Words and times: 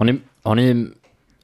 Har 0.00 0.04
ni, 0.04 0.20
har 0.42 0.54
ni, 0.54 0.86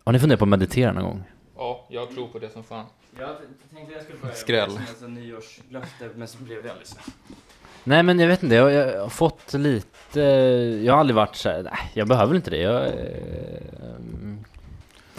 har 0.04 0.12
ni 0.12 0.18
funderat 0.18 0.38
på 0.38 0.44
att 0.44 0.48
meditera 0.48 0.92
någon 0.92 1.04
gång? 1.04 1.22
Ja, 1.56 1.86
jag 1.90 2.10
tror 2.10 2.28
på 2.28 2.38
det 2.38 2.50
som 2.50 2.64
fan. 2.64 2.84
Jag 3.18 3.28
tänkte 3.74 3.94
jag 3.94 4.02
skulle 4.02 4.18
börja 4.18 4.34
Skräll. 4.34 4.70
med 5.00 5.10
nyårslöfte, 5.10 6.10
men 6.14 6.28
så 6.28 6.38
blev 6.38 6.62
det 6.62 6.70
aldrig 6.70 6.86
så. 6.86 6.96
Nej 7.84 8.02
men 8.02 8.18
jag 8.18 8.28
vet 8.28 8.42
inte, 8.42 8.54
jag, 8.54 8.72
jag 8.72 9.00
har 9.02 9.08
fått 9.08 9.54
lite, 9.54 10.20
jag 10.84 10.92
har 10.92 11.00
aldrig 11.00 11.14
varit 11.14 11.36
så 11.36 11.48
här, 11.48 11.62
nej 11.62 11.90
jag 11.94 12.08
behöver 12.08 12.34
inte 12.36 12.50
det. 12.50 12.58
Jag, 12.58 12.86
eh, 12.86 12.92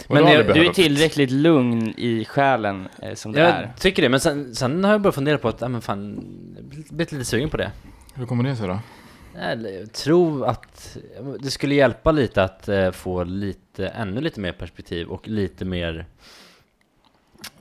men 0.08 0.16
aldrig 0.18 0.38
jag, 0.38 0.54
Du 0.54 0.66
är 0.66 0.72
tillräckligt 0.72 1.30
lugn 1.30 1.94
i 1.96 2.24
själen 2.24 2.88
eh, 3.02 3.14
som 3.14 3.32
det 3.32 3.40
jag 3.40 3.48
är. 3.50 3.72
tycker 3.78 4.02
det, 4.02 4.08
men 4.08 4.20
sen, 4.20 4.54
sen 4.54 4.84
har 4.84 4.92
jag 4.92 5.00
börjat 5.00 5.14
fundera 5.14 5.38
på 5.38 5.48
att, 5.48 5.60
ja 5.60 5.68
men 5.68 5.80
fan, 5.80 6.24
jag 6.56 6.62
har 6.62 6.94
blivit 6.96 7.12
lite 7.12 7.24
sugen 7.24 7.50
på 7.50 7.56
det. 7.56 7.70
Hur 8.14 8.26
kommer 8.26 8.44
det 8.44 8.56
sig 8.56 8.68
då? 8.68 8.78
Jag 9.40 9.92
tror 9.92 10.46
att 10.46 10.96
det 11.40 11.50
skulle 11.50 11.74
hjälpa 11.74 12.12
lite 12.12 12.42
att 12.42 12.68
eh, 12.68 12.90
få 12.90 13.24
lite, 13.24 13.88
ännu 13.88 14.20
lite 14.20 14.40
mer 14.40 14.52
perspektiv 14.52 15.08
och 15.08 15.28
lite 15.28 15.64
mer 15.64 16.06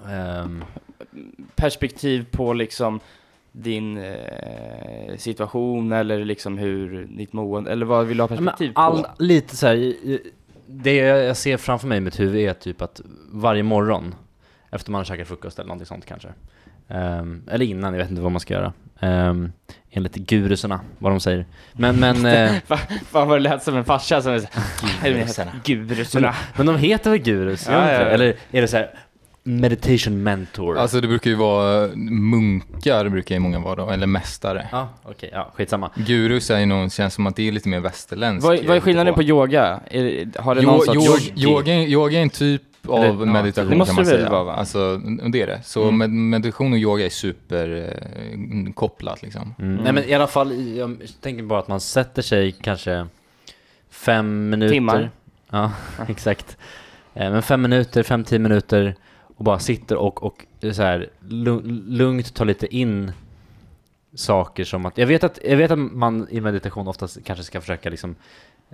ehm, 0.08 0.64
Perspektiv 1.56 2.26
på 2.32 2.54
liksom 2.54 3.00
din 3.52 3.98
eh, 3.98 5.18
situation 5.18 5.92
eller 5.92 6.26
liksom 6.26 6.58
hur 6.58 7.06
ditt 7.06 7.34
mående, 7.34 7.72
eller 7.72 7.86
vad 7.86 8.06
vill 8.06 8.18
du 8.18 8.24
ha 8.24 8.30
men 8.30 8.38
perspektiv 8.38 8.72
all, 8.76 9.04
på? 9.04 9.10
lite 9.20 9.56
så 9.56 9.68
här, 9.68 9.94
det 10.68 10.96
jag 10.96 11.38
ser 11.38 11.58
framför 11.58 11.88
mig 11.88 11.98
i 11.98 12.02
mitt 12.02 12.20
huvud 12.20 12.50
är 12.50 12.54
typ 12.54 12.82
att 12.82 13.02
varje 13.32 13.64
morgon 13.64 14.16
efter 14.70 14.92
man 14.92 15.00
har 15.00 15.06
käkat 15.06 15.28
frukost 15.28 15.60
eller 15.60 15.68
någonting 15.68 15.86
sånt 15.86 16.06
kanske 16.06 16.30
ehm, 16.88 17.44
eller 17.52 17.66
innan, 17.66 17.94
jag 17.94 18.02
vet 18.02 18.10
inte 18.10 18.22
vad 18.22 18.32
man 18.32 18.42
ska 18.42 18.54
göra 18.54 18.74
um, 19.02 19.52
enligt 19.92 20.16
gurusarna, 20.16 20.80
vad 21.00 21.12
de 21.12 21.20
säger 21.20 21.46
men, 21.74 21.96
men, 22.00 22.26
eh, 22.26 22.52
Fan 23.12 23.28
vad 23.28 23.38
det 23.38 23.40
lät 23.40 23.64
som 23.64 23.76
en 23.78 23.86
farsa 23.86 24.22
som 24.22 24.34
är 24.34 24.40
såhär, 24.40 25.12
Gurusarna. 25.14 25.52
Gurusarna. 25.66 26.36
men 26.58 26.66
de 26.66 26.76
heter 26.78 27.10
väl 27.12 27.20
gurus? 27.20 27.68
Ja, 27.68 27.74
gör 27.74 27.80
de 27.80 27.92
inte 27.92 27.94
ja, 27.94 28.00
det? 28.00 28.06
ja. 28.06 28.12
eller 28.14 28.36
är 28.52 28.62
det 28.62 28.68
så 28.68 28.78
här 28.78 28.90
meditation 29.44 30.24
mentor? 30.24 30.78
Alltså 30.78 31.02
det 31.02 31.08
brukar 31.08 31.30
ju 31.30 31.36
vara 31.36 31.88
munkar 31.96 33.10
brukar 33.10 33.36
ju 33.36 33.40
många 33.40 33.60
vara 33.60 33.76
då, 33.76 33.90
eller 33.90 34.08
mästare. 34.08 34.68
ja, 34.72 34.90
okej, 35.04 35.30
ja, 35.34 35.52
skitsamma 35.56 35.92
Gurus 35.96 36.50
är 36.52 36.60
ju 36.60 36.66
någon, 36.66 36.90
känns 36.90 37.14
som 37.14 37.28
att 37.28 37.36
det 37.36 37.48
är 37.48 37.52
lite 37.52 37.70
mer 37.70 37.80
västerländskt. 37.80 38.48
Vad, 38.48 38.66
vad 38.66 38.78
är 38.78 38.82
skillnaden 38.82 39.14
på 39.14 39.24
yoga? 39.24 39.80
Är, 39.92 40.42
har 40.42 40.56
det 40.56 40.62
någon 40.62 40.82
Jo, 40.94 41.02
sorts... 41.02 41.28
yoga, 41.36 41.36
yoga, 41.36 41.74
är- 41.74 41.88
yoga 41.88 42.18
är 42.18 42.22
en 42.24 42.30
typ 42.30 42.62
av 42.90 43.04
Eller, 43.04 43.26
ja, 43.26 43.34
meditation 43.34 43.70
det 43.70 43.76
måste 43.76 43.90
kan 43.90 43.96
man 43.96 44.06
säga. 44.06 44.30
vara, 44.30 44.44
va? 44.44 44.54
Alltså, 44.54 44.98
det 45.32 45.42
är 45.42 45.48
det. 45.48 45.62
Så 45.64 45.84
Mm. 45.84 45.98
med, 45.98 46.10
meditation 46.10 46.74
och 46.74 46.80
yoga 46.80 47.06
är 47.06 47.10
superkopplat 47.10 49.22
liksom. 49.22 49.54
Mm. 49.60 49.76
Nej 49.76 49.94
men 49.94 50.04
i 50.04 50.14
alla 50.14 50.28
fall, 50.28 50.68
jag 50.78 50.98
tänker 51.22 51.44
bara 51.44 51.60
att 51.60 51.68
man 51.68 51.80
sätter 51.80 52.22
sig 52.22 52.52
kanske 52.52 53.08
fem 53.90 54.50
minuter 54.50 54.74
Timmar. 54.74 55.10
Ja, 55.50 55.72
exakt 56.08 56.58
Eh, 57.14 57.32
Men 57.32 57.42
fem 57.42 57.62
minuter, 57.62 58.04
fem, 58.04 58.24
tio 58.24 58.40
minuter 58.40 58.96
och 59.38 59.44
bara 59.44 59.60
sitter 59.60 59.96
och, 59.96 60.24
och 60.24 60.46
så 60.74 60.84
här, 60.84 61.10
lu- 61.30 61.84
lugnt 61.88 62.34
tar 62.34 62.46
lite 62.46 62.76
in 62.76 63.12
saker 64.16 64.64
som 64.64 64.86
att, 64.86 64.98
jag 64.98 65.08
vet 65.08 65.24
att, 65.24 65.40
jag 65.46 65.58
vet 65.58 65.72
att 65.72 65.80
man 65.80 66.28
i 66.30 66.42
meditation 66.42 66.88
oftast 66.88 67.24
kanske 67.24 67.44
ska 67.46 67.62
försöka 67.62 67.90
liksom 67.90 68.16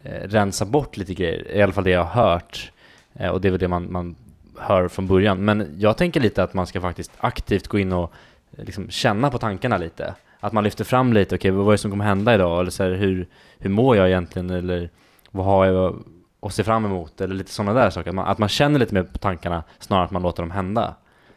eh, 0.04 0.12
rensa 0.28 0.66
bort 0.66 0.98
lite 0.98 1.14
grejer, 1.14 1.52
i 1.56 1.62
alla 1.62 1.74
fall 1.74 1.84
det 1.84 1.90
jag 1.90 2.04
har 2.04 2.24
hört 2.24 2.66
eh, 2.66 2.70
och 3.20 3.42
det 3.42 3.48
är 3.48 3.52
väl 3.52 3.60
det 3.60 3.68
man, 3.68 3.92
man 3.92 4.16
hör 4.58 4.88
från 4.88 5.08
början, 5.08 5.46
men 5.46 5.76
jag 5.78 5.98
tänker 5.98 6.20
lite 6.20 6.44
att 6.44 6.54
man 6.54 6.68
ska 6.68 6.82
faktiskt 6.82 7.12
aktivt 7.18 7.68
gå 7.68 7.80
in 7.80 7.94
och 7.94 8.14
eh, 8.58 8.66
liksom 8.66 8.90
känna 8.90 9.30
på 9.30 9.38
tankarna 9.38 9.78
lite. 9.78 10.14
Att 10.40 10.54
man 10.54 10.64
lyfter 10.64 10.84
fram 10.84 11.14
lite, 11.14 11.36
okej 11.36 11.52
vad 11.52 11.68
är 11.68 11.72
det 11.72 11.78
som 11.78 11.92
kommer 11.92 12.06
hända 12.06 12.36
idag? 12.36 12.60
Eller 12.60 12.72
så 12.72 12.84
här, 12.84 12.92
hur, 12.92 13.28
hur 13.60 13.70
mår 13.70 13.98
jag 13.98 14.08
egentligen? 14.08 14.50
Eller 14.50 14.90
vad 15.32 15.46
har 15.46 15.66
jag 15.66 16.04
att 16.40 16.54
se 16.54 16.64
fram 16.64 16.86
emot? 16.86 17.22
Eller 17.22 17.36
lite 17.36 17.52
sådana 17.52 17.74
där 17.74 17.90
saker. 17.90 18.10
Att 18.10 18.16
man, 18.16 18.28
att 18.28 18.38
man 18.38 18.50
känner 18.50 18.80
lite 18.80 18.94
mer 18.94 19.04
på 19.04 19.18
tankarna 19.18 19.64
snarare 19.80 20.04
än 20.04 20.06
att 20.06 20.12
man 20.12 20.22
låter 20.22 20.44
dem 20.44 20.52
hända. 20.52 20.96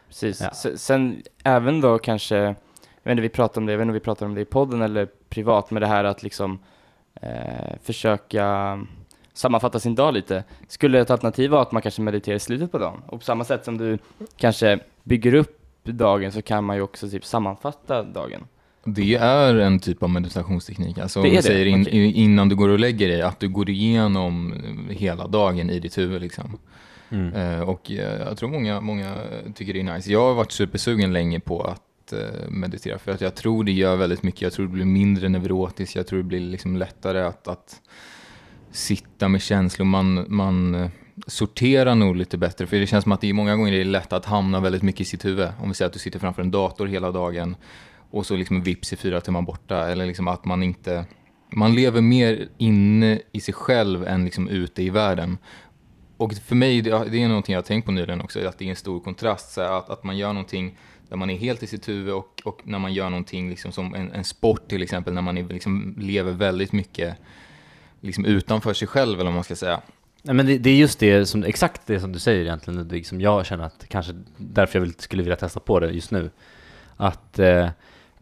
Precis. 0.09 0.41
Ja. 0.41 0.51
Sen 0.77 1.23
även 1.45 1.81
då 1.81 1.99
kanske, 1.99 2.37
jag 2.37 2.55
vet 3.03 3.11
inte, 3.11 3.23
vi 3.23 3.29
pratade 3.29 3.61
om 3.61 3.67
det, 3.67 3.73
jag 3.73 3.79
vet 3.79 3.85
inte 3.85 3.91
om 3.91 3.95
vi 3.95 4.01
pratade 4.01 4.29
om 4.29 4.35
det 4.35 4.41
i 4.41 4.45
podden 4.45 4.83
eller 4.83 5.09
privat, 5.29 5.71
med 5.71 5.83
det 5.83 5.87
här 5.87 6.05
att 6.05 6.23
liksom 6.23 6.59
eh, 7.21 7.77
försöka 7.83 8.79
sammanfatta 9.37 9.81
sin 9.81 9.95
dag 9.95 10.15
lite. 10.15 10.45
Skulle 10.69 11.01
ett 11.01 11.11
alternativ 11.11 11.51
vara 11.51 11.63
att 11.63 11.73
man 11.73 11.83
kanske 11.83 12.03
mediterar 12.03 12.37
i 12.37 12.41
slutet 12.41 12.73
på 12.73 12.79
dagen? 12.79 13.03
Och 13.07 13.19
på 13.21 13.25
samma 13.25 13.45
sätt 13.45 13.65
som 13.65 13.79
du 13.79 13.99
kanske 14.37 14.79
bygger 15.03 15.35
upp 15.35 15.59
dagen 15.85 16.33
så 16.33 16.43
kan 16.43 16.65
man 16.65 16.77
ju 16.77 16.83
också 16.83 17.09
typ 17.09 17.25
sammanfatta 17.25 18.03
dagen. 18.03 18.45
Det 18.85 19.15
är 19.15 19.55
en 19.55 19.81
typ 19.81 20.03
av 20.03 20.11
meditationsteknik. 20.11 20.99
Alltså 20.99 21.23
Det 21.23 21.29
om 21.29 21.35
det? 21.37 21.43
säger 21.43 21.67
in, 21.67 21.87
i- 21.89 22.13
innan 22.13 22.49
du 22.49 22.57
går 22.57 22.69
och 22.69 22.79
lägger 22.79 23.09
dig, 23.09 23.23
att 23.23 23.41
du 23.41 23.49
går 23.49 23.71
igenom 23.71 24.55
hela 24.91 25.27
dagen 25.27 25.71
i 25.71 25.79
ditt 25.81 25.99
huvud 25.99 26.21
liksom. 26.23 26.59
Mm. 27.11 27.33
Eh, 27.33 27.61
och 27.61 27.91
eh, 27.91 28.19
jag 28.27 28.37
tror 28.37 28.49
många, 28.49 28.81
många 28.81 29.15
tycker 29.55 29.73
det 29.73 29.81
är 29.81 29.95
nice. 29.95 30.13
Jag 30.13 30.21
har 30.21 30.35
varit 30.35 30.53
supersugen 30.53 31.13
länge 31.13 31.41
på 31.41 31.63
att 31.63 32.13
eh, 32.13 32.19
meditera 32.49 32.99
för 32.99 33.13
att 33.13 33.21
jag 33.21 33.35
tror 33.35 33.65
det 33.65 33.73
gör 33.73 33.97
väldigt 33.97 34.23
mycket. 34.23 34.43
Jag 34.43 34.53
tror 34.53 34.67
det 34.67 34.73
blir 34.73 34.85
mindre 34.85 35.29
neurotiskt. 35.29 35.97
Jag 35.97 36.07
tror 36.07 36.19
det 36.19 36.25
blir 36.25 36.41
liksom 36.41 36.77
lättare 36.77 37.21
att, 37.23 37.49
att 37.49 37.81
sitta 38.71 39.29
med 39.29 39.43
känslor. 39.43 39.87
Man, 39.87 40.25
man 40.29 40.75
eh, 40.75 40.91
sorterar 41.27 41.95
nog 41.95 42.17
lite 42.17 42.39
bättre 42.39 42.67
för 42.67 42.77
det 42.77 42.87
känns 42.87 43.03
som 43.03 43.13
att 43.13 43.21
det 43.21 43.29
är 43.29 43.35
många 43.35 43.57
gånger 43.57 43.73
det 43.73 43.81
är 43.81 43.85
lätt 43.85 44.13
att 44.13 44.25
hamna 44.25 44.61
väldigt 44.61 44.83
mycket 44.83 45.01
i 45.01 45.05
sitt 45.05 45.25
huvud. 45.25 45.49
Om 45.63 45.69
vi 45.69 45.75
säger 45.75 45.87
att 45.87 45.93
du 45.93 45.99
sitter 45.99 46.19
framför 46.19 46.43
en 46.43 46.51
dator 46.51 46.87
hela 46.87 47.13
dagen 47.13 47.57
och 48.11 48.27
så 48.27 48.37
liksom 48.37 48.63
vips 48.63 48.93
i 48.93 48.97
fyra 48.97 49.21
timmar 49.21 49.43
borta 49.43 49.89
eller 49.89 50.07
liksom 50.07 50.29
att 50.29 50.45
man 50.45 50.63
inte 50.63 51.05
man 51.51 51.75
lever 51.75 52.01
mer 52.01 52.49
inne 52.59 53.21
i 53.33 53.41
sig 53.41 53.55
själv 53.55 54.07
än 54.07 54.25
liksom 54.25 54.49
ute 54.49 54.83
i 54.83 54.91
världen. 54.91 55.39
Och 56.17 56.35
för 56.35 56.55
mig, 56.55 56.83
det 56.83 56.91
är 56.91 57.29
någonting 57.29 57.53
jag 57.53 57.59
har 57.59 57.67
tänkt 57.67 57.85
på 57.85 57.93
nyligen 57.93 58.21
också, 58.21 58.49
att 58.49 58.59
det 58.59 58.65
är 58.65 58.71
en 58.71 58.77
stor 58.77 59.01
kontrast. 59.01 59.53
Så 59.53 59.61
att, 59.61 59.91
att 59.91 60.05
man 60.05 60.17
gör 60.17 60.33
någonting 60.33 60.79
där 61.09 61.17
man 61.17 61.31
är 61.31 61.37
helt 61.37 61.63
i 61.63 61.67
sitt 61.67 61.89
huvud 61.89 62.15
och, 62.15 62.43
och 62.45 62.61
när 62.65 62.79
man 62.79 62.95
gör 62.95 63.11
någonting 63.11 63.51
liksom 63.51 63.73
som 63.73 63.95
en, 63.95 64.13
en 64.13 64.25
sport 64.25 64.69
till 64.69 64.83
exempel, 64.83 65.15
när 65.15 65.23
man 65.23 65.39
är, 65.39 65.45
liksom, 65.45 65.95
lever 65.99 66.33
väldigt 66.33 66.73
mycket 66.73 67.17
liksom 68.07 68.25
utanför 68.25 68.75
sig 68.75 68.89
själv 68.89 69.15
eller 69.15 69.25
vad 69.25 69.35
man 69.35 69.45
ska 69.45 69.57
säga. 69.57 69.81
Nej, 70.23 70.35
men 70.35 70.47
det, 70.47 70.59
det 70.59 70.71
är 70.71 70.77
just 70.77 70.99
det 70.99 71.27
som, 71.27 71.45
exakt 71.45 71.87
det 71.87 72.01
som 72.01 72.13
du 72.13 72.19
säger 72.19 72.41
egentligen 72.43 72.79
Ludvig, 72.79 73.07
som 73.07 73.21
jag 73.21 73.47
känner 73.47 73.65
att 73.65 73.85
kanske 73.89 74.13
därför 74.37 74.79
jag 74.79 74.81
vill, 74.81 74.95
skulle 74.99 75.23
vilja 75.23 75.37
testa 75.37 75.61
på 75.61 75.81
det 75.81 75.91
just 75.91 76.11
nu. 76.11 76.31
Att 76.97 77.39
eh, 77.39 77.69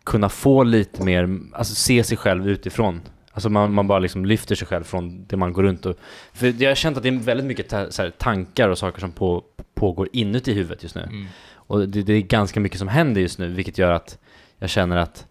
kunna 0.04 0.28
få 0.28 0.62
lite 0.62 1.02
mer, 1.02 1.38
alltså 1.52 1.74
se 1.74 2.04
sig 2.04 2.16
själv 2.16 2.48
utifrån. 2.48 3.00
Alltså 3.32 3.50
man, 3.50 3.72
man 3.72 3.86
bara 3.86 3.98
liksom 3.98 4.24
lyfter 4.24 4.54
sig 4.54 4.66
själv 4.66 4.84
från 4.84 5.24
det 5.26 5.36
man 5.36 5.52
går 5.52 5.62
runt 5.62 5.86
och... 5.86 5.98
För 6.32 6.62
jag 6.62 6.70
har 6.70 6.74
känt 6.74 6.96
att 6.96 7.02
det 7.02 7.08
är 7.08 7.18
väldigt 7.18 7.46
mycket 7.46 7.68
ta, 7.68 7.76
här, 7.76 8.10
tankar 8.18 8.68
och 8.68 8.78
saker 8.78 9.00
som 9.00 9.12
på, 9.12 9.44
pågår 9.74 10.08
inuti 10.12 10.52
huvudet 10.52 10.82
just 10.82 10.94
nu. 10.94 11.08
Och 11.54 11.88
det, 11.88 12.02
det 12.02 12.12
är 12.12 12.20
ganska 12.20 12.60
mycket 12.60 12.78
som 12.78 12.88
händer 12.88 13.20
just 13.20 13.38
nu, 13.38 13.48
vilket 13.48 13.78
gör 13.78 13.92
att 13.92 14.18
jag 14.58 14.70
känner 14.70 14.96
att 14.96 15.26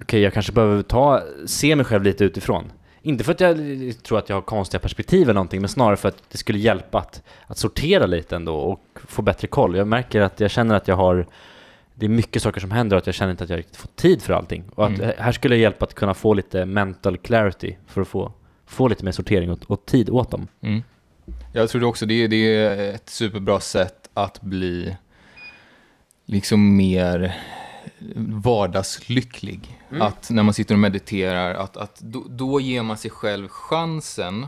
okej, 0.00 0.20
jag 0.20 0.32
kanske 0.32 0.52
behöver 0.52 0.82
ta, 0.82 1.22
se 1.46 1.76
mig 1.76 1.84
själv 1.84 2.02
lite 2.02 2.24
utifrån. 2.24 2.72
Inte 3.02 3.24
för 3.24 3.32
att 3.32 3.40
jag 3.40 3.56
tror 4.02 4.18
att 4.18 4.28
jag 4.28 4.36
har 4.36 4.42
konstiga 4.42 4.80
perspektiv 4.80 5.22
eller 5.22 5.34
någonting, 5.34 5.60
men 5.60 5.68
snarare 5.68 5.96
för 5.96 6.08
att 6.08 6.22
det 6.30 6.38
skulle 6.38 6.58
hjälpa 6.58 6.98
att, 6.98 7.22
att 7.46 7.58
sortera 7.58 8.06
lite 8.06 8.36
ändå 8.36 8.54
och 8.56 8.80
få 9.08 9.22
bättre 9.22 9.48
koll. 9.48 9.76
Jag 9.76 9.86
märker 9.86 10.20
att 10.20 10.40
jag 10.40 10.50
känner 10.50 10.74
att 10.74 10.88
jag 10.88 10.96
har, 10.96 11.26
det 11.94 12.06
är 12.06 12.10
mycket 12.10 12.42
saker 12.42 12.60
som 12.60 12.70
händer 12.70 12.96
och 12.96 13.00
att 13.00 13.06
jag 13.06 13.14
känner 13.14 13.30
inte 13.30 13.44
att 13.44 13.50
jag 13.50 13.58
riktigt 13.58 13.76
får 13.76 13.88
tid 13.96 14.22
för 14.22 14.32
allting. 14.32 14.64
Och 14.74 14.86
att 14.86 14.98
Mm. 14.98 15.12
här 15.18 15.32
skulle 15.32 15.54
jag 15.54 15.62
hjälpa 15.62 15.84
att 15.84 15.94
kunna 15.94 16.14
få 16.14 16.34
lite 16.34 16.64
mental 16.64 17.16
clarity 17.18 17.76
för 17.86 18.00
att 18.00 18.08
få, 18.08 18.32
få 18.66 18.88
lite 18.88 19.04
mer 19.04 19.12
sortering 19.12 19.50
och, 19.50 19.58
och 19.66 19.86
tid 19.86 20.10
åt 20.10 20.30
dem. 20.30 20.48
Mm. 20.60 20.82
Jag 21.52 21.68
tror 21.68 21.84
också 21.84 22.06
det, 22.06 22.26
det 22.26 22.36
är 22.56 22.94
ett 22.94 23.08
superbra 23.08 23.60
sätt 23.60 24.08
att 24.14 24.40
bli 24.40 24.96
liksom 26.26 26.76
mer 26.76 27.36
vardagslycklig. 28.42 29.78
Mm. 29.92 30.02
Att 30.02 30.30
när 30.30 30.42
man 30.42 30.54
sitter 30.54 30.74
och 30.74 30.78
mediterar, 30.78 31.54
att, 31.54 31.76
att 31.76 32.00
då, 32.00 32.24
då 32.28 32.60
ger 32.60 32.82
man 32.82 32.96
sig 32.96 33.10
själv 33.10 33.48
chansen, 33.48 34.46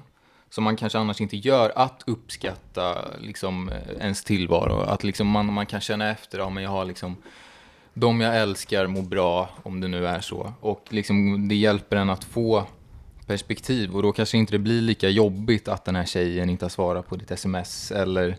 som 0.50 0.64
man 0.64 0.76
kanske 0.76 0.98
annars 0.98 1.20
inte 1.20 1.36
gör, 1.36 1.72
att 1.76 2.02
uppskatta 2.06 3.04
liksom, 3.20 3.68
eh, 3.68 4.00
ens 4.00 4.24
tillvaro. 4.24 4.80
Att 4.80 5.04
liksom 5.04 5.26
man, 5.26 5.52
man 5.52 5.66
kan 5.66 5.80
känna 5.80 6.10
efter, 6.10 6.38
ja 6.38 6.50
men 6.50 6.62
jag 6.62 6.70
har 6.70 6.84
liksom 6.84 7.16
de 7.94 8.20
jag 8.20 8.36
älskar 8.36 8.86
mår 8.86 9.02
bra, 9.02 9.50
om 9.62 9.80
det 9.80 9.88
nu 9.88 10.06
är 10.06 10.20
så. 10.20 10.52
Och 10.60 10.86
liksom, 10.88 11.48
det 11.48 11.54
hjälper 11.54 11.96
en 11.96 12.10
att 12.10 12.24
få 12.24 12.66
perspektiv 13.26 13.94
och 13.94 14.02
då 14.02 14.12
kanske 14.12 14.38
inte 14.38 14.52
det 14.52 14.58
blir 14.58 14.80
lika 14.80 15.08
jobbigt 15.08 15.68
att 15.68 15.84
den 15.84 15.96
här 15.96 16.04
tjejen 16.04 16.50
inte 16.50 16.64
har 16.64 16.70
svarat 16.70 17.08
på 17.08 17.16
ditt 17.16 17.30
sms 17.30 17.92
eller 17.92 18.36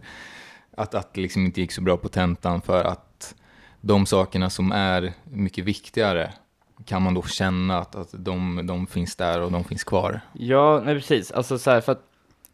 att, 0.77 0.95
att 0.95 1.13
det 1.13 1.21
liksom 1.21 1.45
inte 1.45 1.61
gick 1.61 1.71
så 1.71 1.81
bra 1.81 1.97
på 1.97 2.09
tentan 2.09 2.61
för 2.61 2.83
att 2.83 3.35
de 3.81 4.05
sakerna 4.05 4.49
som 4.49 4.71
är 4.71 5.13
mycket 5.23 5.65
viktigare 5.65 6.33
kan 6.85 7.01
man 7.01 7.13
då 7.13 7.21
känna 7.21 7.77
att, 7.77 7.95
att 7.95 8.09
de, 8.11 8.61
de 8.67 8.87
finns 8.87 9.15
där 9.15 9.41
och 9.41 9.51
de 9.51 9.63
finns 9.63 9.83
kvar. 9.83 10.21
Ja, 10.33 10.81
nej 10.85 10.95
precis. 10.95 11.31
Alltså 11.31 11.57
så 11.57 11.71
här, 11.71 11.81
för 11.81 11.91
att 11.91 12.03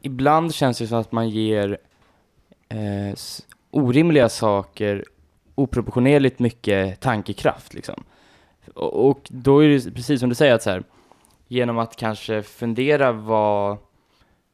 ibland 0.01 0.53
känns 0.53 0.77
det 0.77 0.87
som 0.87 0.99
att 0.99 1.11
man 1.11 1.29
ger 1.29 1.77
eh, 2.69 3.17
orimliga 3.71 4.29
saker 4.29 5.05
oproportionerligt 5.55 6.39
mycket 6.39 6.99
tankekraft 6.99 7.73
liksom. 7.73 8.03
Och, 8.73 9.09
och 9.09 9.27
då 9.29 9.63
är 9.63 9.69
det 9.69 9.91
precis 9.91 10.19
som 10.19 10.29
du 10.29 10.35
säger 10.35 10.53
att 10.53 10.63
så 10.63 10.69
här, 10.69 10.83
genom 11.47 11.77
att 11.77 11.95
kanske 11.95 12.43
fundera 12.43 13.11
vad 13.11 13.77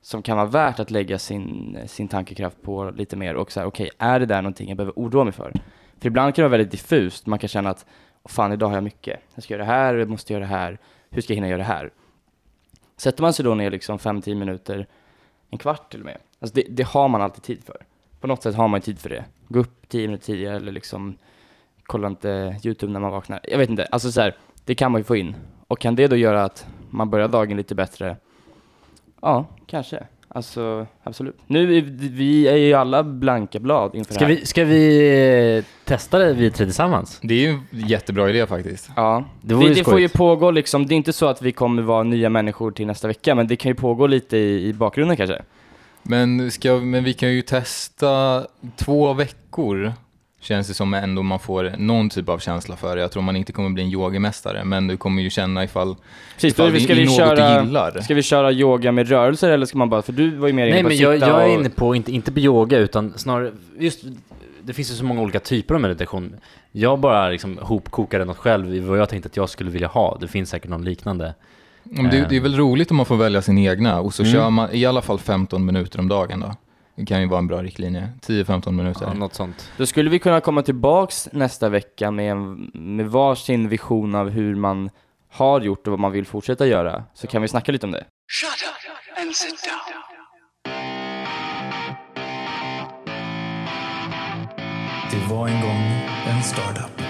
som 0.01 0.21
kan 0.21 0.37
vara 0.37 0.47
värt 0.47 0.79
att 0.79 0.91
lägga 0.91 1.19
sin, 1.19 1.77
sin 1.87 2.07
tankekraft 2.07 2.61
på 2.61 2.91
lite 2.97 3.15
mer 3.15 3.35
och 3.35 3.51
så 3.51 3.59
här, 3.59 3.67
okej, 3.67 3.89
är 3.97 4.19
det 4.19 4.25
där 4.25 4.41
någonting 4.41 4.67
jag 4.67 4.77
behöver 4.77 4.93
oroa 4.95 5.23
mig 5.23 5.33
för? 5.33 5.53
För 5.99 6.07
ibland 6.07 6.35
kan 6.35 6.43
det 6.43 6.49
vara 6.49 6.57
väldigt 6.57 6.71
diffust, 6.71 7.25
man 7.25 7.39
kan 7.39 7.47
känna 7.47 7.69
att, 7.69 7.85
fan 8.31 8.53
idag 8.53 8.67
har 8.67 8.75
jag 8.75 8.83
mycket, 8.83 9.19
jag 9.35 9.43
ska 9.43 9.53
göra 9.53 9.63
det 9.63 9.71
här, 9.71 9.93
jag 9.93 10.09
måste 10.09 10.33
göra 10.33 10.43
det 10.43 10.49
här, 10.49 10.77
hur 11.09 11.21
ska 11.21 11.33
jag 11.33 11.35
hinna 11.35 11.47
göra 11.47 11.57
det 11.57 11.63
här? 11.63 11.91
Sätter 12.97 13.21
man 13.21 13.33
sig 13.33 13.45
då 13.45 13.55
ner 13.55 13.71
liksom 13.71 13.97
5-10 13.97 14.35
minuter, 14.35 14.87
en 15.49 15.57
kvart 15.57 15.91
till 15.91 15.99
och 15.99 16.05
med, 16.05 16.17
alltså 16.39 16.55
det, 16.55 16.65
det 16.69 16.83
har 16.83 17.07
man 17.07 17.21
alltid 17.21 17.43
tid 17.43 17.63
för. 17.63 17.77
På 18.19 18.27
något 18.27 18.43
sätt 18.43 18.55
har 18.55 18.67
man 18.67 18.81
tid 18.81 18.99
för 18.99 19.09
det. 19.09 19.25
Gå 19.47 19.59
upp 19.59 19.89
10 19.89 20.07
minuter 20.07 20.25
tidigare 20.25 20.55
eller 20.55 20.71
liksom 20.71 21.17
kolla 21.83 22.07
inte 22.07 22.55
YouTube 22.63 22.93
när 22.93 22.99
man 22.99 23.11
vaknar. 23.11 23.39
Jag 23.43 23.57
vet 23.57 23.69
inte, 23.69 23.85
alltså 23.85 24.11
så 24.11 24.21
här, 24.21 24.35
det 24.65 24.75
kan 24.75 24.91
man 24.91 24.99
ju 24.99 25.03
få 25.03 25.15
in. 25.15 25.35
Och 25.67 25.79
kan 25.79 25.95
det 25.95 26.07
då 26.07 26.15
göra 26.15 26.43
att 26.43 26.67
man 26.89 27.09
börjar 27.09 27.27
dagen 27.27 27.57
lite 27.57 27.75
bättre? 27.75 28.17
Ja, 29.21 29.45
kanske. 29.65 30.03
Alltså, 30.37 30.87
absolut. 31.03 31.35
Nu, 31.47 31.77
är 31.77 31.81
vi- 32.11 32.47
är 32.47 32.55
ju 32.55 32.73
alla 32.73 33.03
blanka 33.03 33.59
blad 33.59 33.95
inför 33.95 34.13
Ska 34.13 34.25
det 34.25 34.33
här. 34.33 34.39
vi, 34.39 34.45
ska 34.45 34.63
vi 34.65 35.57
eh, 35.57 35.63
testa 35.85 36.19
det 36.19 36.33
vi 36.33 36.51
tre 36.51 36.65
tillsammans? 36.65 37.19
Det 37.21 37.33
är 37.33 37.39
ju 37.39 37.49
en 37.49 37.61
jättebra 37.71 38.29
idé 38.29 38.47
faktiskt. 38.47 38.89
Ja, 38.95 39.23
Det 39.41 39.55
det, 39.55 39.73
det, 39.73 39.83
får 39.83 39.99
ju 39.99 40.09
pågå 40.09 40.51
liksom, 40.51 40.87
det 40.87 40.93
är 40.93 40.97
inte 40.97 41.13
så 41.13 41.25
att 41.27 41.41
vi 41.41 41.51
kommer 41.51 41.81
vara 41.81 42.03
nya 42.03 42.29
människor 42.29 42.71
till 42.71 42.87
nästa 42.87 43.07
vecka, 43.07 43.35
men 43.35 43.47
det 43.47 43.55
kan 43.55 43.69
ju 43.69 43.75
pågå 43.75 44.07
lite 44.07 44.37
i, 44.37 44.67
i 44.67 44.73
bakgrunden 44.73 45.17
kanske. 45.17 45.41
Men, 46.03 46.51
ska, 46.51 46.73
men 46.75 47.03
vi 47.03 47.13
kan 47.13 47.33
ju 47.33 47.41
testa 47.41 48.43
två 48.75 49.13
veckor. 49.13 49.93
Känns 50.47 50.67
det 50.67 50.73
som 50.73 50.93
ändå 50.93 51.23
man 51.23 51.39
får 51.39 51.73
någon 51.77 52.09
typ 52.09 52.29
av 52.29 52.39
känsla 52.39 52.75
för 52.75 52.95
det. 52.95 53.01
Jag 53.01 53.11
tror 53.11 53.23
man 53.23 53.35
inte 53.35 53.51
kommer 53.53 53.69
bli 53.69 53.83
en 53.83 53.89
yogamästare, 53.89 54.63
men 54.65 54.87
du 54.87 54.97
kommer 54.97 55.21
ju 55.21 55.29
känna 55.29 55.63
ifall, 55.63 55.95
Precis, 56.35 56.53
ifall 56.53 56.73
det 56.73 56.79
ska 56.79 56.93
vi 56.93 57.05
något 57.05 57.13
du 57.17 57.17
köra, 57.17 57.63
gillar. 57.63 58.01
ska 58.01 58.13
vi 58.13 58.23
köra 58.23 58.51
yoga 58.51 58.91
med 58.91 59.09
rörelser 59.09 59.49
eller 59.49 59.65
ska 59.65 59.77
man 59.77 59.89
bara, 59.89 60.01
för 60.01 60.13
du 60.13 60.35
var 60.35 60.47
ju 60.47 60.53
mer 60.53 60.65
inne 60.67 60.73
Nej 60.73 60.83
på 60.83 60.89
men 60.89 60.95
att 60.95 61.01
jag, 61.01 61.29
jag 61.29 61.43
är 61.49 61.53
inne 61.59 61.69
på, 61.69 61.95
inte, 61.95 62.11
inte 62.11 62.31
på 62.31 62.39
yoga 62.39 62.77
utan 62.77 63.13
snarare, 63.17 63.51
just 63.79 64.03
det 64.63 64.73
finns 64.73 64.91
ju 64.91 64.95
så 64.95 65.05
många 65.05 65.21
olika 65.21 65.39
typer 65.39 65.75
av 65.75 65.81
meditation. 65.81 66.35
Jag 66.71 66.99
bara 66.99 67.29
liksom 67.29 67.57
hopkokade 67.61 68.25
något 68.25 68.37
själv 68.37 68.75
i 68.75 68.79
vad 68.79 68.99
jag 68.99 69.09
tänkte 69.09 69.27
att 69.27 69.37
jag 69.37 69.49
skulle 69.49 69.69
vilja 69.71 69.87
ha. 69.87 70.17
Det 70.21 70.27
finns 70.27 70.49
säkert 70.49 70.69
någon 70.69 70.85
liknande. 70.85 71.33
Men 71.83 72.09
det, 72.09 72.25
det 72.29 72.35
är 72.35 72.41
väl 72.41 72.55
roligt 72.57 72.91
om 72.91 72.97
man 72.97 73.05
får 73.05 73.15
välja 73.17 73.41
sin 73.41 73.57
egna 73.57 73.99
och 73.99 74.13
så 74.13 74.23
Mm. 74.23 74.33
kör 74.33 74.49
man 74.49 74.69
i 74.71 74.85
alla 74.85 75.01
fall 75.01 75.19
15 75.19 75.65
minuter 75.65 75.99
om 75.99 76.07
dagen 76.07 76.39
då. 76.39 76.55
Det 76.97 77.05
kan 77.05 77.21
ju 77.21 77.27
vara 77.27 77.39
en 77.39 77.47
bra 77.47 77.63
riktlinje. 77.63 78.09
10-15 78.21 78.71
minuter. 78.71 79.05
Ja, 79.05 79.13
något 79.13 79.33
sånt. 79.33 79.71
Då 79.77 79.85
skulle 79.85 80.09
vi 80.09 80.19
kunna 80.19 80.41
komma 80.41 80.61
tillbaks 80.61 81.29
nästa 81.31 81.69
vecka 81.69 82.11
med, 82.11 82.31
en, 82.31 82.71
med 82.73 83.07
varsin 83.07 83.69
vision 83.69 84.15
av 84.15 84.29
hur 84.29 84.55
man 84.55 84.89
har 85.31 85.61
gjort 85.61 85.87
och 85.87 85.91
vad 85.91 85.99
man 85.99 86.11
vill 86.11 86.25
fortsätta 86.25 86.67
göra. 86.67 87.03
Så 87.13 87.27
kan 87.27 87.41
vi 87.41 87.47
snacka 87.47 87.71
lite 87.71 87.85
om 87.85 87.91
det. 87.91 88.05
Shut 88.27 88.49
up 88.49 89.21
and 89.21 89.35
sit 89.35 89.49
down. 89.49 89.97
Det 95.11 95.33
var 95.33 95.47
en 95.47 95.61
gång 95.61 95.81
en 96.27 96.43
startup. 96.43 97.01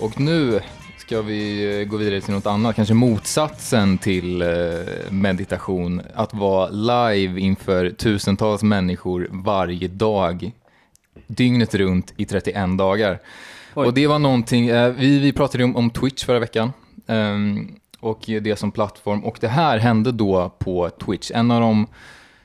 Och 0.00 0.20
nu 0.20 0.60
ska 1.06 1.22
vi 1.22 1.80
eh, 1.80 1.88
gå 1.88 1.96
vidare 1.96 2.20
till 2.20 2.34
något 2.34 2.46
annat, 2.46 2.76
kanske 2.76 2.94
motsatsen 2.94 3.98
till 3.98 4.42
eh, 4.42 4.48
meditation. 5.10 6.02
Att 6.14 6.34
vara 6.34 6.68
live 6.68 7.40
inför 7.40 7.90
tusentals 7.90 8.62
människor 8.62 9.28
varje 9.30 9.88
dag, 9.88 10.52
dygnet 11.26 11.74
runt 11.74 12.14
i 12.16 12.24
31 12.24 12.78
dagar. 12.78 13.18
Oj. 13.74 13.86
Och 13.86 13.94
det 13.94 14.06
var 14.06 14.18
någonting, 14.18 14.68
eh, 14.68 14.92
vi, 14.92 15.18
vi 15.18 15.32
pratade 15.32 15.64
om, 15.64 15.76
om 15.76 15.90
Twitch 15.90 16.24
förra 16.24 16.38
veckan. 16.38 16.72
ehm, 17.06 17.68
och 18.00 18.24
det 18.26 18.58
som 18.58 18.70
plattform. 18.70 19.24
Och 19.24 19.38
det 19.40 19.48
här 19.48 19.78
hände 19.78 20.12
då 20.12 20.48
på 20.58 20.90
Twitch. 20.90 21.30
En 21.34 21.50
av 21.50 21.60
de 21.60 21.86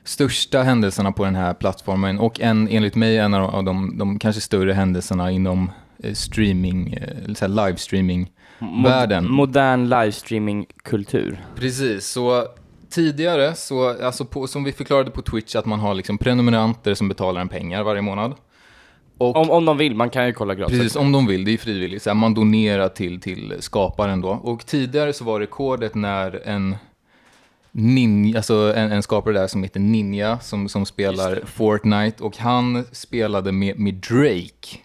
största 0.03 0.63
händelserna 0.63 1.11
på 1.11 1.25
den 1.25 1.35
här 1.35 1.53
plattformen 1.53 2.19
och 2.19 2.41
en, 2.41 2.67
enligt 2.67 2.95
mig 2.95 3.17
en 3.17 3.33
av 3.33 3.63
de, 3.63 3.97
de, 3.97 4.19
kanske 4.19 4.41
större 4.41 4.73
händelserna 4.73 5.31
inom 5.31 5.71
streaming, 6.13 6.97
så 7.35 7.47
livestreaming. 7.47 8.29
Mo- 8.61 8.83
Världen. 8.83 9.31
Modern 9.31 9.89
livestreaming-kultur. 9.89 11.45
Precis, 11.55 12.07
så 12.07 12.47
tidigare, 12.89 13.55
så, 13.55 14.03
alltså 14.05 14.25
på, 14.25 14.47
som 14.47 14.63
vi 14.63 14.71
förklarade 14.71 15.11
på 15.11 15.21
Twitch, 15.21 15.55
att 15.55 15.65
man 15.65 15.79
har 15.79 15.93
liksom 15.93 16.17
prenumeranter 16.17 16.93
som 16.93 17.09
betalar 17.09 17.41
en 17.41 17.49
pengar 17.49 17.83
varje 17.83 18.01
månad. 18.01 18.33
Och 19.17 19.35
Om, 19.35 19.49
om 19.51 19.65
de 19.65 19.77
vill, 19.77 19.95
man 19.95 20.09
kan 20.09 20.25
ju 20.27 20.33
kolla 20.33 20.55
gratis. 20.55 20.77
Precis, 20.77 20.95
om 20.95 21.11
de 21.11 21.27
vill, 21.27 21.45
det 21.45 21.51
är 21.53 21.57
frivilligt. 21.57 22.03
Så 22.03 22.09
här, 22.09 22.15
man 22.15 22.33
donerar 22.33 22.89
till, 22.89 23.21
till 23.21 23.53
skaparen 23.59 24.21
då. 24.21 24.29
Och 24.29 24.65
tidigare 24.65 25.13
så 25.13 25.23
var 25.23 25.39
rekordet 25.39 25.95
när 25.95 26.47
en 26.47 26.75
ninja, 27.71 28.37
alltså 28.37 28.73
en, 28.75 28.91
en 28.91 29.03
skapare 29.03 29.33
där 29.33 29.47
som 29.47 29.63
heter 29.63 29.79
Ninja, 29.79 30.39
som, 30.39 30.69
som 30.69 30.85
spelar 30.85 31.39
Fortnite. 31.45 32.23
Och 32.23 32.37
han 32.37 32.83
spelade 32.91 33.51
med, 33.51 33.79
med 33.79 33.93
Drake. 33.93 34.77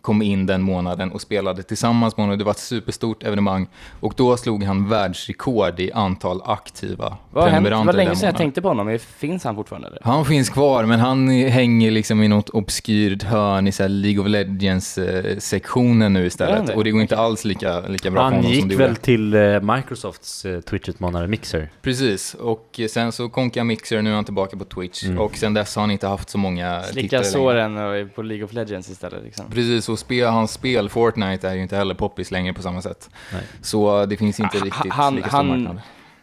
Kom 0.00 0.22
in 0.22 0.46
den 0.46 0.62
månaden 0.62 1.12
och 1.12 1.20
spelade 1.20 1.62
tillsammans 1.62 2.16
med 2.16 2.24
honom. 2.24 2.38
Det 2.38 2.44
var 2.44 2.50
ett 2.52 2.58
superstort 2.58 3.22
evenemang. 3.22 3.66
Och 4.00 4.14
då 4.16 4.36
slog 4.36 4.64
han 4.64 4.88
världsrekord 4.88 5.80
i 5.80 5.92
antal 5.92 6.42
aktiva 6.44 7.16
Vad 7.30 7.44
hänt? 7.44 7.64
Det 7.64 7.70
prenumeranter 7.70 7.86
var 7.86 7.92
länge 7.92 8.16
sedan 8.16 8.26
jag 8.26 8.36
tänkte 8.36 8.62
på 8.62 8.68
honom, 8.68 8.86
men 8.86 8.98
finns 8.98 9.44
han 9.44 9.54
fortfarande 9.54 9.88
eller? 9.88 10.00
Han 10.04 10.24
finns 10.24 10.48
kvar, 10.48 10.84
men 10.84 11.00
han 11.00 11.28
hänger 11.28 11.90
liksom 11.90 12.22
i 12.22 12.28
något 12.28 12.48
obskyrt 12.50 13.22
hörn 13.22 13.66
i 13.66 13.72
så 13.72 13.82
här 13.82 13.88
League 13.88 14.20
of 14.20 14.28
Legends-sektionen 14.28 16.12
nu 16.12 16.18
Gör 16.20 16.26
istället. 16.26 16.56
han 16.56 16.66
det? 16.66 16.74
Och 16.74 16.84
det 16.84 16.90
går 16.90 17.00
inte 17.02 17.16
alls 17.16 17.44
lika, 17.44 17.80
lika 17.80 18.10
bra 18.10 18.20
för 18.20 18.24
Han 18.24 18.32
honom 18.32 18.44
som 18.44 18.52
gick 18.54 18.68
det 18.68 18.76
väl 18.76 18.88
gjorde. 18.88 19.00
till 19.00 19.34
eh, 19.34 19.60
Microsofts 19.76 20.44
eh, 20.44 20.60
Twitch-utmanare 20.60 21.26
Mixer. 21.26 21.68
Precis, 21.82 22.34
och 22.34 22.80
sen 22.90 23.12
så 23.12 23.28
konkade 23.28 23.64
Mixer, 23.64 24.02
nu 24.02 24.10
är 24.10 24.14
han 24.14 24.24
tillbaka 24.24 24.56
på 24.56 24.64
Twitch. 24.64 25.04
Mm. 25.04 25.18
Och 25.18 25.36
sen 25.36 25.54
dess 25.54 25.76
har 25.76 25.80
han 25.82 25.90
inte 25.90 26.06
haft 26.06 26.30
så 26.30 26.38
många 26.38 26.82
Slicka 26.82 27.00
tittare 27.02 27.20
längre. 27.20 27.32
såren 27.78 28.10
på 28.14 28.22
League 28.22 28.44
of 28.44 28.52
Legends 28.52 28.90
istället 28.90 29.24
liksom. 29.24 29.46
Precis, 29.50 29.88
och 29.90 29.98
spel, 29.98 30.28
hans 30.28 30.52
spel 30.52 30.88
Fortnite 30.88 31.48
är 31.48 31.54
ju 31.54 31.62
inte 31.62 31.76
heller 31.76 31.94
poppis 31.94 32.30
längre 32.30 32.52
på 32.52 32.62
samma 32.62 32.82
sätt. 32.82 33.10
Nej. 33.32 33.42
Så 33.62 34.06
det 34.06 34.16
finns 34.16 34.40
inte 34.40 34.58
riktigt 34.58 34.92
han- 34.92 35.14
lika 35.16 35.28
stor 35.28 35.36
han- 35.38 35.48
marknad. 35.48 35.80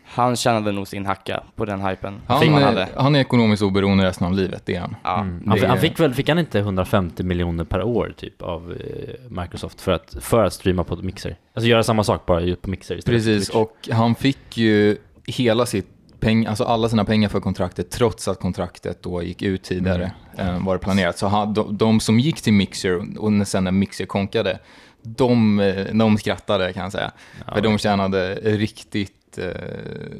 Han 0.09 0.35
tjänade 0.35 0.71
nog 0.71 0.87
sin 0.87 1.05
hacka 1.05 1.43
på 1.55 1.65
den 1.65 1.81
hypen. 1.81 2.21
Han, 2.27 2.43
är- 2.43 2.61
hade. 2.61 2.87
han 2.95 3.15
är 3.15 3.19
ekonomiskt 3.19 3.63
oberoende 3.63 4.05
resten 4.05 4.27
av 4.27 4.33
livet, 4.33 4.61
det 4.65 4.75
är 4.75 4.79
han. 4.79 4.95
Ja. 5.03 5.19
Mm. 5.21 5.43
Han, 5.47 5.59
han 5.69 5.77
fick 5.79 5.99
väl, 5.99 6.13
fick 6.13 6.29
han 6.29 6.39
inte 6.39 6.59
150 6.59 7.23
miljoner 7.23 7.63
per 7.63 7.83
år 7.83 8.13
typ 8.17 8.41
av 8.41 8.71
eh, 8.71 9.41
Microsoft 9.41 9.81
för 9.81 9.91
att, 9.91 10.15
för 10.21 10.43
att 10.43 10.53
streama 10.53 10.83
på 10.83 10.95
Mixer? 10.95 11.35
Alltså 11.53 11.69
göra 11.69 11.83
samma 11.83 12.03
sak 12.03 12.25
bara 12.25 12.55
på 12.55 12.69
Mixer 12.69 12.97
istället 12.97 13.17
Precis, 13.17 13.49
och 13.49 13.89
han 13.91 14.15
fick 14.15 14.57
ju 14.57 14.97
hela 15.25 15.65
sitt 15.65 15.96
peng, 16.19 16.45
alltså 16.45 16.63
alla 16.63 16.89
sina 16.89 17.05
pengar 17.05 17.29
för 17.29 17.39
kontraktet 17.39 17.91
trots 17.91 18.27
att 18.27 18.39
kontraktet 18.39 19.03
då 19.03 19.23
gick 19.23 19.41
ut 19.41 19.63
tidigare 19.63 20.11
Mm. 20.37 20.55
än 20.55 20.65
vad 20.65 20.75
det 20.75 20.79
planerat. 20.79 21.17
Så 21.17 21.27
han, 21.27 21.53
de, 21.53 21.77
de 21.77 21.99
som 21.99 22.19
gick 22.19 22.41
till 22.41 22.53
Mixer 22.53 23.19
och 23.19 23.47
sen 23.47 23.63
när 23.63 23.71
Mixer 23.71 24.05
konkade, 24.05 24.59
de, 25.01 25.59
eh, 25.59 25.85
de 25.93 26.17
skrattade 26.17 26.73
kan 26.73 26.83
jag 26.83 26.91
säga. 26.91 27.11
Ja, 27.47 27.53
för 27.53 27.61
de 27.61 27.77
tjänade 27.77 28.35
riktigt 28.35 29.37
eh, 29.37 29.45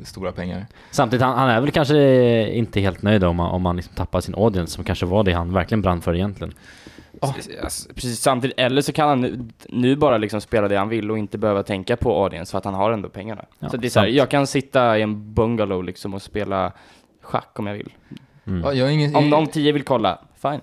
stora 0.03 0.31
pengar. 0.31 0.65
Samtidigt, 0.91 1.23
han, 1.23 1.37
han 1.37 1.49
är 1.49 1.61
väl 1.61 1.71
kanske 1.71 1.97
eh, 1.97 2.57
inte 2.57 2.79
helt 2.79 3.01
nöjd 3.01 3.23
om 3.23 3.35
man, 3.35 3.51
om 3.51 3.61
man 3.61 3.75
liksom 3.75 3.95
tappar 3.95 4.21
sin 4.21 4.35
audience 4.35 4.73
som 4.73 4.83
kanske 4.83 5.05
var 5.05 5.23
det 5.23 5.33
han 5.33 5.53
verkligen 5.53 5.81
brann 5.81 6.01
för 6.01 6.15
egentligen. 6.15 6.53
Alltså, 7.21 7.93
precis 7.93 8.19
samtidigt, 8.19 8.59
eller 8.59 8.81
så 8.81 8.93
kan 8.93 9.09
han 9.09 9.21
nu, 9.21 9.47
nu 9.69 9.95
bara 9.95 10.17
liksom 10.17 10.41
spela 10.41 10.67
det 10.67 10.77
han 10.77 10.89
vill 10.89 11.11
och 11.11 11.17
inte 11.17 11.37
behöva 11.37 11.63
tänka 11.63 11.97
på 11.97 12.23
audience 12.23 12.51
för 12.51 12.57
att 12.57 12.65
han 12.65 12.73
har 12.73 12.91
ändå 12.91 13.09
pengarna. 13.09 13.45
Ja, 13.59 13.69
så 13.69 13.77
det 13.77 13.87
är 13.87 13.89
så 13.89 13.99
här, 13.99 14.07
jag 14.07 14.29
kan 14.29 14.47
sitta 14.47 14.97
i 14.97 15.01
en 15.01 15.33
bungalow 15.33 15.83
liksom 15.83 16.13
och 16.13 16.21
spela 16.21 16.71
schack 17.21 17.59
om 17.59 17.67
jag 17.67 17.73
vill. 17.73 17.93
Mm. 18.47 18.61
Ja, 18.61 18.73
jag 18.73 18.93
ingen, 18.93 19.15
Om 19.15 19.29
de 19.29 19.47
tio 19.47 19.71
vill 19.71 19.83
kolla, 19.83 20.19
fine. 20.41 20.61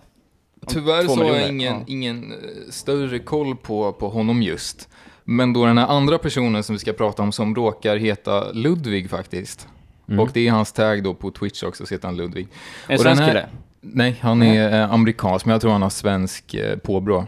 Tyvärr 0.67 1.03
två 1.03 1.15
så 1.15 1.25
har 1.25 1.31
jag 1.31 1.49
ingen, 1.49 1.75
ja. 1.75 1.85
ingen 1.87 2.33
eh, 2.33 2.39
större 2.71 3.19
koll 3.19 3.57
på, 3.57 3.93
på 3.93 4.09
honom 4.09 4.43
just. 4.43 4.89
Men 5.25 5.53
då 5.53 5.67
den 5.67 5.79
här 5.79 5.87
andra 5.87 6.19
personen 6.19 6.63
som 6.63 6.75
vi 6.75 6.79
ska 6.79 6.93
prata 6.93 7.23
om 7.23 7.33
som 7.33 7.55
råkar 7.55 7.97
heta 7.97 8.53
Ludvig 8.53 9.11
faktiskt. 9.11 9.69
Mm. 10.09 10.21
Och 10.21 10.31
det 10.33 10.49
är 10.49 10.51
hans 10.51 10.73
tag 10.73 11.03
då 11.03 11.15
på 11.15 11.31
Twitch 11.31 11.63
också, 11.63 11.87
så 11.87 11.95
heter 11.95 12.09
han 12.09 12.17
Ludvig. 12.17 12.49
En 12.89 12.99
svensk 12.99 13.25
kille. 13.25 13.47
Nej, 13.93 14.19
han 14.21 14.43
är 14.43 14.83
eh, 14.83 14.93
amerikansk, 14.93 15.47
men 15.47 15.53
jag 15.53 15.61
tror 15.61 15.73
han 15.73 15.83
har 15.83 15.91
svensk 15.91 16.55
eh, 16.55 16.79
påbrå. 16.79 17.27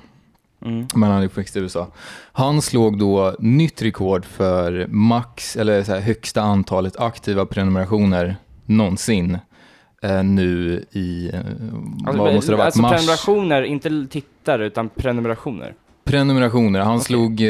Mm. 0.65 0.87
Men 0.95 1.11
han 1.11 1.23
är 1.23 1.27
uppväxt 1.27 1.57
i 1.57 1.61
USA. 1.61 1.89
Han 2.33 2.63
slog 2.63 2.99
då 2.99 3.35
nytt 3.39 3.83
rekord 3.83 4.25
för 4.25 4.87
max, 4.87 5.57
eller 5.57 5.83
så 5.83 5.93
här, 5.93 6.01
högsta 6.01 6.43
antalet 6.43 6.97
aktiva 7.01 7.47
prenumerationer 7.47 8.37
någonsin. 8.67 9.39
Eh, 10.03 10.25
nu 10.25 10.85
i, 10.93 11.31
eh, 11.35 11.41
vad 12.05 12.35
måste 12.35 12.53
det 12.53 12.57
ha 12.57 12.59
varit, 12.59 12.67
alltså 12.67 12.83
mars? 12.83 12.93
prenumerationer, 12.93 13.63
inte 13.63 14.07
tittare 14.11 14.67
utan 14.67 14.89
prenumerationer. 14.89 15.75
Prenumerationer. 16.07 16.81
Han 16.81 16.95
Okej. 16.95 17.05
slog, 17.05 17.41
eh, 17.41 17.49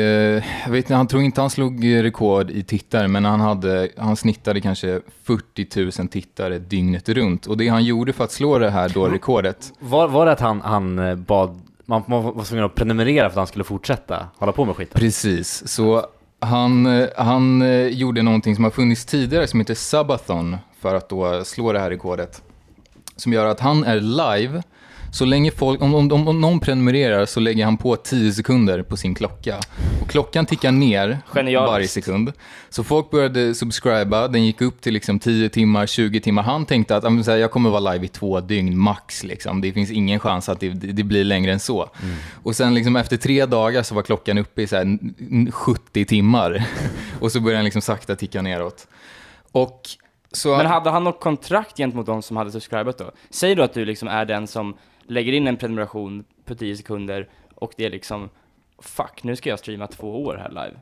jag 0.64 0.70
vet 0.70 0.84
inte, 0.84 0.94
han 0.94 1.06
tror 1.06 1.22
inte 1.22 1.40
han 1.40 1.50
slog 1.50 1.84
eh, 1.84 2.02
rekord 2.02 2.50
i 2.50 2.62
tittare, 2.62 3.08
men 3.08 3.24
han, 3.24 3.40
hade, 3.40 3.88
han 3.96 4.16
snittade 4.16 4.60
kanske 4.60 5.00
40 5.24 6.00
000 6.00 6.08
tittare 6.08 6.58
dygnet 6.58 7.08
runt. 7.08 7.46
Och 7.46 7.56
det 7.56 7.68
han 7.68 7.84
gjorde 7.84 8.12
för 8.12 8.24
att 8.24 8.32
slå 8.32 8.58
det 8.58 8.70
här 8.70 8.88
då 8.88 9.06
rekordet, 9.08 9.72
Var, 9.78 10.08
var 10.08 10.26
det 10.26 10.32
att 10.32 10.40
han, 10.40 10.60
han 10.60 10.98
eh, 10.98 11.14
bad 11.14 11.60
man, 11.84 12.02
man 12.06 12.22
var 12.22 12.44
tvungen 12.44 12.64
att 12.64 12.74
prenumerera 12.74 13.22
för 13.22 13.30
att 13.30 13.36
han 13.36 13.46
skulle 13.46 13.64
fortsätta 13.64 14.26
hålla 14.36 14.52
på 14.52 14.64
med 14.64 14.76
skiten. 14.76 15.00
Precis, 15.00 15.68
så 15.68 16.06
han, 16.40 17.06
han 17.16 17.64
gjorde 17.90 18.22
någonting 18.22 18.54
som 18.54 18.64
har 18.64 18.70
funnits 18.70 19.04
tidigare 19.04 19.46
som 19.46 19.60
heter 19.60 19.74
Subathon 19.74 20.56
för 20.80 20.94
att 20.94 21.08
då 21.08 21.44
slå 21.44 21.72
det 21.72 21.78
här 21.78 21.90
rekordet. 21.90 22.42
Som 23.16 23.32
gör 23.32 23.46
att 23.46 23.60
han 23.60 23.84
är 23.84 24.00
live, 24.00 24.62
så 25.16 25.24
länge 25.24 25.50
folk, 25.50 25.82
om, 25.82 25.94
om, 25.94 26.28
om, 26.28 26.40
någon 26.40 26.60
prenumererar 26.60 27.26
så 27.26 27.40
lägger 27.40 27.64
han 27.64 27.76
på 27.76 27.96
10 27.96 28.32
sekunder 28.32 28.82
på 28.82 28.96
sin 28.96 29.14
klocka. 29.14 29.56
Och 30.02 30.08
klockan 30.10 30.46
tickar 30.46 30.72
ner 30.72 31.18
Genialiskt. 31.34 31.70
varje 31.70 31.88
sekund. 31.88 32.32
Så 32.68 32.84
folk 32.84 33.10
började 33.10 33.54
subscriba, 33.54 34.28
den 34.28 34.44
gick 34.44 34.60
upp 34.60 34.80
till 34.80 34.92
liksom 34.94 35.18
10 35.18 35.48
timmar, 35.48 35.86
20 35.86 36.20
timmar. 36.20 36.42
Han 36.42 36.66
tänkte 36.66 36.96
att 36.96 37.04
"Ja, 37.04 37.10
men 37.10 37.24
så 37.24 37.30
här, 37.30 37.38
jag 37.38 37.50
kommer 37.50 37.70
vara 37.70 37.92
live 37.92 38.04
i 38.04 38.08
två 38.08 38.40
dygn 38.40 38.78
max. 38.78 39.24
Liksom. 39.24 39.60
Det 39.60 39.72
finns 39.72 39.90
ingen 39.90 40.20
chans 40.20 40.48
att 40.48 40.60
det, 40.60 40.68
det 40.68 41.02
blir 41.02 41.24
längre 41.24 41.52
än 41.52 41.60
så. 41.60 41.90
Och 42.42 42.56
sen 42.56 42.74
liksom 42.74 42.96
efter 42.96 43.16
tre 43.16 43.46
dagar 43.46 43.82
så 43.82 43.94
var 43.94 44.02
klockan 44.02 44.38
uppe 44.38 44.62
i 44.62 44.66
så 44.66 44.76
här 44.76 44.82
n- 44.82 45.14
n- 45.30 45.52
70 45.52 46.04
timmar. 46.04 46.64
och 47.20 47.32
så 47.32 47.40
började 47.40 47.58
den 47.58 47.64
liksom 47.64 47.82
sakta 47.82 48.16
ticka 48.16 48.42
neråt. 48.42 48.86
Och 49.52 49.80
så... 50.32 50.56
Men 50.56 50.66
hade 50.66 50.90
han 50.90 51.04
något 51.04 51.20
kontrakt 51.20 51.76
gentemot 51.76 52.06
de 52.06 52.22
som 52.22 52.36
hade 52.36 52.50
subscribat 52.52 52.98
då? 52.98 53.10
Säg 53.30 53.54
då 53.54 53.62
att 53.62 53.74
du 53.74 53.84
liksom 53.84 54.08
är 54.08 54.24
den 54.24 54.46
som 54.46 54.74
lägger 55.08 55.32
in 55.32 55.46
en 55.46 55.56
prenumeration 55.56 56.24
på 56.44 56.54
10 56.54 56.76
sekunder 56.76 57.28
och 57.54 57.72
det 57.76 57.84
är 57.84 57.90
liksom 57.90 58.28
Fuck, 58.78 59.22
nu 59.22 59.36
ska 59.36 59.50
jag 59.50 59.58
streama 59.58 59.86
två 59.86 60.24
år 60.24 60.36
här 60.36 60.48
live. 60.48 60.76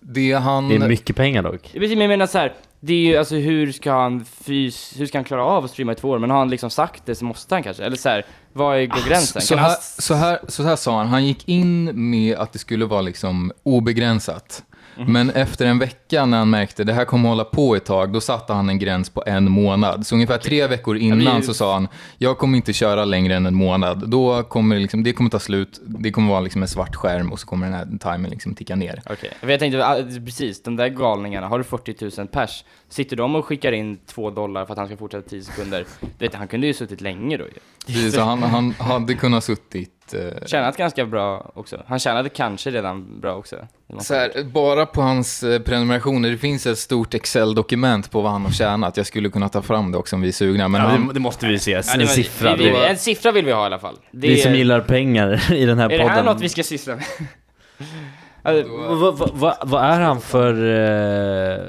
det 0.00 0.32
han... 0.32 0.68
Det 0.68 0.74
är 0.74 0.88
mycket 0.88 1.16
pengar 1.16 1.42
dock. 1.42 1.74
Vet- 1.74 1.90
men 1.90 2.00
jag 2.00 2.08
menar 2.08 2.26
så 2.26 2.38
här, 2.38 2.54
det 2.80 2.92
är 2.92 2.98
ju 2.98 3.16
alltså 3.16 3.34
hur 3.34 3.72
ska 3.72 3.92
han 3.92 4.24
fys, 4.24 4.94
hur 4.96 5.06
ska 5.06 5.18
han 5.18 5.24
klara 5.24 5.44
av 5.44 5.64
att 5.64 5.70
streama 5.70 5.92
i 5.92 5.94
två 5.94 6.08
år? 6.08 6.18
Men 6.18 6.30
har 6.30 6.38
han 6.38 6.50
liksom 6.50 6.70
sagt 6.70 7.06
det 7.06 7.14
så 7.14 7.24
måste 7.24 7.54
han 7.54 7.62
kanske, 7.62 7.84
eller 7.84 7.96
så 7.96 8.08
här, 8.08 8.26
vad 8.52 8.78
är 8.78 8.86
går 8.86 9.08
gränsen? 9.08 9.42
Så 9.42 9.54
Kan 9.54 9.58
här, 9.64 9.68
han, 9.68 9.76
så, 9.80 10.14
här, 10.14 10.38
så 10.48 10.62
här 10.62 10.76
sa 10.76 10.98
han, 10.98 11.06
han 11.06 11.26
gick 11.26 11.48
in 11.48 12.10
med 12.10 12.36
att 12.36 12.52
det 12.52 12.58
skulle 12.58 12.84
vara 12.84 13.00
liksom 13.00 13.52
obegränsat. 13.62 14.64
Mhm. 14.98 15.12
Men 15.12 15.30
efter 15.30 15.66
en 15.66 15.78
vecka 15.78 16.26
när 16.26 16.38
han 16.38 16.50
märkte 16.50 16.84
det 16.84 16.92
här 16.92 17.04
kommer 17.04 17.28
hålla 17.28 17.44
på 17.44 17.76
ett 17.76 17.84
tag, 17.84 18.12
då 18.12 18.20
satte 18.20 18.52
han 18.52 18.68
en 18.68 18.78
gräns 18.78 19.10
på 19.10 19.22
en 19.26 19.50
månad. 19.50 20.06
Så 20.06 20.14
ungefär 20.14 20.38
tre 20.38 20.66
veckor 20.66 20.96
innan 20.96 21.42
så 21.42 21.54
sa 21.54 21.74
han, 21.74 21.88
jag 22.18 22.38
kommer 22.38 22.56
inte 22.56 22.72
köra 22.72 23.04
längre 23.04 23.34
än 23.34 23.46
en 23.46 23.54
månad. 23.54 24.08
Då 24.10 24.42
kommer 24.42 24.74
det, 24.76 24.82
liksom, 24.82 25.02
det 25.02 25.12
kommer 25.12 25.30
ta 25.30 25.38
slut, 25.38 25.80
det 25.86 26.10
kommer 26.10 26.28
vara 26.30 26.40
liksom 26.40 26.62
en 26.62 26.68
svart 26.68 26.96
skärm 26.96 27.32
och 27.32 27.40
så 27.40 27.46
kommer 27.46 27.66
den 27.66 27.74
här 27.74 27.84
timern 27.84 28.30
liksom 28.30 28.54
ticka 28.54 28.76
ner. 28.76 29.02
Okej, 29.10 29.30
för 29.40 29.48
jag 29.48 29.60
tänkte, 29.60 29.86
ah, 29.86 29.96
precis, 30.24 30.62
de 30.62 30.76
där 30.76 30.88
galningarna, 30.88 31.48
har 31.48 31.58
du 31.58 31.64
40 31.64 32.18
000 32.18 32.28
pers, 32.28 32.64
sitter 32.88 33.16
de 33.16 33.36
och 33.36 33.44
skickar 33.44 33.72
in 33.72 33.98
två 34.06 34.30
dollar 34.30 34.66
för 34.66 34.72
att 34.72 34.78
han 34.78 34.86
ska 34.86 34.96
fortsätta 34.96 35.28
10 35.28 35.42
sekunder? 35.42 35.86
Vet, 36.18 36.34
han 36.34 36.48
kunde 36.48 36.66
ju 36.66 36.74
suttit 36.74 37.00
länge 37.00 37.36
då 37.36 37.44
ju. 37.44 37.50
Precis, 37.86 38.16
han, 38.16 38.42
han 38.42 38.70
hade 38.78 39.14
kunnat 39.14 39.44
suttit... 39.44 39.97
Eh, 40.14 40.46
Tjänat 40.46 40.76
ganska 40.76 41.06
bra 41.06 41.50
också. 41.54 41.82
Han 41.86 41.98
tjänade 41.98 42.28
kanske 42.28 42.70
redan 42.70 43.20
bra 43.20 43.34
också. 43.34 43.56
Det 43.86 44.00
Så 44.04 44.14
här, 44.14 44.44
bara 44.44 44.86
på 44.86 45.00
hans 45.02 45.42
eh, 45.42 45.62
prenumerationer, 45.62 46.30
det 46.30 46.38
finns 46.38 46.66
ett 46.66 46.78
stort 46.78 47.14
Excel-dokument 47.14 48.10
på 48.10 48.20
vad 48.20 48.32
han 48.32 48.44
har 48.44 48.52
tjänat. 48.52 48.96
Jag 48.96 49.06
skulle 49.06 49.28
kunna 49.30 49.48
ta 49.48 49.62
fram 49.62 49.92
det 49.92 49.98
också 49.98 50.16
om 50.16 50.22
vi 50.22 50.28
är 50.28 50.32
sugna. 50.32 50.68
Men 50.68 50.80
Ja, 50.80 50.86
han, 50.88 51.06
det, 51.08 51.14
det 51.14 51.20
måste 51.20 51.46
vi 51.46 51.58
se, 51.58 51.70
Ja, 51.70 51.82
det 51.86 51.92
en 51.92 51.98
var- 52.00 52.06
siffra. 52.06 52.56
Vi, 52.56 52.64
vi, 52.64 52.70
Det- 52.70 52.86
en 52.88 52.96
siffra 52.98 53.32
vill 53.32 53.44
vi 53.44 53.52
ha 53.52 53.62
i 53.62 53.66
alla 53.66 53.78
fall. 53.78 53.96
Det 54.10 54.28
vi 54.28 54.36
som 54.36 54.52
är- 54.52 54.56
gillar 54.56 54.80
pengar 54.80 55.52
i 55.52 55.66
den 55.66 55.78
här 55.78 55.84
Är 55.84 55.88
det 55.90 55.98
podden. 55.98 56.16
här 56.16 56.24
något 56.24 56.40
vi 56.40 56.48
ska 56.48 56.62
syssla 56.62 56.96
med? 56.96 57.04
Alltså, 58.42 58.72
Vad 58.76 59.18
vad- 59.18 59.30
vad- 59.34 59.56
vad 59.68 59.84
är 59.84 60.00
han 60.00 60.20
för 60.20 60.52
eh, 61.58 61.64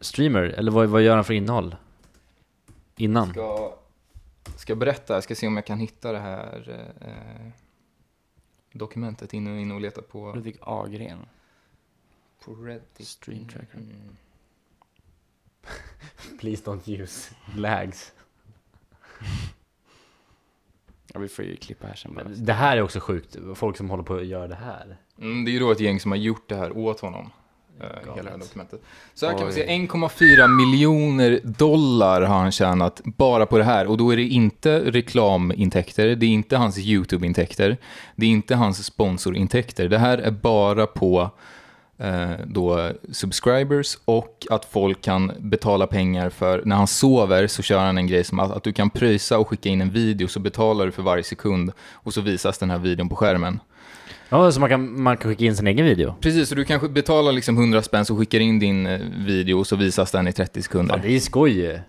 streamer? 0.00 0.42
Eller 0.42 0.70
vad, 0.70 0.86
vad 0.88 1.02
gör 1.02 1.14
han 1.14 1.24
för 1.24 1.34
innehåll? 1.34 1.76
Innan? 2.96 3.30
ska, 3.30 3.72
ska 4.56 4.74
berätta, 4.74 5.14
jag 5.14 5.22
ska 5.22 5.34
se 5.34 5.46
om 5.46 5.56
jag 5.56 5.66
kan 5.66 5.78
hitta 5.78 6.12
det 6.12 6.18
här 6.18 6.68
eh, 7.00 7.46
dokumentet 8.72 9.34
in 9.34 9.46
och, 9.46 9.60
in 9.60 9.70
och 9.70 9.80
leta 9.80 10.02
på, 10.02 10.32
Ludvig 10.34 10.56
Agren. 10.60 11.26
på 12.44 12.54
Reddit. 12.54 13.06
Stream 13.08 13.48
tracker. 13.48 13.78
Mm. 13.78 14.16
Please 16.40 16.64
don't 16.64 17.00
use 17.02 17.34
lags. 17.56 18.12
Ja, 21.12 21.20
vi 21.20 21.28
får 21.28 21.44
ju 21.44 21.56
klippa 21.56 21.86
här 21.86 21.94
sen 21.94 22.14
bara. 22.14 22.24
Det 22.24 22.52
här 22.52 22.76
är 22.76 22.82
också 22.82 23.00
sjukt, 23.00 23.36
folk 23.54 23.76
som 23.76 23.90
håller 23.90 24.02
på 24.02 24.14
att 24.14 24.26
göra 24.26 24.48
det 24.48 24.54
här. 24.54 24.96
Mm, 25.18 25.44
det 25.44 25.50
är 25.50 25.52
ju 25.52 25.58
då 25.58 25.70
ett 25.70 25.80
gäng 25.80 26.00
som 26.00 26.10
har 26.10 26.18
gjort 26.18 26.48
det 26.48 26.56
här 26.56 26.76
åt 26.76 27.00
honom. 27.00 27.30
Eh, 27.80 28.14
hela 28.14 28.22
det 28.22 28.30
här 28.30 28.38
dokumentet. 28.38 28.80
Så 29.14 29.26
här 29.26 29.32
kan 29.32 29.42
man 29.42 29.52
se, 29.52 29.66
1,4 29.66 30.48
miljoner 30.48 31.40
dollar 31.44 32.22
har 32.22 32.38
han 32.38 32.52
tjänat 32.52 33.00
bara 33.04 33.46
på 33.46 33.58
det 33.58 33.64
här. 33.64 33.86
Och 33.86 33.96
då 33.96 34.12
är 34.12 34.16
det 34.16 34.22
inte 34.22 34.80
reklamintäkter, 34.80 36.08
det 36.08 36.26
är 36.26 36.30
inte 36.30 36.56
hans 36.56 36.78
YouTube-intäkter, 36.78 37.76
det 38.16 38.26
är 38.26 38.30
inte 38.30 38.54
hans 38.54 38.84
sponsorintäkter. 38.84 39.88
Det 39.88 39.98
här 39.98 40.18
är 40.18 40.30
bara 40.30 40.86
på 40.86 41.30
eh, 41.98 42.30
då 42.46 42.90
subscribers 43.12 43.98
och 44.04 44.46
att 44.50 44.64
folk 44.64 45.02
kan 45.02 45.32
betala 45.38 45.86
pengar 45.86 46.30
för, 46.30 46.62
när 46.64 46.76
han 46.76 46.86
sover 46.86 47.46
så 47.46 47.62
kör 47.62 47.78
han 47.78 47.98
en 47.98 48.06
grej 48.06 48.24
som 48.24 48.40
att, 48.40 48.50
att 48.50 48.62
du 48.62 48.72
kan 48.72 48.90
pröjsa 48.90 49.38
och 49.38 49.48
skicka 49.48 49.68
in 49.68 49.80
en 49.80 49.90
video 49.90 50.28
så 50.28 50.40
betalar 50.40 50.86
du 50.86 50.92
för 50.92 51.02
varje 51.02 51.24
sekund 51.24 51.72
och 51.92 52.14
så 52.14 52.20
visas 52.20 52.58
den 52.58 52.70
här 52.70 52.78
videon 52.78 53.08
på 53.08 53.16
skärmen. 53.16 53.60
Ja, 54.30 54.52
så 54.52 54.60
man 54.60 54.68
kan, 54.68 55.02
man 55.02 55.16
kan 55.16 55.30
skicka 55.30 55.44
in 55.44 55.56
sin 55.56 55.66
egen 55.66 55.84
video. 55.86 56.14
Precis, 56.20 56.48
så 56.48 56.54
du 56.54 56.64
kanske 56.64 56.88
betalar 56.88 57.32
liksom 57.32 57.58
100 57.58 57.82
spänn 57.82 58.04
så 58.04 58.16
skickar 58.16 58.40
in 58.40 58.58
din 58.58 58.86
eh, 58.86 59.00
video 59.26 59.58
och 59.58 59.66
så 59.66 59.76
visas 59.76 60.10
den 60.10 60.28
i 60.28 60.32
30 60.32 60.62
sekunder. 60.62 60.96
Ja, 60.96 61.02
det 61.02 61.16
är 61.16 61.20
skoj. 61.20 61.80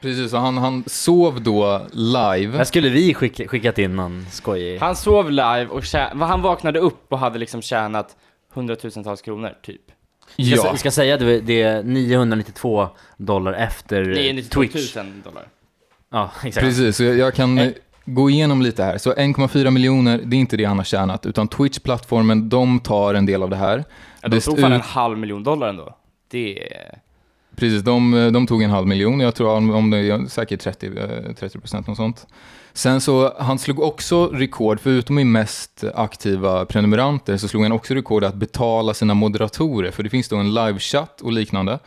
Precis, 0.00 0.30
så 0.30 0.36
han, 0.36 0.58
han 0.58 0.84
sov 0.86 1.42
då 1.42 1.86
live. 1.92 2.56
Här 2.56 2.64
skulle 2.64 2.88
vi 2.88 3.14
skicka, 3.14 3.48
skickat 3.48 3.78
in 3.78 3.96
någon 3.96 4.26
skojig... 4.30 4.78
Han 4.78 4.96
sov 4.96 5.30
live 5.30 5.66
och 5.66 5.82
tjä- 5.82 6.24
han 6.26 6.42
vaknade 6.42 6.78
upp 6.78 7.12
och 7.12 7.18
hade 7.18 7.38
liksom 7.38 7.62
tjänat 7.62 8.16
hundratusentals 8.54 9.22
kronor, 9.22 9.50
typ. 9.62 9.80
Ska, 10.32 10.42
Ja, 10.42 10.72
vi 10.72 10.78
ska 10.78 10.90
säga 10.90 11.14
att 11.14 11.20
det 11.20 11.40
det 11.40 11.62
är 11.62 11.82
992 11.82 12.88
dollar 13.16 13.52
efter 13.52 14.00
eh, 14.02 14.06
992 14.16 14.60
Twitch. 14.60 14.96
000 14.96 15.06
dollar. 15.24 15.48
Ja, 16.12 16.30
exakt. 16.44 16.66
precis. 16.66 16.96
Så 16.96 17.04
jag, 17.04 17.16
jag 17.18 17.34
kan 17.34 17.58
eh, 17.58 17.70
gå 18.14 18.30
igenom 18.30 18.62
lite 18.62 18.84
här. 18.84 18.98
Så 18.98 19.12
1,4 19.12 19.70
miljoner, 19.70 20.20
det 20.24 20.36
är 20.36 20.40
inte 20.40 20.56
det 20.56 20.64
han 20.64 20.76
har 20.76 20.84
tjänat, 20.84 21.26
utan 21.26 21.48
Twitch-plattformen, 21.48 22.48
de 22.48 22.80
tar 22.80 23.14
en 23.14 23.26
del 23.26 23.42
av 23.42 23.50
det 23.50 23.56
här. 23.56 23.84
Ja, 24.22 24.28
de 24.28 24.40
tog 24.40 24.60
fan 24.60 24.72
en 24.72 24.80
halv 24.80 25.18
miljon 25.18 25.42
dollar 25.42 25.68
ändå. 25.68 25.96
Det 26.30 26.72
är... 26.72 26.98
Precis, 27.56 27.82
de, 27.82 28.14
eh, 28.14 28.32
de 28.32 28.46
tog 28.46 28.62
en 28.62 28.70
halv 28.70 28.86
miljon, 28.86 29.20
jag 29.20 29.34
tror 29.34 29.50
om, 29.50 29.70
om 29.70 29.90
det 29.90 29.98
är 29.98 30.26
säkert 30.26 30.60
30, 30.60 30.86
eh, 30.86 31.34
30 31.38 31.58
procent, 31.58 31.86
något 31.86 31.96
sånt. 31.96 32.26
Sen 32.72 33.00
så, 33.00 33.34
han 33.38 33.58
slog 33.58 33.80
också 33.80 34.26
rekord, 34.26 34.80
förutom 34.80 35.18
i 35.18 35.24
mest 35.24 35.84
aktiva 35.94 36.64
prenumeranter, 36.64 37.36
så 37.36 37.48
slog 37.48 37.62
han 37.62 37.72
också 37.72 37.94
rekord 37.94 38.24
att 38.24 38.34
betala 38.34 38.94
sina 38.94 39.14
moderatorer, 39.14 39.90
för 39.90 40.02
det 40.02 40.10
finns 40.10 40.28
då 40.28 40.36
en 40.36 40.54
livechatt 40.54 41.20
och 41.20 41.32
liknande 41.32 41.78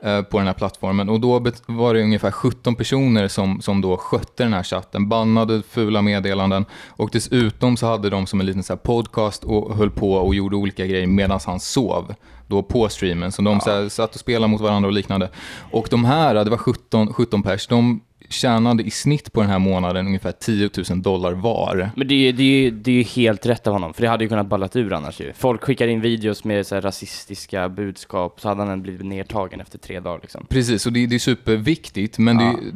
på 0.00 0.38
den 0.38 0.46
här 0.46 0.54
plattformen. 0.54 1.08
Och 1.08 1.20
då 1.20 1.44
var 1.66 1.94
det 1.94 2.02
ungefär 2.02 2.30
17 2.30 2.74
personer 2.74 3.28
som, 3.28 3.60
som 3.60 3.80
då 3.80 3.96
skötte 3.96 4.42
den 4.42 4.52
här 4.52 4.62
chatten, 4.62 5.08
bannade 5.08 5.62
fula 5.62 6.02
meddelanden 6.02 6.64
och 6.88 7.10
dessutom 7.12 7.76
så 7.76 7.86
hade 7.86 8.10
de 8.10 8.26
som 8.26 8.40
en 8.40 8.46
liten 8.46 8.62
så 8.62 8.76
podcast 8.76 9.44
och 9.44 9.76
höll 9.76 9.90
på 9.90 10.12
och 10.12 10.34
gjorde 10.34 10.56
olika 10.56 10.86
grejer 10.86 11.06
medan 11.06 11.40
han 11.46 11.60
sov 11.60 12.14
då 12.46 12.62
på 12.62 12.88
streamen. 12.88 13.32
Så 13.32 13.42
de 13.42 13.60
så 13.60 13.70
här, 13.70 13.88
satt 13.88 14.14
och 14.14 14.20
spelade 14.20 14.50
mot 14.50 14.60
varandra 14.60 14.86
och 14.88 14.92
liknande. 14.92 15.30
Och 15.70 15.88
de 15.90 16.04
här, 16.04 16.34
det 16.34 16.50
var 16.50 16.56
17, 16.56 17.12
17 17.12 17.42
pers, 17.42 17.66
de 17.66 18.00
tjänade 18.28 18.82
i 18.82 18.90
snitt 18.90 19.32
på 19.32 19.40
den 19.40 19.50
här 19.50 19.58
månaden 19.58 20.06
ungefär 20.06 20.32
10 20.32 20.70
000 20.90 21.02
dollar 21.02 21.32
var. 21.32 21.90
Men 21.96 22.08
det 22.08 22.14
är 22.14 22.18
ju 22.18 22.32
det 22.32 22.66
är, 22.66 22.70
det 22.70 23.00
är 23.00 23.04
helt 23.04 23.46
rätt 23.46 23.66
av 23.66 23.72
honom, 23.72 23.94
för 23.94 24.02
det 24.02 24.08
hade 24.08 24.24
ju 24.24 24.28
kunnat 24.28 24.46
ballat 24.46 24.76
ur 24.76 24.92
annars 24.92 25.20
ju. 25.20 25.32
Folk 25.32 25.64
skickar 25.64 25.88
in 25.88 26.00
videos 26.00 26.44
med 26.44 26.66
så 26.66 26.74
här 26.74 26.82
rasistiska 26.82 27.68
budskap, 27.68 28.40
så 28.40 28.48
hade 28.48 28.62
han 28.62 28.82
blivit 28.82 29.06
nedtagen 29.06 29.60
efter 29.60 29.78
tre 29.78 30.00
dagar 30.00 30.18
liksom. 30.22 30.46
Precis, 30.48 30.86
och 30.86 30.92
det, 30.92 31.06
det 31.06 31.14
är 31.14 31.18
superviktigt, 31.18 32.18
men 32.18 32.36
det, 32.36 32.44
är 32.44 32.52
ju- 32.52 32.72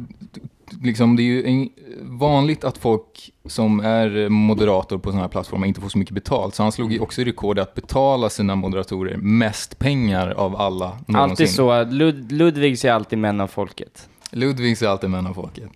liksom, 0.81 1.15
det 1.15 1.21
är 1.21 1.25
ju 1.25 1.45
en, 1.45 1.69
vanligt 2.01 2.63
att 2.63 2.77
folk 2.77 3.31
som 3.45 3.79
är 3.79 4.29
moderator 4.29 4.97
på 4.97 5.09
sådana 5.09 5.21
här 5.23 5.29
plattformar 5.29 5.67
inte 5.67 5.81
får 5.81 5.89
så 5.89 5.97
mycket 5.97 6.13
betalt. 6.13 6.55
Så 6.55 6.63
han 6.63 6.71
slog 6.71 6.93
ju 6.93 6.99
också 6.99 7.21
rekord 7.21 7.59
att 7.59 7.75
betala 7.75 8.29
sina 8.29 8.55
moderatorer 8.55 9.17
mest 9.17 9.79
pengar 9.79 10.29
av 10.29 10.55
alla 10.55 10.85
någonsin. 10.85 11.15
Alltid 11.15 11.49
så, 11.49 11.83
Lud, 11.83 12.31
Ludvig 12.31 12.79
ser 12.79 12.91
alltid 12.91 13.19
män 13.19 13.41
av 13.41 13.47
folket. 13.47 14.09
Ludvigs 14.33 14.81
är 14.81 14.87
alltid 14.87 15.09
män 15.09 15.27
av 15.27 15.33
folket. 15.33 15.69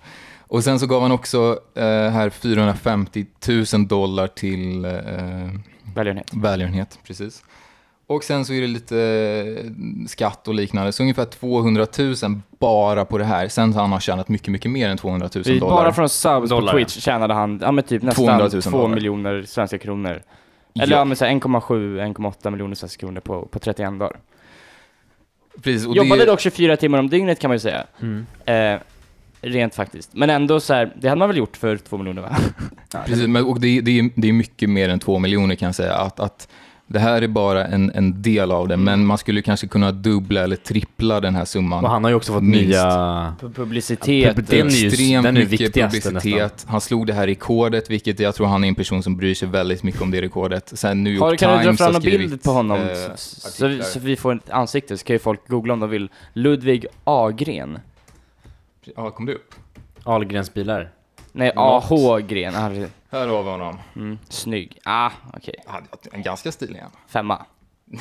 Och 0.50 0.64
sen 0.64 0.80
så 0.80 0.88
gav 0.88 1.02
han 1.02 1.12
också 1.12 1.60
eh, 1.76 1.84
här 2.10 2.30
450 2.30 3.26
000 3.74 3.88
dollar 3.88 4.28
till 4.28 4.86
eh, 4.86 4.92
Välgörenhet. 5.96 6.34
välgörenhet. 6.34 7.00
Precis. 7.08 7.44
Och 8.08 8.24
sen 8.24 8.46
så 8.46 8.54
är 8.54 8.62
det 8.62 8.68
lite 8.68 9.00
eh, 9.00 9.72
skatt 10.08 10.48
och 10.48 10.54
liknande, 10.54 10.92
så 10.92 11.04
ungefär 11.04 11.26
200 11.26 11.86
000 12.00 12.16
bara 12.60 13.06
på 13.06 13.18
det 13.18 13.24
här. 13.26 13.48
Sen 13.48 13.74
har 13.74 13.88
han 13.88 14.00
tjänat 14.00 14.30
mycket, 14.30 14.48
mycket 14.48 14.72
mer 14.72 14.90
än 14.90 14.98
200 14.98 15.30
000 15.36 15.44
Vi- 15.44 15.60
dollar. 15.60 15.76
Bara 15.76 15.94
från 15.94 16.10
subs 16.10 16.50
Dollar, 16.50 16.72
på. 16.72 16.78
Twitch 16.78 17.00
tjänade 17.00 17.34
han, 17.34 17.60
ja 17.62 17.72
men 17.72 17.84
typ 17.84 18.02
200 18.16 18.44
nästan 18.44 18.58
000 18.58 18.62
2 18.64 18.70
dollar. 18.72 18.96
miljoner 18.96 19.44
svenska 19.44 19.78
kronor. 19.78 20.10
Eller 20.12 20.94
ja, 20.94 20.98
Ja. 20.98 21.06
men 21.06 21.18
så 21.18 21.26
här 21.26 21.32
1,7-1,8 21.32 22.50
miljoner 22.52 22.76
svenska 22.76 23.00
kronor 23.00 23.20
på, 23.20 23.46
på 23.46 23.60
31 23.60 24.00
dagar. 24.00 24.18
Precis, 25.62 25.88
och 25.88 25.96
Jobbade 25.96 26.22
det, 26.22 26.32
dock 26.32 26.40
24 26.40 26.78
timmar 26.78 27.00
om 27.00 27.10
dygnet 27.10 27.40
kan 27.40 27.50
man 27.50 27.56
ju 27.56 27.60
säga. 27.60 27.84
Mm. 28.02 28.26
Eh, 28.46 28.80
rent 29.42 29.76
faktiskt. 29.76 30.10
Men 30.14 30.30
ändå 30.30 30.60
så 30.60 30.74
här, 30.74 30.94
det 30.96 31.08
hade 31.10 31.20
man 31.20 31.28
väl 31.30 31.38
gjort 31.38 31.58
för 31.58 31.78
två 31.78 31.98
miljoner 31.98 32.22
va? 32.22 32.38
Precis, 33.06 33.28
men, 33.28 33.46
och 33.46 33.60
det, 33.60 33.82
det, 33.82 34.00
är, 34.00 34.10
det 34.16 34.30
är 34.30 34.34
mycket 34.34 34.70
mer 34.70 34.90
än 34.90 35.00
två 35.00 35.20
miljoner 35.20 35.56
kan 35.56 35.66
jag 35.66 35.76
säga. 35.76 35.94
Att, 35.94 36.20
att 36.20 36.48
det 36.89 37.00
här 37.00 37.22
är 37.22 37.27
bara 37.27 37.65
en, 37.65 37.91
en 37.96 38.22
del 38.22 38.51
av 38.51 38.67
det, 38.67 38.77
men 38.77 39.06
man 39.06 39.17
skulle 39.17 39.41
kanske 39.41 39.67
kunna 39.67 39.91
dubbla 39.91 40.44
eller 40.44 40.56
trippla 40.56 41.20
den 41.20 41.36
här 41.36 41.46
summan. 41.46 41.84
Och 41.86 41.89
han 41.91 42.03
har 42.03 42.12
ju 42.12 42.15
också 42.15 42.34
fått 42.34 42.44
Minst. 42.44 42.67
nya... 42.67 42.86
Pu- 43.41 43.53
Publicitet. 43.53 44.38
Ja, 44.38 44.44
Den 44.48 44.67
är 44.67 44.72
ju- 44.72 44.88
Extremt 44.88 45.24
den 45.24 45.38
är 45.38 45.39
mycket 45.41 45.62
viktigaste 45.62 46.01
publicitet. 46.10 46.65
Han 46.70 46.82
slog 46.82 47.08
det 47.08 47.13
här 47.13 47.27
rekordet, 47.27 47.89
vilket 47.89 48.20
jag 48.20 48.36
tror 48.36 48.48
han 48.48 48.63
är 48.63 48.67
en 48.67 48.75
person 48.75 49.03
som 49.03 49.17
bryr 49.17 49.34
sig 49.34 49.48
väldigt 49.48 49.84
mycket 49.84 50.01
om 50.01 50.12
det 50.12 50.22
rekordet. 50.22 50.72
Sen 50.79 51.03
New 51.03 51.13
York 51.13 51.22
Har, 51.22 51.36
kan 51.36 51.50
du 51.50 51.56
dra 51.58 51.63
Times 51.63 51.77
fram 51.77 51.94
skrivit, 52.01 52.29
bild 52.29 52.44
på 52.44 52.51
honom? 52.51 52.77
eh, 52.79 53.15
så, 53.15 53.50
så, 53.50 53.67
vi, 53.67 53.84
så 53.84 54.00
vi 54.00 54.15
får 54.15 54.36
ett 54.36 54.50
ansikte, 54.50 54.98
så 54.98 55.06
kan 55.06 55.13
ju 55.13 55.20
folk 55.20 55.48
googla 55.48 55.74
om 55.74 55.79
de 55.79 55.89
vill. 55.89 56.10
Ludvig 56.34 56.86
Agren. 57.03 57.79
Ja, 58.96 59.10
kom 59.12 59.25
det 59.25 59.34
upp? 59.34 59.56
Ahlgrens 60.03 60.53
bilar. 60.53 60.89
Nej. 61.38 61.51
AH-gren. 61.56 62.56
Ah, 62.56 62.60
Här 63.12 63.27
har 63.27 63.44
vi 63.44 63.50
honom. 63.50 63.77
Mm, 63.96 64.17
snygg. 64.29 64.79
Ah, 64.86 65.12
okej. 65.34 65.56
Han 65.67 65.75
hade 65.75 66.15
en 66.17 66.22
ganska 66.22 66.51
stilig 66.51 66.79
en. 66.79 66.89
Femma. 67.08 67.46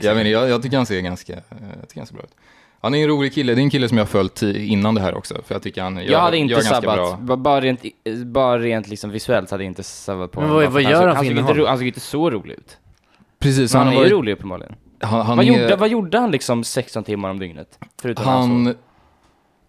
Jag, 0.00 0.16
menar, 0.16 0.30
jag, 0.30 0.48
jag 0.48 0.62
tycker 0.62 0.76
han 0.76 0.86
ser 0.86 1.00
ganska, 1.00 1.32
eh, 1.32 1.38
jag 1.80 1.88
tycker 1.88 2.00
han 2.00 2.06
ser 2.06 2.14
bra 2.14 2.22
ut. 2.24 2.34
Han 2.80 2.94
är 2.94 3.02
en 3.02 3.08
rolig 3.08 3.34
kille. 3.34 3.54
Det 3.54 3.60
är 3.60 3.62
en 3.62 3.70
kille 3.70 3.88
som 3.88 3.98
jag 3.98 4.04
har 4.04 4.08
följt 4.08 4.42
innan 4.42 4.94
det 4.94 5.00
här 5.00 5.14
också. 5.14 5.34
För 5.46 5.54
jag 5.54 5.62
tycker 5.62 5.82
han 5.82 5.96
gör, 5.96 6.02
Jag 6.12 6.18
hade 6.20 6.36
inte 6.36 6.54
gör 6.54 6.60
sabbat. 6.60 7.18
bra. 7.26 7.36
Bara 7.36 7.60
rent, 7.60 7.80
bara 8.26 8.58
rent 8.58 8.88
liksom 8.88 9.10
visuellt 9.10 9.50
hade 9.50 9.64
jag 9.64 9.70
inte 9.70 9.82
sabbat 9.82 10.32
på 10.32 10.40
Men 10.40 10.48
honom. 10.50 10.64
vad- 10.64 10.72
vad 10.72 10.82
Han 10.82 10.92
gör 10.92 10.98
såg- 11.00 11.06
han 11.06 11.16
för 11.16 11.22
såg 11.24 11.30
inte, 11.30 11.40
innehåll? 11.40 11.56
ro- 11.56 11.66
Han 11.66 11.78
såg 11.78 11.86
inte 11.86 12.00
så 12.00 12.30
rolig 12.30 12.54
ut. 12.54 12.78
Precis, 13.38 13.72
Men 13.72 13.78
han, 13.78 13.86
har 13.86 13.92
är 13.94 13.96
ju 13.96 14.02
varit- 14.02 14.12
rolig 14.12 14.32
uppenbarligen. 14.32 14.74
Han, 15.00 15.26
han 15.26 15.36
vad, 15.36 15.46
är, 15.46 15.50
gjorde, 15.50 15.76
vad 15.76 15.88
gjorde 15.88 16.18
han 16.18 16.30
liksom 16.30 16.64
16 16.64 17.04
timmar 17.04 17.30
om 17.30 17.38
dygnet? 17.38 17.78
Förutom 18.02 18.24
han, 18.24 18.34
han, 18.50 18.66
han 18.66 18.74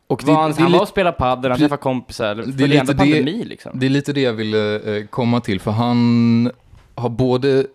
och 0.07 0.23
var 0.23 0.33
han, 0.35 0.51
det, 0.51 0.57
det, 0.57 0.61
han 0.63 0.71
var 0.71 0.81
och 0.81 0.87
spelade 0.87 1.17
padel, 1.17 1.51
han 1.51 1.59
träffade 1.59 1.81
kompisar. 1.81 2.35
det 2.35 2.51
Det 2.51 2.63
är 2.63 2.67
lite 2.67 2.85
det- 2.85 2.95
pandemi 2.97 3.43
liksom. 3.45 3.71
det 3.79 3.85
är 3.85 3.89
lite 3.89 4.13
det 4.13 4.21
jag 4.21 4.33
ville 4.33 4.97
eh, 4.97 5.05
komma 5.05 5.41
till. 5.41 5.59
För 5.59 5.71
han 5.71 6.51
har 6.95 7.09
både, 7.09 7.65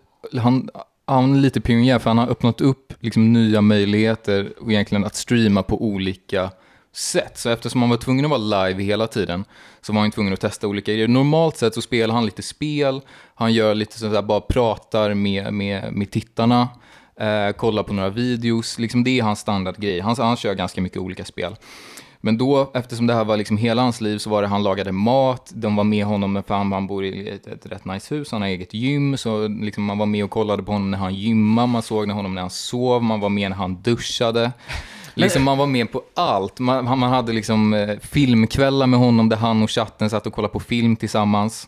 han, 0.41 0.69
han 1.05 1.35
är 1.35 1.39
lite 1.39 1.61
pionjär 1.61 1.99
för 1.99 2.09
han 2.09 2.17
har 2.17 2.27
öppnat 2.27 2.61
upp 2.61 2.93
liksom 2.99 3.33
nya 3.33 3.61
möjligheter 3.61 4.53
och 4.59 4.71
egentligen 4.71 5.05
att 5.05 5.15
streama 5.15 5.63
på 5.63 5.83
olika 5.83 6.49
sätt. 6.95 7.37
Så 7.37 7.49
eftersom 7.49 7.81
han 7.81 7.89
var 7.89 7.97
tvungen 7.97 8.25
att 8.25 8.31
vara 8.31 8.65
live 8.67 8.83
hela 8.83 9.07
tiden 9.07 9.45
så 9.81 9.93
var 9.93 10.01
han 10.01 10.11
tvungen 10.11 10.33
att 10.33 10.39
testa 10.41 10.67
olika 10.67 10.93
grejer. 10.93 11.07
Normalt 11.07 11.57
sett 11.57 11.73
så 11.73 11.81
spelar 11.81 12.15
han 12.15 12.25
lite 12.25 12.41
spel, 12.41 13.01
han 13.35 13.53
gör 13.53 13.75
lite 13.75 13.99
sådär, 13.99 14.21
bara 14.21 14.41
pratar 14.41 15.13
med, 15.13 15.53
med, 15.53 15.93
med 15.93 16.11
tittarna, 16.11 16.67
eh, 17.19 17.51
kollar 17.55 17.83
på 17.83 17.93
några 17.93 18.09
videos, 18.09 18.79
liksom 18.79 19.03
det 19.03 19.19
är 19.19 19.23
hans 19.23 19.39
standardgrej. 19.39 19.99
Han, 19.99 20.15
han 20.17 20.37
kör 20.37 20.53
ganska 20.53 20.81
mycket 20.81 20.97
olika 20.97 21.25
spel. 21.25 21.55
Men 22.25 22.37
då, 22.37 22.71
eftersom 22.73 23.07
det 23.07 23.13
här 23.13 23.25
var 23.25 23.37
liksom 23.37 23.57
hela 23.57 23.81
hans 23.81 24.01
liv, 24.01 24.17
så 24.17 24.29
var 24.29 24.41
det 24.41 24.47
han 24.47 24.63
lagade 24.63 24.91
mat, 24.91 25.51
de 25.55 25.75
var 25.75 25.83
med 25.83 26.05
honom, 26.05 26.43
för 26.47 26.55
han, 26.55 26.71
han 26.71 26.87
bor 26.87 27.05
i 27.05 27.29
ett, 27.29 27.47
ett 27.47 27.65
rätt 27.65 27.85
nice 27.85 28.15
hus, 28.15 28.31
han 28.31 28.41
har 28.41 28.49
eget 28.49 28.73
gym, 28.73 29.17
så 29.17 29.47
liksom 29.47 29.83
man 29.83 29.97
var 29.97 30.05
med 30.05 30.23
och 30.23 30.29
kollade 30.29 30.63
på 30.63 30.71
honom 30.71 30.91
när 30.91 30.97
han 30.97 31.15
gymmade, 31.15 31.67
man 31.67 31.81
såg 31.81 32.07
när 32.07 32.13
honom 32.13 32.35
när 32.35 32.41
han 32.41 32.49
sov, 32.49 33.03
man 33.03 33.19
var 33.19 33.29
med 33.29 33.49
när 33.49 33.57
han 33.57 33.81
duschade. 33.81 34.51
Liksom 35.15 35.43
man 35.43 35.57
var 35.57 35.67
med 35.67 35.91
på 35.91 36.01
allt. 36.13 36.59
Man, 36.59 36.99
man 36.99 37.11
hade 37.11 37.33
liksom 37.33 37.73
eh, 37.73 37.99
filmkvällar 37.99 38.87
med 38.87 38.99
honom 38.99 39.29
där 39.29 39.37
han 39.37 39.63
och 39.63 39.69
chatten 39.69 40.09
satt 40.09 40.27
och 40.27 40.33
kollade 40.33 40.51
på 40.51 40.59
film 40.59 40.95
tillsammans. 40.95 41.67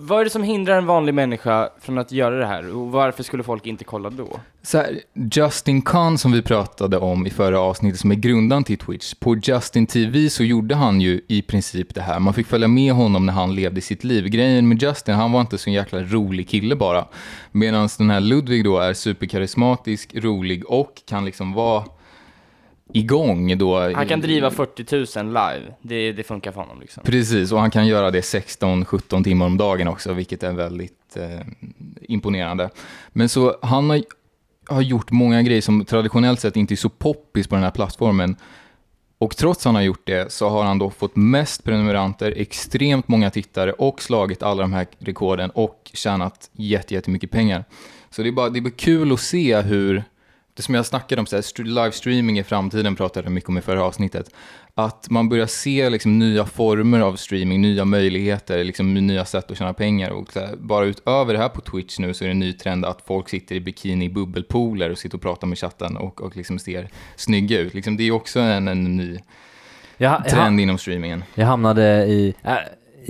Vad 0.00 0.20
är 0.20 0.24
det 0.24 0.30
som 0.30 0.42
hindrar 0.42 0.78
en 0.78 0.86
vanlig 0.86 1.14
människa 1.14 1.68
från 1.80 1.98
att 1.98 2.12
göra 2.12 2.38
det 2.38 2.46
här? 2.46 2.76
Och 2.76 2.92
varför 2.92 3.22
skulle 3.22 3.42
folk 3.42 3.66
inte 3.66 3.84
kolla 3.84 4.10
då? 4.10 4.40
Så 4.62 4.78
här, 4.78 5.00
Justin 5.32 5.82
Khan 5.82 6.18
som 6.18 6.32
vi 6.32 6.42
pratade 6.42 6.98
om 6.98 7.26
i 7.26 7.30
förra 7.30 7.60
avsnittet 7.60 8.00
som 8.00 8.10
är 8.10 8.14
grundaren 8.14 8.64
till 8.64 8.78
Twitch. 8.78 9.14
På 9.14 9.36
Justin 9.36 9.86
TV 9.86 10.30
så 10.30 10.44
gjorde 10.44 10.74
han 10.74 11.00
ju 11.00 11.20
i 11.28 11.42
princip 11.42 11.94
det 11.94 12.00
här. 12.00 12.18
Man 12.18 12.34
fick 12.34 12.46
följa 12.46 12.68
med 12.68 12.92
honom 12.92 13.26
när 13.26 13.32
han 13.32 13.54
levde 13.54 13.80
sitt 13.80 14.04
liv. 14.04 14.24
Grejen 14.24 14.68
med 14.68 14.82
Justin, 14.82 15.14
han 15.14 15.32
var 15.32 15.40
inte 15.40 15.58
så 15.58 15.70
en 15.70 15.74
jäkla 15.74 16.02
rolig 16.02 16.48
kille 16.48 16.76
bara. 16.76 17.04
Medan 17.52 17.88
den 17.98 18.10
här 18.10 18.20
Ludwig 18.20 18.64
då 18.64 18.78
är 18.78 18.94
superkarismatisk, 18.94 20.14
rolig 20.14 20.70
och 20.70 21.02
kan 21.08 21.24
liksom 21.24 21.52
vara 21.52 21.84
igång 22.92 23.58
då. 23.58 23.94
Han 23.94 24.08
kan 24.08 24.20
driva 24.20 24.50
40 24.50 25.18
000 25.22 25.26
live, 25.26 25.74
det, 25.82 26.12
det 26.12 26.22
funkar 26.22 26.52
för 26.52 26.60
honom 26.60 26.80
liksom. 26.80 27.02
Precis, 27.04 27.52
och 27.52 27.60
han 27.60 27.70
kan 27.70 27.86
göra 27.86 28.10
det 28.10 28.20
16-17 28.20 29.24
timmar 29.24 29.46
om 29.46 29.56
dagen 29.58 29.88
också, 29.88 30.12
vilket 30.12 30.42
är 30.42 30.52
väldigt 30.52 31.16
eh, 31.16 31.40
imponerande. 32.02 32.70
Men 33.08 33.28
så 33.28 33.56
han 33.62 33.90
har, 33.90 34.02
har 34.68 34.82
gjort 34.82 35.10
många 35.10 35.42
grejer 35.42 35.60
som 35.60 35.84
traditionellt 35.84 36.40
sett 36.40 36.56
inte 36.56 36.74
är 36.74 36.76
så 36.76 36.88
poppis 36.88 37.46
på 37.46 37.54
den 37.54 37.64
här 37.64 37.70
plattformen. 37.70 38.36
Och 39.18 39.36
trots 39.36 39.60
att 39.60 39.64
han 39.64 39.74
har 39.74 39.82
gjort 39.82 40.06
det 40.06 40.32
så 40.32 40.48
har 40.48 40.64
han 40.64 40.78
då 40.78 40.90
fått 40.90 41.16
mest 41.16 41.64
prenumeranter, 41.64 42.34
extremt 42.36 43.08
många 43.08 43.30
tittare 43.30 43.72
och 43.72 44.02
slagit 44.02 44.42
alla 44.42 44.62
de 44.62 44.72
här 44.72 44.86
rekorden 44.98 45.50
och 45.50 45.90
tjänat 45.94 46.50
jätte- 46.52 46.94
jättemycket 46.94 47.30
pengar. 47.30 47.64
Så 48.10 48.22
det 48.22 48.28
är 48.28 48.32
bara, 48.32 48.48
det 48.50 48.58
är 48.58 48.60
bara 48.60 48.70
kul 48.70 49.12
att 49.12 49.20
se 49.20 49.60
hur, 49.60 50.04
det 50.54 50.62
som 50.62 50.74
jag 50.74 50.86
snackade 50.86 51.20
om, 51.20 51.26
så 51.26 51.36
här, 51.36 51.40
st- 51.40 51.62
livestreaming 51.62 52.38
i 52.38 52.42
framtiden 52.44 52.96
pratade 52.96 53.26
jag 53.26 53.32
mycket 53.32 53.48
om 53.48 53.58
i 53.58 53.60
förra 53.60 53.84
avsnittet, 53.84 54.30
att 54.74 55.10
man 55.10 55.28
börjar 55.28 55.46
se 55.46 55.90
liksom, 55.90 56.18
nya 56.18 56.44
former 56.46 57.00
av 57.00 57.16
streaming, 57.16 57.60
nya 57.62 57.84
möjligheter, 57.84 58.64
liksom, 58.64 58.94
nya 58.94 59.24
sätt 59.24 59.50
att 59.50 59.58
tjäna 59.58 59.72
pengar. 59.72 60.10
Och, 60.10 60.34
här, 60.34 60.56
bara 60.56 60.84
utöver 60.84 61.32
det 61.34 61.38
här 61.38 61.48
på 61.48 61.60
Twitch 61.60 61.98
nu 61.98 62.14
så 62.14 62.24
är 62.24 62.28
det 62.28 62.32
en 62.32 62.38
ny 62.38 62.52
trend 62.52 62.84
att 62.84 63.02
folk 63.06 63.28
sitter 63.28 63.54
i 63.54 63.60
bikini 63.60 64.04
i 64.04 64.08
bubbelpooler 64.08 64.90
och 64.90 64.98
sitter 64.98 65.16
och 65.16 65.22
pratar 65.22 65.46
med 65.46 65.58
chatten 65.58 65.96
och, 65.96 66.20
och 66.22 66.36
liksom 66.36 66.58
ser 66.58 66.88
snygga 67.16 67.58
ut. 67.60 67.74
Liksom, 67.74 67.96
det 67.96 68.04
är 68.04 68.10
också 68.10 68.40
en, 68.40 68.68
en 68.68 68.96
ny 68.96 69.18
Jag, 69.96 70.12
jag, 70.12 70.28
trend 70.28 70.60
inom 70.60 70.78
streamingen. 70.78 71.24
jag 71.34 71.46
hamnade 71.46 72.04
i, 72.06 72.34
äh, 72.44 72.54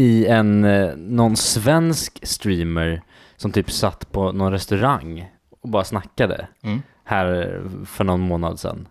i 0.05 0.27
en, 0.27 0.65
eh, 0.65 0.97
någon 0.97 1.37
svensk 1.37 2.19
streamer 2.23 3.03
som 3.37 3.53
typ 3.53 3.71
satt 3.71 4.13
på 4.13 4.33
någon 4.33 4.53
restaurang 4.53 5.27
och 5.63 5.69
bara 5.69 5.85
snackade 5.85 6.47
Mm. 6.63 6.83
Här 7.13 7.63
för 7.87 8.05
någon 8.05 8.21
månad 8.21 8.61
sedan. 8.61 8.89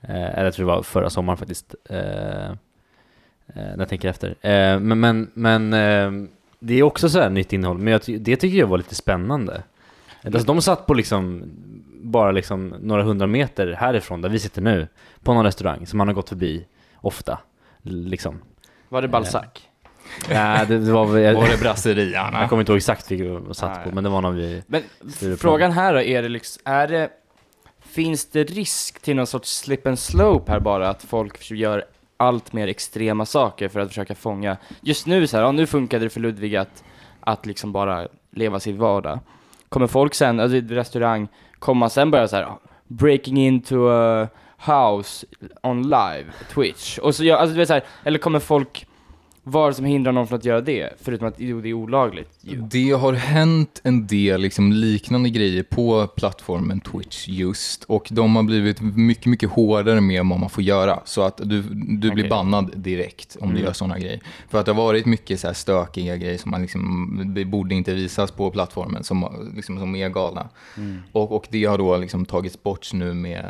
Eh, 0.00 0.10
eller 0.34 0.44
jag 0.44 0.54
tror 0.54 0.66
det 0.66 0.72
var 0.72 0.82
förra 0.82 1.10
sommaren 1.10 1.36
faktiskt. 1.36 1.74
Eh, 1.90 1.98
eh, 2.48 2.54
när 3.46 3.78
jag 3.78 3.88
tänker 3.88 4.08
efter. 4.08 4.28
Eh, 4.40 4.80
men 4.80 5.00
men, 5.00 5.30
men 5.34 5.72
eh, 5.72 6.28
det 6.58 6.74
är 6.78 6.82
också 6.82 7.08
så 7.08 7.20
här 7.20 7.30
nytt 7.30 7.52
innehåll, 7.52 7.78
men 7.78 7.92
jag, 7.92 8.02
ty- 8.02 8.18
det 8.18 8.36
tycker 8.36 8.58
jag 8.58 8.66
var 8.66 8.78
lite 8.78 8.94
spännande. 8.94 9.62
Alltså, 10.24 10.46
de 10.46 10.62
satt 10.62 10.86
på 10.86 10.94
liksom 10.94 11.42
bara 12.02 12.30
liksom 12.32 12.68
några 12.68 13.02
hundra 13.02 13.26
meter 13.26 13.72
härifrån 13.72 14.20
där 14.22 14.28
vi 14.28 14.38
sitter 14.38 14.62
nu, 14.62 14.88
på 15.22 15.34
någon 15.34 15.44
restaurang 15.44 15.86
som 15.86 15.98
man 15.98 16.08
har 16.08 16.14
gått 16.14 16.28
förbi 16.28 16.66
ofta. 16.96 17.38
Liksom. 17.82 18.38
Var 18.88 19.02
det 19.02 19.08
Balzac? 19.08 19.44
Nej, 20.30 20.66
det, 20.68 20.78
det 20.78 20.92
var 20.92 21.06
väl, 21.06 21.34
Var 21.36 21.48
det 21.48 21.60
brasseriarna? 21.60 22.40
jag 22.40 22.48
kommer 22.48 22.62
inte 22.62 22.72
ihåg 22.72 22.76
exakt 22.76 23.10
vilket 23.10 23.48
vi 23.48 23.54
satt 23.54 23.76
Nej. 23.76 23.84
på, 23.88 23.94
men 23.94 24.04
det 24.04 24.10
var 24.10 24.20
någon 24.22 24.36
vi... 24.36 24.62
Men 24.66 24.82
frågan 25.38 25.72
här 25.72 25.94
då, 25.94 26.00
är 26.00 26.22
det 26.22 26.28
liksom, 26.28 26.62
är 26.64 26.88
det, 26.88 27.08
finns 27.94 28.30
det 28.30 28.44
risk 28.44 29.02
till 29.02 29.16
någon 29.16 29.26
sorts 29.26 29.56
slip 29.56 29.86
and 29.86 29.98
slope 29.98 30.52
här 30.52 30.60
bara, 30.60 30.88
att 30.88 31.02
folk 31.02 31.50
gör 31.50 31.84
allt 32.16 32.52
mer 32.52 32.68
extrema 32.68 33.26
saker 33.26 33.68
för 33.68 33.80
att 33.80 33.88
försöka 33.88 34.14
fånga, 34.14 34.56
just 34.80 35.06
nu 35.06 35.26
så 35.26 35.36
här, 35.36 35.44
ja, 35.44 35.52
nu 35.52 35.66
funkade 35.66 36.04
det 36.04 36.10
för 36.10 36.20
Ludvig 36.20 36.56
att, 36.56 36.84
att 37.20 37.46
liksom 37.46 37.72
bara 37.72 38.08
leva 38.30 38.60
sin 38.60 38.78
vardag. 38.78 39.18
Kommer 39.68 39.86
folk 39.86 40.14
sen, 40.14 40.40
alltså 40.40 40.56
i 40.56 40.60
restaurang, 40.60 41.28
kommer 41.58 41.78
man 41.78 41.90
sen 41.90 42.10
börja 42.10 42.28
så 42.28 42.36
här, 42.36 42.42
ja, 42.42 42.60
breaking 42.86 43.36
into 43.36 43.88
a 43.88 44.28
house 44.56 45.26
on 45.62 45.82
live, 45.82 46.24
Twitch, 46.54 46.98
och 46.98 47.14
så 47.14 47.24
gör, 47.24 47.36
alltså 47.36 47.54
du 47.54 47.58
vet 47.58 47.68
så 47.68 47.74
här, 47.74 47.84
eller 48.04 48.18
kommer 48.18 48.38
folk, 48.38 48.86
vad 49.46 49.64
är 49.64 49.68
det 49.68 49.74
som 49.74 49.84
hindrar 49.84 50.12
någon 50.12 50.26
från 50.26 50.38
att 50.38 50.44
göra 50.44 50.60
det? 50.60 50.90
Förutom 51.00 51.28
att 51.28 51.34
jo, 51.36 51.60
det 51.60 51.68
är 51.68 51.72
olagligt 51.72 52.38
ju. 52.40 52.56
Det 52.60 52.90
har 52.90 53.12
hänt 53.12 53.80
en 53.84 54.06
del 54.06 54.40
liksom 54.40 54.72
liknande 54.72 55.30
grejer 55.30 55.62
på 55.62 56.06
plattformen 56.06 56.80
Twitch 56.80 57.28
just 57.28 57.84
och 57.84 58.08
de 58.10 58.36
har 58.36 58.42
blivit 58.42 58.80
mycket, 58.80 59.26
mycket 59.26 59.50
hårdare 59.50 60.00
med 60.00 60.26
vad 60.26 60.40
man 60.40 60.50
får 60.50 60.62
göra. 60.64 61.00
Så 61.04 61.22
att 61.22 61.36
du, 61.44 61.62
du 61.62 62.10
blir 62.10 62.12
Okej. 62.12 62.28
bannad 62.28 62.70
direkt 62.76 63.36
om 63.40 63.48
du 63.48 63.54
Mm. 63.54 63.64
gör 63.64 63.72
sådana 63.72 63.98
grejer. 63.98 64.20
För 64.48 64.60
att 64.60 64.66
det 64.66 64.72
har 64.72 64.82
varit 64.82 65.06
mycket 65.06 65.40
så 65.40 65.46
här 65.46 65.54
stökiga 65.54 66.16
grejer 66.16 66.38
som 66.38 66.50
man 66.50 66.62
liksom, 66.62 67.34
borde 67.46 67.74
inte 67.74 67.94
visas 67.94 68.30
på 68.30 68.50
plattformen 68.50 69.04
som, 69.04 69.50
liksom, 69.56 69.78
som 69.78 69.94
är 69.96 70.08
galna. 70.08 70.48
Mm. 70.76 70.98
Och, 71.12 71.32
och 71.32 71.46
det 71.50 71.64
har 71.64 71.78
då 71.78 71.96
liksom 71.96 72.24
tagits 72.26 72.62
bort 72.62 72.92
nu 72.92 73.14
med, 73.14 73.44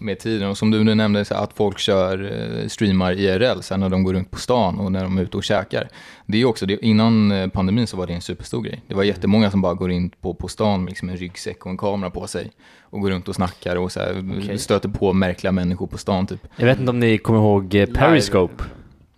med 0.00 0.18
tiden. 0.18 0.48
Och 0.48 0.58
som 0.58 0.70
du 0.70 0.84
nu 0.84 0.94
nämnde, 0.94 1.24
så 1.24 1.34
att 1.34 1.52
folk 1.52 1.78
kör 1.78 2.32
eh, 2.62 2.68
streamar 2.68 3.12
IRL 3.12 3.60
sen 3.60 3.80
när 3.80 3.88
de 3.88 4.02
går 4.02 4.12
runt 4.14 4.30
på 4.30 4.38
stan 4.38 4.78
och 4.78 4.92
när 4.92 5.02
de 5.02 5.18
är 5.18 5.22
ute 5.22 5.36
och 5.36 5.44
käkar. 5.44 5.88
Det 6.26 6.40
är 6.40 6.44
också, 6.44 6.66
det, 6.66 6.86
innan 6.86 7.32
eh, 7.32 7.48
pandemin 7.48 7.86
så 7.86 7.96
var 7.96 8.06
det 8.06 8.12
en 8.12 8.20
superstor 8.20 8.62
grej. 8.62 8.82
Det 8.86 8.94
var 8.94 9.02
jättemånga 9.04 9.50
som 9.50 9.60
bara 9.62 9.74
går 9.74 9.90
in 9.90 10.10
på, 10.20 10.34
på 10.34 10.48
stan 10.48 10.80
med 10.84 10.90
liksom 10.90 11.08
en 11.08 11.16
ryggsäck 11.16 11.64
och 11.66 11.70
en 11.70 11.76
kamera 11.78 12.10
på 12.10 12.26
sig 12.26 12.50
och 12.80 13.00
går 13.00 13.10
runt 13.10 13.28
och 13.28 13.34
snackar 13.34 13.76
och 13.76 13.92
så 13.92 14.00
här, 14.00 14.24
Okej. 14.38 14.58
stöter 14.58 14.88
på 14.88 15.12
märkliga 15.12 15.52
människor 15.52 15.86
på 15.86 15.98
stan 15.98 16.26
typ. 16.26 16.46
Jag 16.56 16.66
vet 16.66 16.78
inte 16.80 16.90
om 16.90 17.00
ni 17.00 17.18
kommer 17.18 17.38
ihåg 17.38 17.74
eh, 17.74 17.86
Periscope? 17.86 18.64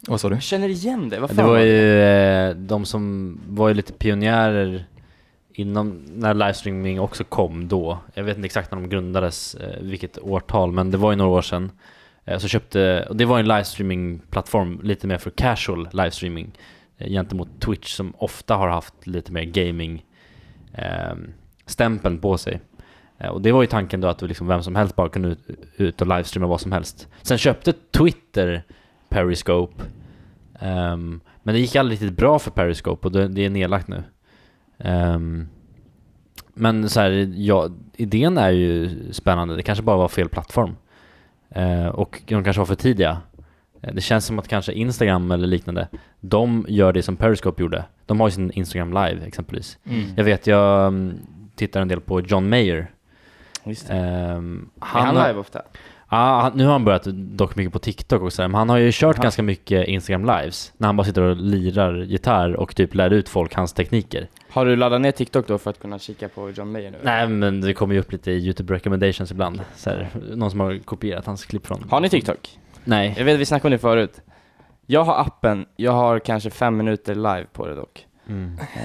Vad 0.09 0.21
sa 0.21 0.29
du? 0.29 0.35
Jag 0.35 0.43
känner 0.43 0.69
igen 0.69 1.09
det, 1.09 1.21
vad 1.21 1.31
fan 1.31 1.37
Det 1.37 1.43
var 1.43 1.59
det? 1.59 1.67
ju 1.67 2.55
de 2.67 2.85
som 2.85 3.39
var 3.49 3.69
ju 3.69 3.75
lite 3.75 3.93
pionjärer 3.93 4.87
inom, 5.55 6.05
när 6.09 6.35
livestreaming 6.35 7.01
också 7.01 7.25
kom 7.25 7.69
då. 7.69 7.99
Jag 8.15 8.25
vet 8.25 8.37
inte 8.37 8.47
exakt 8.47 8.73
när 8.73 8.81
de 8.81 8.89
grundades, 8.89 9.55
eh, 9.55 9.83
vilket 9.83 10.19
årtal, 10.19 10.73
men 10.73 10.91
det 10.91 10.97
var 10.97 11.13
ju 11.13 11.17
några 11.17 11.31
år 11.31 11.43
sedan. 11.43 11.71
Eh, 12.25 12.39
så 12.39 12.49
köpte, 12.49 13.07
och 13.09 13.17
det 13.17 13.25
var 13.25 13.39
en 13.39 13.49
livestreamingplattform 13.49 14.81
lite 14.83 15.07
mer 15.07 15.19
för 15.19 15.31
casual 15.31 15.89
livestreaming 15.93 16.53
eh, 16.99 17.09
gentemot 17.09 17.61
Twitch 17.61 17.95
som 17.95 18.15
ofta 18.19 18.55
har 18.55 18.69
haft 18.69 19.07
lite 19.07 19.33
mer 19.33 19.45
gaming 19.45 20.05
eh, 20.75 21.15
stämpeln 21.67 22.19
på 22.19 22.39
sig. 22.39 22.61
Och 23.31 23.43
det 23.43 23.53
var 23.53 23.63
ju 23.63 23.67
tanken 23.67 24.01
då 24.01 24.09
att 24.09 24.23
liksom 24.23 24.47
vem 24.47 24.63
som 24.63 24.77
helst 24.77 24.97
bara 24.97 25.09
kunde 25.09 25.29
ut, 25.29 25.39
ut 25.77 26.01
och 26.01 26.07
livestreama 26.07 26.47
vad 26.47 26.61
som 26.61 26.73
helst. 26.73 27.09
Sen 27.23 27.39
köpte 27.39 27.73
Twitter 27.73 28.63
Periscope, 29.09 29.85
ehm, 30.61 31.21
men 31.43 31.55
det 31.55 31.61
gick 31.61 31.77
aldrig 31.77 32.01
riktigt 32.01 32.17
bra 32.17 32.39
för 32.39 32.51
Periscope 32.51 33.09
och 33.09 33.13
det, 33.13 33.29
det 33.29 33.45
är 33.45 33.51
nedlagt 33.51 33.89
nu. 33.89 34.03
Ehm, 34.83 35.49
men 36.55 36.89
så 36.89 37.01
här, 37.01 37.33
ja, 37.37 37.69
idén 37.97 38.39
är 38.39 38.51
ju 38.51 38.91
spännande, 39.13 39.57
det 39.57 39.63
kanske 39.63 39.83
bara 39.85 39.97
var 39.97 40.09
fel 40.09 40.29
plattform. 40.29 40.77
Eh, 41.51 41.87
och 41.87 42.23
de 42.27 42.45
kanske 42.45 42.61
var 42.61 42.67
för 42.67 42.75
tidiga. 42.75 43.19
Eh, 43.83 43.95
Det 43.95 44.01
känns 44.01 44.25
som 44.27 44.39
att 44.39 44.49
kanske 44.49 44.73
Instagram 44.73 45.31
eller 45.31 45.47
liknande, 45.47 45.89
de 46.21 46.67
gör 46.69 46.93
det 46.93 47.03
som 47.03 47.17
Periscope 47.17 47.63
gjorde. 47.63 47.85
De 48.07 48.21
har 48.21 48.29
ju 48.29 48.33
sin 48.33 48.51
Instagram 48.51 48.89
live 48.89 49.27
exempelvis. 49.27 49.79
Mm. 49.85 50.03
Jag 50.17 50.25
vet, 50.25 50.47
jag 50.47 50.87
mm, 50.87 51.19
tittar 51.55 51.81
en 51.83 51.89
del 51.89 52.01
på 52.01 52.21
John 52.21 52.49
Mayer. 52.49 52.91
Just 53.65 53.89
det. 53.89 53.95
Ehm, 53.95 54.69
Han, 54.79 55.07
han 55.07 55.17
har- 55.17 55.29
live 55.29 55.41
ofta. 55.41 55.63
Ja, 56.13 56.41
han- 56.41 56.53
nu 56.55 56.65
har 56.65 56.73
han 56.73 56.85
börjat 56.85 57.05
dock 57.15 57.57
mycket 57.57 57.73
på 57.73 57.79
TikTok 57.79 58.23
också, 58.23 58.43
men 58.43 58.55
han 58.55 58.69
har 58.69 58.77
ju 58.77 58.91
kört 58.93 59.17
Aha. 59.17 59.23
ganska 59.23 59.43
mycket 59.43 59.89
Instagram 59.89 60.25
lives. 60.25 60.73
När 60.77 60.89
han 60.89 60.97
bara 60.97 61.05
sitter 61.05 61.23
och 61.23 61.37
lirar 61.37 61.95
gitarr 62.05 62.53
och 62.57 62.77
typ 62.77 62.95
lär 62.95 63.11
ut 63.11 63.29
folk 63.29 63.55
hans 63.55 63.73
tekniker. 63.73 64.29
Har 64.51 64.67
du 64.67 64.77
laddat 64.77 65.01
ner 65.01 65.13
TikTok 65.13 65.47
då 65.47 65.59
för 65.59 65.71
att 65.71 65.81
kunna 65.81 65.99
kika 65.99 66.29
på 66.29 66.51
John 66.51 66.73
Mayer 66.73 66.91
nu? 66.91 66.99
Nej, 67.03 67.29
men 67.29 67.61
det 67.61 67.75
kommer 67.75 67.95
ju 67.95 68.01
upp 68.01 68.13
lite 68.13 68.31
i 68.31 68.35
YouTube 68.39 68.75
recommendations 68.75 69.31
ibland. 69.31 69.61
Så 69.77 69.91
här, 69.91 70.09
någon 70.35 70.51
som 70.51 70.61
har 70.61 70.79
kopierat 70.79 71.27
hans 71.27 71.45
klipp 71.45 71.67
från... 71.67 71.85
Har 71.91 72.01
ni 72.01 72.09
TikTok? 72.09 72.59
Nej. 72.85 73.15
Jag 73.19 73.25
vet, 73.25 73.39
vi 73.41 73.45
snackade 73.47 73.69
om 73.69 73.73
det 73.73 73.79
förut. 73.79 74.21
Jag 74.87 75.05
har 75.05 75.21
appen, 75.21 75.67
jag 75.77 75.93
har 75.93 76.19
kanske 76.19 76.51
fem 76.51 76.77
minuter 76.77 77.15
live 77.15 77.47
på 77.53 77.67
det 77.67 77.75
dock. 77.75 78.07
Mm. 78.29 78.59
Eh, 78.59 78.81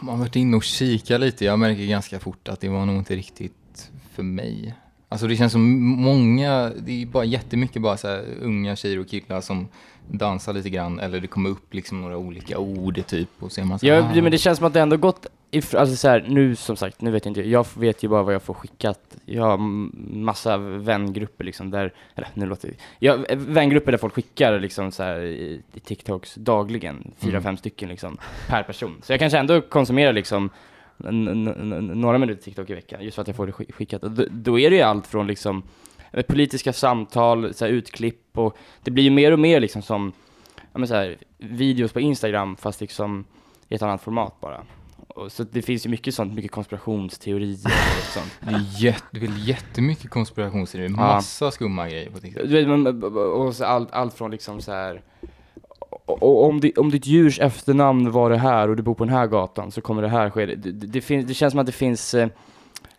Man 0.00 0.14
har 0.14 0.20
varit 0.24 0.36
inne 0.36 0.56
och 0.56 0.62
kika 0.62 1.18
lite. 1.18 1.44
Jag 1.44 1.58
märker 1.58 1.84
ganska 1.86 2.18
fort 2.18 2.48
att 2.48 2.60
det 2.60 2.68
var 2.68 2.86
nog 2.86 2.96
inte 2.96 3.16
riktigt 3.16 3.90
för 4.14 4.22
mig. 4.22 4.74
Alltså 5.14 5.26
det 5.26 5.36
känns 5.36 5.52
som 5.52 5.80
många, 6.02 6.72
det 6.78 7.02
är 7.02 7.06
bara 7.06 7.24
jättemycket 7.24 7.82
bara 7.82 7.96
så 7.96 8.08
här 8.08 8.24
unga 8.42 8.76
tjejer 8.76 8.98
och 8.98 9.08
killar 9.08 9.40
som 9.40 9.68
dansar 10.08 10.52
lite 10.52 10.70
grann 10.70 11.00
eller 11.00 11.20
det 11.20 11.26
kommer 11.26 11.50
upp 11.50 11.74
liksom 11.74 12.00
några 12.00 12.16
olika 12.16 12.58
ord 12.58 13.06
typ 13.06 13.28
och 13.38 13.52
ser 13.52 13.64
man 13.64 13.78
så 13.78 13.86
Ja, 13.86 14.00
här, 14.02 14.22
men 14.22 14.30
det 14.32 14.38
känns 14.38 14.58
som 14.58 14.66
att 14.66 14.72
det 14.72 14.80
ändå 14.80 14.96
gått, 14.96 15.26
if, 15.50 15.74
alltså 15.74 15.96
så 15.96 16.08
här, 16.08 16.24
nu 16.28 16.56
som 16.56 16.76
sagt, 16.76 17.00
nu 17.00 17.10
vet 17.10 17.24
jag 17.24 17.30
inte, 17.30 17.48
jag 17.48 17.66
vet 17.74 18.02
ju 18.02 18.08
bara 18.08 18.22
vad 18.22 18.34
jag 18.34 18.42
får 18.42 18.54
skickat. 18.54 19.16
Jag 19.24 19.42
har 19.42 19.58
massa 20.18 20.56
vängrupper 20.56 21.44
liksom 21.44 21.70
där, 21.70 21.92
eller 22.14 22.28
nu 22.34 22.46
låter 22.46 22.68
det, 22.68 22.74
jag 22.98 23.24
vängrupper 23.36 23.92
där 23.92 23.98
folk 23.98 24.14
skickar 24.14 24.58
liksom 24.60 24.92
så 24.92 25.02
här 25.02 25.20
i, 25.20 25.60
i 25.74 25.80
TikToks 25.80 26.34
dagligen, 26.34 27.10
fyra, 27.18 27.30
Mm. 27.30 27.42
fem 27.42 27.56
stycken 27.56 27.88
liksom 27.88 28.18
per 28.48 28.62
person. 28.62 28.96
Så 29.02 29.12
jag 29.12 29.20
kanske 29.20 29.38
ändå 29.38 29.60
konsumerar 29.60 30.12
liksom 30.12 30.50
några 30.98 32.18
minuter 32.18 32.42
TikTok 32.42 32.70
i 32.70 32.74
veckan, 32.74 33.04
just 33.04 33.14
för 33.14 33.22
att 33.22 33.28
jag 33.28 33.36
får 33.36 33.46
det 33.46 33.52
skick- 33.52 33.72
skickat. 33.74 34.02
Då, 34.02 34.24
då 34.30 34.58
är 34.58 34.70
det 34.70 34.76
ju 34.76 34.82
allt 34.82 35.06
från 35.06 35.26
liksom 35.26 35.62
eh, 36.12 36.22
politiska 36.22 36.72
samtal, 36.72 37.54
så 37.54 37.64
här, 37.64 37.72
utklipp 37.72 38.38
och 38.38 38.56
det 38.82 38.90
blir 38.90 39.04
ju 39.04 39.10
mer 39.10 39.32
och 39.32 39.38
mer 39.38 39.60
liksom 39.60 39.82
som 39.82 40.12
ja, 40.72 40.86
så 40.86 40.94
här, 40.94 41.16
videos 41.38 41.92
på 41.92 42.00
Instagram 42.00 42.56
fast 42.56 42.80
liksom 42.80 43.24
i 43.68 43.74
ett 43.74 43.82
annat 43.82 44.02
format 44.02 44.40
bara. 44.40 44.62
Och 45.08 45.32
så 45.32 45.42
det 45.42 45.62
finns 45.62 45.86
ju 45.86 45.90
mycket 45.90 46.14
sånt, 46.14 46.34
mycket 46.34 46.50
konspirationsteorier 46.50 47.54
och 47.98 48.12
sånt. 48.12 48.32
Det 48.40 48.50
är 48.54 48.82
jätte, 48.84 49.06
det 49.10 49.26
är 49.26 49.48
jättemycket 49.48 50.10
konspirationsteorier, 50.10 50.90
Ja. 50.90 50.96
massa 50.96 51.50
skumma 51.50 51.88
grejer 51.88 52.10
på 52.10 52.18
TikTok. 52.18 52.42
Du 52.48 52.64
vet, 52.64 53.04
och 53.14 53.66
allt, 53.68 53.92
allt 53.92 54.14
från 54.14 54.30
liksom 54.30 54.60
så 54.60 54.72
här 54.72 55.02
och- 56.06 56.44
om, 56.44 56.60
di, 56.60 56.72
om 56.76 56.90
ditt 56.90 57.06
djurs 57.06 57.40
efternamn 57.40 58.10
var 58.10 58.30
det 58.30 58.36
här 58.38 58.68
och 58.68 58.76
du 58.76 58.82
bor 58.82 58.94
på 58.94 59.04
den 59.04 59.14
här 59.14 59.26
gatan 59.26 59.70
så 59.70 59.80
kommer 59.80 60.02
det 60.02 60.08
här 60.08 60.30
ske. 60.30 60.46
Det, 60.46 60.54
det, 60.56 60.72
det, 60.86 61.00
finns, 61.00 61.26
det 61.26 61.34
känns 61.34 61.50
som 61.52 61.60
att 61.60 61.66
det 61.66 61.72
finns 61.72 62.14
eh, 62.14 62.28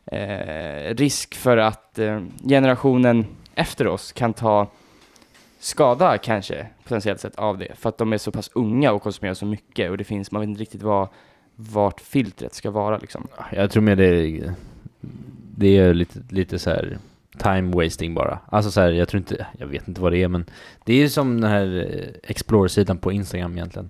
eh, 0.05 0.95
risk 0.95 1.35
för 1.35 1.57
att 1.57 1.99
eh, 1.99 2.21
generationen 2.47 3.25
efter 3.55 3.87
oss 3.87 4.11
kan 4.11 4.33
ta 4.33 4.67
skada 5.59 6.17
kanske 6.17 6.67
potentiellt 6.83 7.19
sett 7.19 7.35
av 7.35 7.57
det. 7.57 7.75
För 7.75 7.89
att 7.89 7.97
de 7.97 8.13
är 8.13 8.17
så 8.17 8.31
pass 8.31 8.49
unga 8.53 8.91
och 8.91 9.01
konsumerar 9.01 9.33
så 9.33 9.45
mycket 9.45 9.91
och 9.91 9.97
det 9.97 10.03
finns, 10.03 10.31
man 10.31 10.41
vet 10.41 10.49
inte 10.49 10.61
riktigt 10.61 10.83
vad, 10.83 11.07
vart 11.55 12.01
filtret 12.01 12.53
ska 12.53 12.71
vara 12.71 12.97
liksom. 12.97 13.27
Jag 13.51 13.71
tror 13.71 13.83
mer 13.83 13.95
det 13.95 14.05
är, 14.05 14.53
det 15.57 15.77
är 15.77 15.93
lite, 15.93 16.19
lite 16.29 16.59
så 16.59 16.69
här 16.69 16.97
time 17.37 17.83
wasting 17.83 18.13
bara. 18.13 18.39
Alltså 18.49 18.71
så 18.71 18.81
här, 18.81 18.91
jag 18.91 19.07
tror 19.07 19.17
inte, 19.17 19.45
jag 19.57 19.67
vet 19.67 19.87
inte 19.87 20.01
vad 20.01 20.11
det 20.11 20.23
är 20.23 20.27
men 20.27 20.45
det 20.83 20.93
är 20.93 20.97
ju 20.97 21.09
som 21.09 21.41
den 21.41 21.51
här 21.51 21.87
eh, 21.91 22.29
Explore-sidan 22.31 22.97
på 22.97 23.11
Instagram 23.11 23.53
egentligen. 23.57 23.89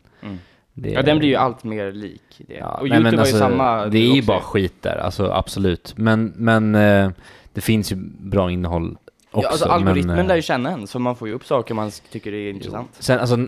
Det 0.74 0.90
Ja, 0.90 1.02
den 1.02 1.20
blir 1.20 1.30
ju 1.30 1.36
allt 1.36 1.64
mer 1.64 1.92
lik 1.92 2.22
det. 2.38 2.54
Ja, 2.54 2.68
och 2.68 2.90
nej, 2.90 2.98
Youtube 2.98 3.04
men 3.04 3.14
har 3.14 3.20
alltså, 3.20 3.36
ju 3.36 3.40
samma... 3.40 3.86
Det 3.86 3.98
är 3.98 4.16
ju 4.16 4.22
bara 4.22 4.42
skit 4.42 4.82
där, 4.82 4.98
alltså 4.98 5.32
absolut. 5.32 5.94
Men, 5.98 6.34
men 6.36 6.76
eh, 6.76 7.10
det 7.54 7.62
finns 7.62 7.92
ju 7.92 7.96
bra 8.20 8.52
innehåll 8.52 8.98
också. 9.32 9.48
ja, 9.48 9.50
alltså, 9.50 9.66
algoritmen 9.66 10.16
men, 10.16 10.26
eh, 10.26 10.28
lär 10.28 10.36
ju 10.36 10.42
känna 10.42 10.72
en, 10.72 10.88
så 10.88 11.00
man 11.00 11.16
får 11.16 11.28
ju 11.28 11.34
upp 11.34 11.46
saker 11.46 11.74
man 11.74 11.92
tycker 12.12 12.34
är 12.34 12.50
intressant. 12.50 12.90
Sen 13.00 13.20
alltså, 13.20 13.48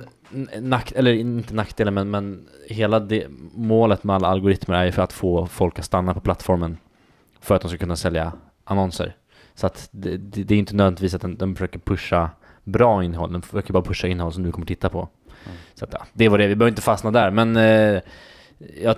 nack, 0.60 0.92
eller 0.96 1.14
inte 1.14 1.54
nackdelen, 1.54 1.94
men, 1.94 2.10
men 2.10 2.48
hela 2.70 3.00
det, 3.00 3.28
målet 3.54 4.04
med 4.04 4.16
alla 4.16 4.28
algoritmer 4.28 4.76
är 4.76 4.86
ju 4.86 4.92
för 4.92 5.02
att 5.02 5.14
få 5.14 5.46
folk 5.46 5.80
att 5.80 5.86
stanna 5.86 6.14
på 6.14 6.20
plattformen 6.20 6.78
för 7.40 7.56
att 7.56 7.62
de 7.62 7.70
ska 7.70 7.78
kunna 7.78 7.96
sälja 7.96 8.32
annonser. 8.64 9.16
Så 9.58 9.68
att 9.68 9.90
det, 9.92 10.18
det, 10.18 10.44
det 10.44 10.56
är 10.56 10.60
inte 10.60 10.76
nödvändigtvis 10.76 11.14
att 11.14 11.22
den, 11.22 11.38
den 11.38 11.56
försöker 11.56 11.80
pusha 11.80 12.30
bra 12.64 13.04
innehåll, 13.04 13.32
den 13.32 13.42
försöker 13.42 13.74
bara 13.74 13.84
pusha 13.84 14.08
innehåll 14.08 14.34
som 14.34 14.44
du 14.44 14.52
kommer 14.52 14.68
titta 14.68 14.90
på. 14.90 15.00
Mm. 15.46 15.58
Så 15.74 15.86
att, 15.86 15.94
ja, 15.94 16.06
det 16.14 16.30
var 16.30 16.38
det, 16.38 16.48
vi 16.48 16.56
behöver 16.56 16.72
inte 16.72 16.82
fastna 16.82 17.12
där, 17.12 17.32
men 17.32 17.56
eh, 17.56 18.02
jag 18.82 18.96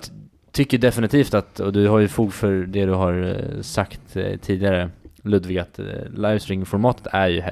tycker 0.52 0.78
definitivt 0.78 1.34
att, 1.34 1.60
och 1.60 1.74
du 1.74 1.88
har 1.88 2.00
ju 2.00 2.08
fog 2.08 2.34
för 2.34 2.54
det 2.54 2.86
du 2.86 2.92
har 2.92 3.24
eh, 3.24 3.62
sagt 3.62 4.16
eh, 4.16 4.38
tidigare 4.38 4.90
Ludvig, 5.24 5.58
att 5.58 5.80
eh, 5.80 5.86
livestreaming-formatet 6.14 7.08
är 7.12 7.28
ju 7.28 7.44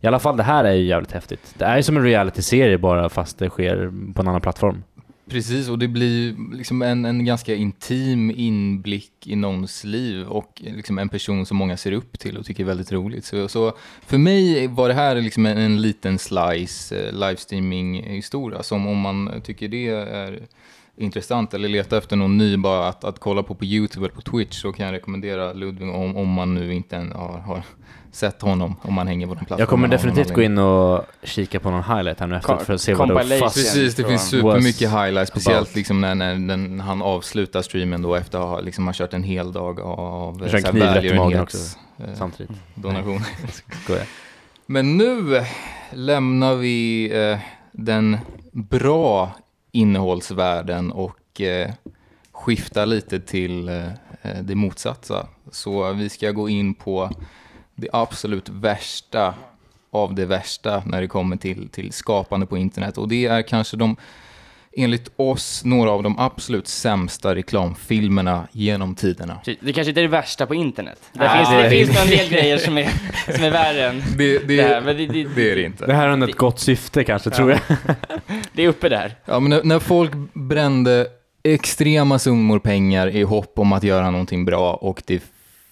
i 0.00 0.06
alla 0.06 0.18
fall 0.18 0.36
det 0.36 0.42
här 0.42 0.64
är 0.64 0.72
ju 0.72 0.84
jävligt 0.84 1.12
häftigt. 1.12 1.54
Det 1.58 1.64
är 1.64 1.76
ju 1.76 1.82
som 1.82 1.96
en 1.96 2.02
reality-serie 2.02 2.78
bara 2.78 3.08
fast 3.08 3.38
det 3.38 3.48
sker 3.48 3.92
på 4.14 4.22
en 4.22 4.28
annan 4.28 4.40
plattform. 4.40 4.82
Precis, 5.28 5.68
och 5.68 5.78
det 5.78 5.88
blir 5.88 6.36
liksom 6.56 6.82
en, 6.82 7.04
en 7.04 7.24
ganska 7.24 7.54
intim 7.54 8.30
inblick 8.30 9.26
i 9.26 9.36
någons 9.36 9.84
liv 9.84 10.26
och 10.26 10.62
liksom 10.64 10.98
en 10.98 11.08
person 11.08 11.46
som 11.46 11.56
många 11.56 11.76
ser 11.76 11.92
upp 11.92 12.18
till 12.18 12.36
och 12.36 12.46
tycker 12.46 12.62
är 12.62 12.66
väldigt 12.66 12.92
roligt. 12.92 13.24
Så, 13.24 13.48
så 13.48 13.72
för 14.06 14.18
mig 14.18 14.66
var 14.66 14.88
det 14.88 14.94
här 14.94 15.16
liksom 15.16 15.46
en, 15.46 15.58
en 15.58 15.82
liten 15.82 16.18
slice 16.18 16.96
eh, 16.96 17.12
livestreaming-historia 17.12 18.62
som 18.62 18.86
om 18.86 18.98
man 18.98 19.40
tycker 19.44 19.68
det 19.68 19.88
är 19.88 20.42
intressant 20.98 21.54
eller 21.54 21.68
letar 21.68 21.98
efter 21.98 22.16
någon 22.16 22.38
ny 22.38 22.56
bara 22.56 22.88
att, 22.88 23.04
att 23.04 23.18
kolla 23.18 23.42
på 23.42 23.54
på 23.54 23.64
YouTube 23.64 24.06
eller 24.06 24.14
på 24.14 24.22
Twitch 24.22 24.60
så 24.60 24.72
kan 24.72 24.86
jag 24.86 24.92
rekommendera 24.92 25.52
Ludvig 25.52 25.94
om, 25.94 26.16
om 26.16 26.28
man 26.28 26.54
nu 26.54 26.74
inte 26.74 26.96
än 26.96 27.12
har, 27.12 27.38
har 27.38 27.62
sett 28.12 28.42
honom 28.42 28.76
om 28.82 28.94
man 28.94 29.06
hänger 29.08 29.26
på 29.26 29.34
den 29.34 29.44
plattformen. 29.44 29.60
Jag 29.60 29.68
kommer 29.68 29.88
definitivt 29.88 30.34
gå 30.34 30.42
in 30.42 30.58
och 30.58 31.04
kika 31.22 31.60
på 31.60 31.70
någon 31.70 31.84
highlight 31.84 32.20
här 32.20 32.26
nu 32.26 32.36
efteråt 32.36 32.62
för 32.62 32.74
att 32.74 32.80
se 32.80 32.94
vad 32.94 33.28
det 33.28 33.38
fast. 33.38 33.56
Precis, 33.56 33.94
det 33.94 34.04
finns 34.04 34.28
supermycket 34.28 34.90
highlights, 34.90 35.30
speciellt 35.30 35.74
liksom 35.74 36.00
när, 36.00 36.14
när, 36.14 36.36
när 36.36 36.84
han 36.84 37.02
avslutar 37.02 37.62
streamen 37.62 38.02
då 38.02 38.14
efter 38.14 38.38
att 38.38 38.44
ha 38.44 38.60
liksom, 38.60 38.86
har 38.86 38.94
kört 38.94 39.14
en 39.14 39.22
hel 39.22 39.52
dag 39.52 39.80
av 39.80 40.40
välgörenhets- 40.40 41.76
eh, 41.98 42.14
Samtidigt. 42.14 42.56
donation. 42.74 43.20
Men 44.66 44.96
nu 44.96 45.44
lämnar 45.92 46.54
vi 46.54 47.10
eh, 47.30 47.38
den 47.72 48.16
bra 48.52 49.32
innehållsvärden 49.78 50.92
och 50.92 51.40
eh, 51.40 51.70
skifta 52.32 52.84
lite 52.84 53.20
till 53.20 53.68
eh, 53.68 53.86
eh, 54.22 54.42
det 54.42 54.54
motsatta. 54.54 55.28
Så 55.50 55.92
vi 55.92 56.08
ska 56.08 56.30
gå 56.30 56.48
in 56.48 56.74
på 56.74 57.10
det 57.74 57.88
absolut 57.92 58.48
värsta 58.48 59.34
av 59.90 60.14
det 60.14 60.26
värsta 60.26 60.82
när 60.86 61.00
det 61.00 61.08
kommer 61.08 61.36
till, 61.36 61.68
till 61.68 61.92
skapande 61.92 62.46
på 62.46 62.56
internet. 62.56 62.98
Och 62.98 63.08
det 63.08 63.26
är 63.26 63.42
kanske 63.42 63.76
de, 63.76 63.96
enligt 64.78 65.10
oss, 65.16 65.64
några 65.64 65.90
av 65.90 66.02
de 66.02 66.18
absolut 66.18 66.68
sämsta 66.68 67.34
reklamfilmerna 67.34 68.48
genom 68.52 68.94
tiderna. 68.94 69.40
Det 69.44 69.72
kanske 69.72 69.88
inte 69.88 70.00
är 70.00 70.02
det 70.02 70.08
värsta 70.08 70.46
på 70.46 70.54
internet. 70.54 70.98
Det, 71.12 71.30
finns, 71.36 71.50
det 71.50 71.62
det, 71.62 71.70
finns 71.70 72.02
en 72.02 72.08
del 72.08 72.28
grejer 72.28 72.58
som 72.58 72.78
är, 72.78 72.88
som 73.34 73.44
är 73.44 73.50
värre 73.50 73.88
än 73.88 74.02
Det, 74.18 74.38
det 74.38 74.62
här. 74.62 74.80
Men 74.80 74.96
det, 74.96 75.06
det, 75.06 75.24
det 75.24 75.52
är 75.52 75.56
det 75.56 75.62
inte. 75.62 75.86
Det 75.86 75.94
här 75.94 76.08
har 76.08 76.28
ett 76.28 76.36
gott 76.36 76.60
syfte 76.60 77.04
kanske, 77.04 77.30
tror 77.30 77.50
jag. 77.50 77.60
det 78.52 78.62
är 78.62 78.68
uppe 78.68 78.88
där. 78.88 79.14
Ja, 79.24 79.40
men 79.40 79.50
när, 79.50 79.62
när 79.62 79.78
folk 79.78 80.12
brände 80.32 81.06
extrema 81.42 82.18
summor 82.18 82.58
pengar 82.58 83.08
i 83.08 83.22
hopp 83.22 83.58
om 83.58 83.72
att 83.72 83.82
göra 83.82 84.10
någonting 84.10 84.44
bra 84.44 84.74
och 84.74 85.02
det 85.06 85.22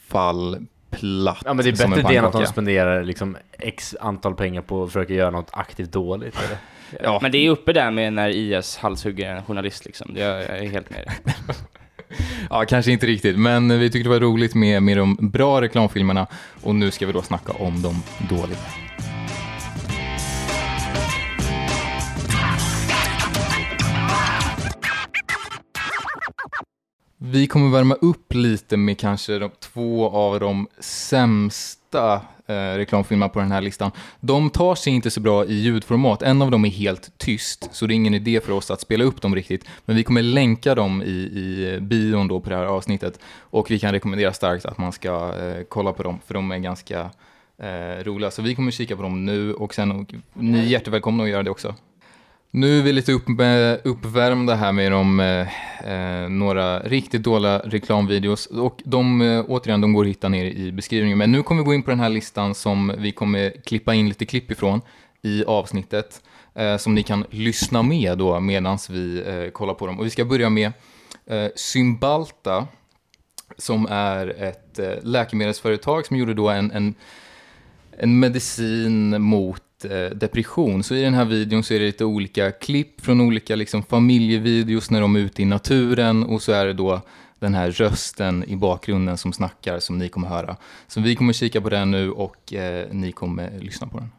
fall 0.09 0.67
platt 0.91 1.43
Ja 1.45 1.55
men 1.55 1.65
det 1.65 1.71
är 1.71 1.89
bättre 1.89 2.09
det 2.09 2.17
än 2.17 2.25
att 2.25 2.33
de 2.33 2.47
spenderar 2.47 3.05
liksom 3.05 3.37
x 3.59 3.97
antal 4.01 4.35
pengar 4.35 4.63
på 4.63 4.83
att 4.83 4.93
försöka 4.93 5.15
göra 5.15 5.31
något 5.31 5.51
aktivt 5.53 5.93
dåligt. 5.93 6.37
Eller? 6.47 6.59
Ja. 7.03 7.19
Men 7.23 7.33
det 7.33 7.39
är 7.39 7.51
uppe 7.51 7.73
där 7.73 7.91
med 7.91 8.13
när 8.13 8.29
IS 8.29 8.77
halshugger 8.77 9.31
en 9.31 9.43
journalist 9.43 9.85
liksom. 9.85 10.15
Jag 10.17 10.43
är 10.43 10.69
helt 10.69 10.91
med 10.91 11.05
det. 11.07 11.35
Ja, 12.51 12.65
kanske 12.69 12.93
inte 12.93 13.07
riktigt, 13.07 13.39
men 13.39 13.79
vi 13.79 13.91
tyckte 13.91 14.09
det 14.09 14.13
var 14.13 14.21
roligt 14.21 14.55
med, 14.55 14.83
med 14.83 14.97
de 14.97 15.17
bra 15.21 15.61
reklamfilmerna 15.61 16.27
och 16.63 16.75
nu 16.75 16.91
ska 16.91 17.07
vi 17.07 17.13
då 17.13 17.23
snacka 17.23 17.53
om 17.53 17.83
de 17.83 18.03
dåliga. 18.29 18.59
Vi 27.19 27.47
kommer 27.47 27.71
värma 27.71 27.95
upp 27.95 28.35
lite 28.35 28.77
med 28.77 28.99
kanske 28.99 29.39
de 29.39 29.51
två 29.61 30.11
av 30.11 30.41
de 30.41 30.69
sämsta 30.79 32.15
eh, 32.47 32.55
reklamfilmerna 32.55 33.29
på 33.29 33.39
den 33.39 33.53
här 33.53 33.61
listan. 33.61 33.91
De 34.21 34.51
tar 34.51 34.75
sig 34.75 34.93
inte 34.93 35.11
så 35.11 35.21
bra 35.21 35.45
i 35.45 35.55
ljudformat. 35.55 36.23
En 36.23 36.43
av 36.43 36.51
dem 36.51 36.65
är 36.65 36.69
helt 36.69 37.19
tyst, 37.19 37.69
så 37.73 37.87
det 37.87 37.95
är 37.95 37.97
ingen 37.97 38.15
idé 38.15 38.41
för 38.41 38.53
oss 38.53 38.71
att 38.71 38.81
spela 38.81 39.05
upp 39.05 39.23
dem 39.23 39.35
riktigt. 39.35 39.65
Men 39.85 39.97
vi 39.97 40.05
kommer 40.05 40.23
länka 40.23 40.75
dem 40.75 41.03
i, 41.03 41.07
i 41.07 41.79
bion 41.81 42.29
då 42.29 42.41
på 42.41 42.51
det 42.51 42.57
här 42.57 42.65
avsnittet. 42.65 43.21
Och 43.39 43.71
vi 43.71 43.79
kan 43.79 43.93
rekommendera 43.93 44.33
starkt 44.33 44.67
att 44.67 44.79
man 44.79 44.93
ska 44.93 45.35
eh, 45.39 45.63
kolla 45.69 45.93
på 45.93 46.03
dem, 46.03 46.19
för 46.27 46.35
de 46.35 46.51
är 46.51 46.59
ganska 46.59 47.11
eh, 47.59 48.05
roliga. 48.05 48.31
Så 48.31 48.43
vi 48.43 48.55
kommer 48.55 48.71
kika 48.71 48.97
på 48.97 49.03
dem 49.03 49.25
nu 49.25 49.55
och 49.55 49.75
sen 49.75 49.93
och, 49.93 50.15
ni 50.35 50.59
är 50.59 50.65
jättevälkomna 50.65 51.25
att 51.25 51.31
göra 51.31 51.43
det 51.43 51.51
också. 51.51 51.75
Nu 52.57 52.79
är 52.79 52.83
vi 52.83 52.93
lite 52.93 53.13
upp, 53.13 53.29
eh, 53.29 53.91
uppvärmda 53.91 54.55
här 54.55 54.73
med 54.73 54.93
de, 54.93 55.21
eh, 55.21 55.93
eh, 55.93 56.29
några 56.29 56.81
riktigt 56.81 57.23
dåliga 57.23 57.59
reklamvideos 57.59 58.47
och 58.47 58.83
de, 58.85 59.23
eh, 59.23 59.45
återigen, 59.49 59.81
de 59.81 59.93
går 59.93 60.05
att 60.05 60.11
hitta 60.11 60.29
ner 60.29 60.45
i 60.45 60.73
beskrivningen. 60.73 61.19
Men 61.19 61.33
nu 61.33 61.43
kommer 61.43 61.63
vi 61.63 61.67
gå 61.67 61.75
in 61.75 61.83
på 61.83 61.91
den 61.91 62.01
här 62.01 62.09
listan 62.09 62.55
som 62.55 62.93
vi 62.99 63.13
kommer 63.13 63.51
klippa 63.65 63.95
in 63.95 64.09
lite 64.09 64.25
klipp 64.27 64.51
ifrån 64.51 64.81
i 65.23 65.45
avsnittet 65.45 66.23
eh, 66.55 66.77
som 66.77 66.95
ni 66.95 67.03
kan 67.03 67.25
lyssna 67.31 67.83
med 67.83 68.19
då 68.19 68.41
medan 68.41 68.79
vi 68.91 69.23
eh, 69.27 69.51
kollar 69.51 69.75
på 69.75 69.87
dem. 69.87 69.99
Och 69.99 70.07
vi 70.07 70.11
ska 70.11 70.25
börja 70.25 70.51
med 70.51 70.73
eh, 71.27 71.49
som 73.59 73.87
är 73.91 74.43
ett 74.43 74.79
eh, 74.79 74.93
läkemedelsföretag 75.03 76.07
som 76.07 76.17
gjorde 76.17 76.35
då 76.35 76.49
en, 76.49 76.71
en, 76.71 76.95
en 77.99 78.19
medicin 78.21 79.23
mot 79.23 79.63
Eh, 79.91 80.11
depression. 80.11 80.83
Så 80.83 80.95
i 80.95 81.03
den 81.03 81.15
här 81.15 81.25
videon 81.25 81.63
så 81.63 81.75
är 81.75 81.79
det 81.79 81.87
lite 81.87 82.05
olika 82.05 82.51
klipp 82.51 83.01
från 83.01 83.21
olika 83.21 83.57
liksom, 83.57 83.83
familjevideos 83.83 84.91
när 84.91 85.01
de 85.01 85.17
är 85.17 85.21
ute 85.21 85.43
i 85.43 85.45
naturen 85.45 86.23
och 86.25 86.43
så 86.43 86.53
är 86.53 86.67
det 86.67 86.73
då 86.73 87.01
den 87.39 87.55
här 87.55 87.71
rösten 87.71 88.45
i 88.49 88.57
bakgrunden 88.57 89.19
som 89.19 89.33
snackar 89.33 89.79
som 89.79 89.99
ni 89.99 90.09
kommer 90.09 90.29
höra. 90.29 90.57
Så 90.89 91.01
vi 91.01 91.17
kommer 91.17 91.33
kika 91.33 91.61
på 91.61 91.71
den 91.71 91.91
nu 91.91 92.11
och 92.11 92.55
eh, 92.55 92.87
ni 92.91 93.13
kommer 93.13 93.51
lyssna 93.61 93.87
på 93.87 93.99
den. 93.99 94.11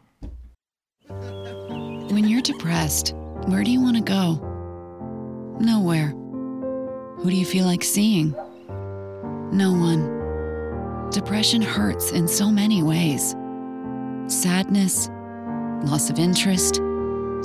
When 2.10 2.26
you're 2.26 2.46
depressed, 2.46 3.16
where 3.48 3.64
do 3.64 3.72
you 3.72 3.84
want 3.84 4.08
to 4.08 4.14
go? 4.14 4.40
Nowhere. 5.60 6.12
Who 7.18 7.30
do 7.30 7.36
you 7.36 7.46
feel 7.46 7.72
like 7.72 7.86
seeing? 7.86 8.34
No 9.52 9.72
one. 9.72 10.18
Depression 11.14 11.62
hurts 11.62 12.14
in 12.14 12.28
so 12.28 12.52
many 12.52 12.84
ways 12.84 13.36
sadness, 14.28 15.10
loss 15.84 16.10
of 16.10 16.20
interest, 16.20 16.80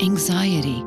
anxiety. 0.03 0.83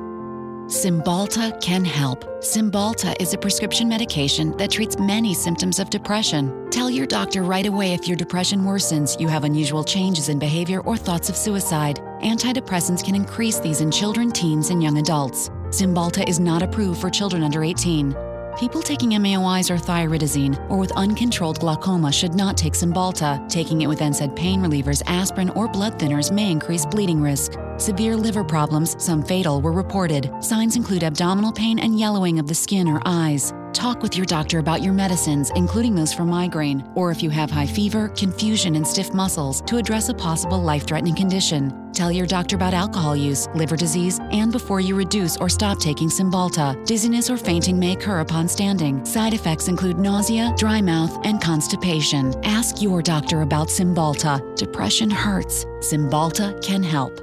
Cymbalta 0.68 1.62
can 1.62 1.86
help. 1.86 2.24
Cymbalta 2.42 3.16
is 3.22 3.36
a 3.36 3.38
prescription 3.38 3.88
medication 3.88 4.58
that 4.58 4.72
treats 4.72 4.98
many 4.98 5.34
symptoms 5.36 5.78
of 5.78 5.92
depression. 5.92 6.70
Tell 6.72 6.90
your 6.90 7.06
doctor 7.06 7.44
right 7.44 7.68
away 7.68 7.94
if 7.94 8.08
your 8.08 8.18
depression 8.18 8.62
worsens, 8.62 9.20
you 9.20 9.28
have 9.28 9.44
unusual 9.44 9.84
changes 9.84 10.30
in 10.30 10.40
behavior, 10.40 10.82
or 10.82 10.98
thoughts 10.98 11.30
of 11.30 11.38
suicide. 11.38 12.00
Antidepressants 12.24 13.04
can 13.04 13.14
increase 13.14 13.60
these 13.60 13.82
in 13.82 13.92
children, 13.92 14.32
teens, 14.32 14.72
and 14.72 14.82
young 14.82 14.98
adults. 14.98 15.50
Cymbalta 15.70 16.28
is 16.28 16.40
not 16.40 16.64
approved 16.64 17.00
for 17.00 17.12
children 17.12 17.44
under 17.44 17.64
18. 17.64 18.35
People 18.60 18.82
taking 18.82 19.10
MAOIs 19.10 19.70
or 19.70 19.76
thyroidazine 19.76 20.58
or 20.72 20.78
with 20.78 20.94
uncontrolled 20.94 21.60
glaucoma 21.60 22.10
should 22.10 22.36
not 22.36 22.56
take 22.56 22.72
Cymbalta. 22.72 23.46
Taking 23.50 23.82
it 23.82 23.88
with 23.88 24.00
NSAID 24.00 24.34
pain 24.34 24.62
relievers, 24.62 25.04
aspirin, 25.08 25.50
or 25.50 25.68
blood 25.68 26.00
thinners 26.00 26.32
may 26.32 26.52
increase 26.52 26.86
bleeding 26.86 27.22
risk. 27.22 27.56
Severe 27.78 28.16
liver 28.16 28.46
problems, 28.46 28.96
some 29.04 29.22
fatal, 29.22 29.60
were 29.60 29.74
reported. 29.74 30.32
Signs 30.40 30.78
include 30.78 31.04
abdominal 31.04 31.52
pain 31.52 31.80
and 31.80 32.00
yellowing 32.00 32.40
of 32.40 32.48
the 32.48 32.56
skin 32.56 32.88
or 32.88 33.02
eyes. 33.06 33.54
Talk 33.74 34.02
with 34.02 34.16
your 34.16 34.26
doctor 34.26 34.60
about 34.60 34.82
your 34.82 34.94
medicines, 34.94 35.52
including 35.58 35.94
those 35.94 36.14
for 36.14 36.24
migraine, 36.24 36.90
or 36.96 37.12
if 37.12 37.22
you 37.22 37.30
have 37.32 37.52
high 37.52 37.68
fever, 37.68 38.08
confusion, 38.10 38.78
and 38.78 38.88
stiff 38.88 39.14
muscles, 39.14 39.60
to 39.64 39.76
address 39.76 40.08
a 40.08 40.14
possible 40.14 40.62
life 40.62 40.88
threatening 40.88 41.16
condition. 41.16 41.85
Tell 41.96 42.12
your 42.12 42.28
doctor 42.28 42.58
about 42.58 42.74
alcohol 42.74 43.16
use, 43.16 43.48
liver 43.56 43.78
disease, 43.78 44.20
and 44.32 44.52
before 44.52 44.82
you 44.82 44.98
reduce 44.98 45.38
or 45.38 45.48
stop 45.48 45.80
taking 45.80 46.10
Cymbalta. 46.10 46.76
Dizziness 46.86 47.30
or 47.30 47.38
fainting 47.38 47.80
may 47.80 47.94
occur 47.94 48.20
upon 48.20 48.50
standing. 48.50 49.06
Side 49.06 49.34
effects 49.34 49.70
include 49.70 49.98
nausea, 49.98 50.54
dry 50.58 50.82
mouth, 50.82 51.26
and 51.26 51.42
constipation. 51.42 52.34
Ask 52.44 52.82
your 52.82 53.02
doctor 53.02 53.44
about 53.44 53.70
Cymbalta. 53.70 54.42
Depression 54.58 55.10
hurts. 55.10 55.66
Cymbalta 55.80 56.62
can 56.62 56.84
help. 56.84 57.14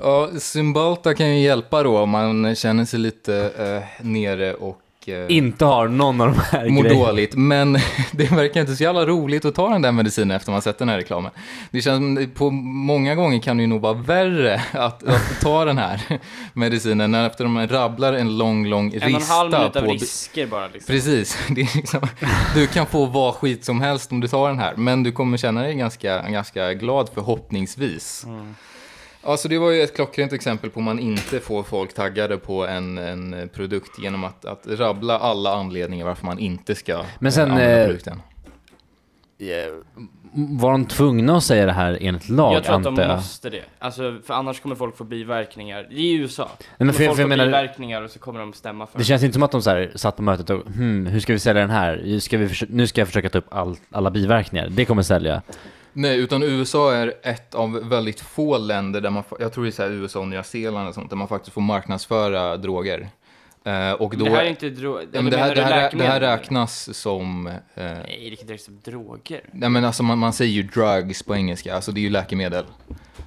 Ja, 0.00 0.30
Cymbalta 0.40 1.14
kan 1.14 1.28
ju 1.36 1.42
hjälpa 1.42 1.82
då 1.82 1.98
om 1.98 2.10
man 2.10 2.56
känner 2.56 2.84
sig 2.84 3.00
lite 3.00 3.50
eh, 3.58 4.06
nere 4.06 4.54
och 4.54 4.80
eh, 5.08 5.36
Inte 5.36 5.64
har 5.64 5.88
någon 5.88 6.20
av 6.20 6.26
de 6.26 6.40
här 6.40 6.68
mår 6.68 6.82
grejerna. 6.82 7.06
dåligt. 7.06 7.36
Men 7.36 7.72
det 8.12 8.30
verkar 8.30 8.60
inte 8.60 8.76
så 8.76 8.82
jävla 8.82 9.06
roligt 9.06 9.44
att 9.44 9.54
ta 9.54 9.68
den 9.68 9.82
där 9.82 9.92
medicinen 9.92 10.36
efter 10.36 10.52
man 10.52 10.62
sett 10.62 10.78
den 10.78 10.88
här 10.88 10.96
reklamen. 10.96 11.30
Det 11.70 11.82
känns 11.82 12.28
på 12.34 12.50
många 12.50 13.14
gånger 13.14 13.38
kan 13.40 13.56
det 13.56 13.60
ju 13.60 13.66
nog 13.66 13.80
vara 13.80 13.92
värre 13.92 14.62
att, 14.72 15.04
att 15.04 15.40
ta 15.40 15.64
den 15.64 15.78
här 15.78 16.00
medicinen 16.52 17.10
när 17.10 17.26
efter 17.26 17.44
de 17.44 17.66
rabblar 17.66 18.12
en 18.12 18.38
lång, 18.38 18.66
lång 18.66 18.92
En 18.94 19.02
och 19.02 19.08
en 19.08 19.14
halv 19.22 19.50
lista 19.50 19.58
minut 19.60 19.76
av 19.76 19.80
på... 19.82 19.92
risker 19.92 20.46
bara 20.46 20.66
liksom. 20.66 20.94
Precis, 20.94 21.38
det 21.48 21.60
är 21.60 21.76
liksom, 21.76 22.00
du 22.54 22.66
kan 22.66 22.86
få 22.86 23.06
vad 23.06 23.34
skit 23.34 23.64
som 23.64 23.80
helst 23.80 24.12
om 24.12 24.20
du 24.20 24.28
tar 24.28 24.48
den 24.48 24.58
här, 24.58 24.74
men 24.76 25.02
du 25.02 25.12
kommer 25.12 25.36
känna 25.36 25.62
dig 25.62 25.74
ganska, 25.74 26.22
ganska 26.28 26.74
glad 26.74 27.10
förhoppningsvis. 27.14 28.24
Mm. 28.26 28.54
Ja, 29.28 29.36
så 29.36 29.48
det 29.48 29.58
var 29.58 29.70
ju 29.70 29.82
ett 29.82 29.94
klockrent 29.94 30.32
exempel 30.32 30.70
på 30.70 30.80
man 30.80 30.98
inte 30.98 31.40
får 31.40 31.62
folk 31.62 31.94
taggade 31.94 32.38
på 32.38 32.66
en, 32.66 32.98
en 32.98 33.48
produkt 33.54 33.98
genom 33.98 34.24
att, 34.24 34.44
att 34.44 34.66
rabbla 34.66 35.18
alla 35.18 35.54
anledningar 35.54 36.06
varför 36.06 36.26
man 36.26 36.38
inte 36.38 36.74
ska 36.74 37.04
Men 37.18 37.32
sen, 37.32 37.48
eh, 37.48 37.52
använda 37.54 37.80
eh, 37.80 37.86
produkten. 37.86 38.22
Var 40.32 40.72
de 40.72 40.84
tvungna 40.86 41.36
att 41.36 41.44
säga 41.44 41.66
det 41.66 41.72
här 41.72 41.98
enligt 42.00 42.28
lag, 42.28 42.54
jag 42.54 42.64
tror 42.64 42.76
att 42.76 42.96
de 42.96 43.08
måste 43.08 43.50
det. 43.50 43.62
Alltså, 43.78 44.18
för 44.24 44.34
annars 44.34 44.60
kommer 44.60 44.74
folk 44.76 44.96
få 44.96 45.04
biverkningar. 45.04 45.86
Det 45.90 45.94
är 45.96 45.98
i 45.98 46.12
USA. 46.14 46.48
men 46.58 46.78
Kommer 46.78 46.92
för- 46.92 47.04
folk 47.04 47.16
för 47.16 47.22
jag 47.22 47.26
få 47.30 47.36
menar- 47.36 47.46
biverkningar 47.46 48.02
och 48.02 48.10
så 48.10 48.18
kommer 48.18 48.40
de 48.40 48.52
stämma 48.52 48.86
för 48.86 48.98
Det 48.98 49.04
känns 49.04 49.22
inte 49.22 49.34
som 49.34 49.42
att 49.42 49.52
de 49.52 49.62
så 49.62 49.70
här, 49.70 49.92
satt 49.94 50.16
på 50.16 50.22
mötet 50.22 50.50
och 50.50 50.66
hmm, 50.66 51.06
hur 51.06 51.20
ska 51.20 51.32
vi 51.32 51.38
sälja 51.38 51.62
den 51.62 51.70
här? 51.70 52.18
Ska 52.18 52.38
vi 52.38 52.50
nu 52.68 52.86
ska 52.86 53.00
jag 53.00 53.08
försöka 53.08 53.28
ta 53.30 53.38
upp 53.38 53.54
all, 53.54 53.76
alla 53.90 54.10
biverkningar. 54.10 54.68
Det 54.68 54.84
kommer 54.84 55.02
sälja. 55.02 55.42
Nej, 55.98 56.18
utan 56.18 56.42
USA 56.42 56.94
är 56.94 57.14
ett 57.22 57.54
av 57.54 57.88
väldigt 57.88 58.20
få 58.20 58.58
länder 58.58 59.00
där 59.00 59.10
man, 59.10 59.24
jag 59.40 59.52
tror 59.52 59.64
det 59.64 59.70
är 59.70 59.72
så 59.72 59.82
här 59.82 59.90
USA 59.90 60.20
och 60.20 60.28
Nya 60.28 60.42
Zeeland 60.42 60.88
och 60.88 60.94
sånt, 60.94 61.10
där 61.10 61.16
man 61.16 61.28
faktiskt 61.28 61.54
får 61.54 61.60
marknadsföra 61.60 62.56
droger. 62.56 63.08
Eh, 63.64 63.92
och 63.92 64.16
då, 64.16 64.24
det 64.24 64.30
här 64.30 64.44
är 64.44 64.48
inte 64.48 64.70
drog... 64.70 65.00
ja, 65.12 65.22
det, 65.22 65.36
här, 65.36 65.54
det, 65.54 65.62
här, 65.62 65.90
det 65.92 66.04
här 66.04 66.20
räknas 66.20 66.96
som... 66.96 67.46
Eh, 67.46 67.52
Nej, 67.74 68.04
det 68.06 68.26
är 68.26 68.30
inte 68.30 68.44
direkt 68.44 68.64
som 68.64 68.80
droger. 68.84 69.40
Nej 69.52 69.68
men 69.68 69.84
alltså 69.84 70.02
man, 70.02 70.18
man 70.18 70.32
säger 70.32 70.52
ju 70.52 70.62
drugs 70.62 71.22
på 71.22 71.36
engelska, 71.36 71.74
alltså 71.74 71.92
det 71.92 72.00
är 72.00 72.02
ju 72.02 72.10
läkemedel. 72.10 72.64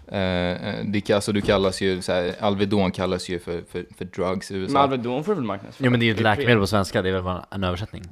Eh, 0.08 0.20
eh, 0.20 0.86
det, 0.86 1.12
alltså 1.12 1.32
du 1.32 1.42
kallas 1.42 1.82
ju, 1.82 2.02
så 2.02 2.12
här, 2.12 2.36
Alvedon 2.40 2.92
kallas 2.92 3.30
ju 3.30 3.40
för, 3.40 3.64
för, 3.72 3.86
för 3.98 4.06
drugs 4.06 4.52
i 4.52 4.56
USA. 4.56 4.74
Men 4.74 4.82
Alvedon 4.82 5.24
får 5.24 5.36
väl 5.36 5.44
marknadsföra? 5.44 5.86
Jo 5.86 5.92
men 5.92 6.00
det 6.00 6.04
är 6.04 6.08
ju 6.08 6.14
ett 6.14 6.20
är 6.20 6.24
läkemedel 6.24 6.60
på 6.60 6.68
svenska, 6.68 7.02
det 7.02 7.10
är 7.10 7.14
väl 7.14 7.24
bara 7.24 7.46
en 7.52 7.64
översättning. 7.64 8.04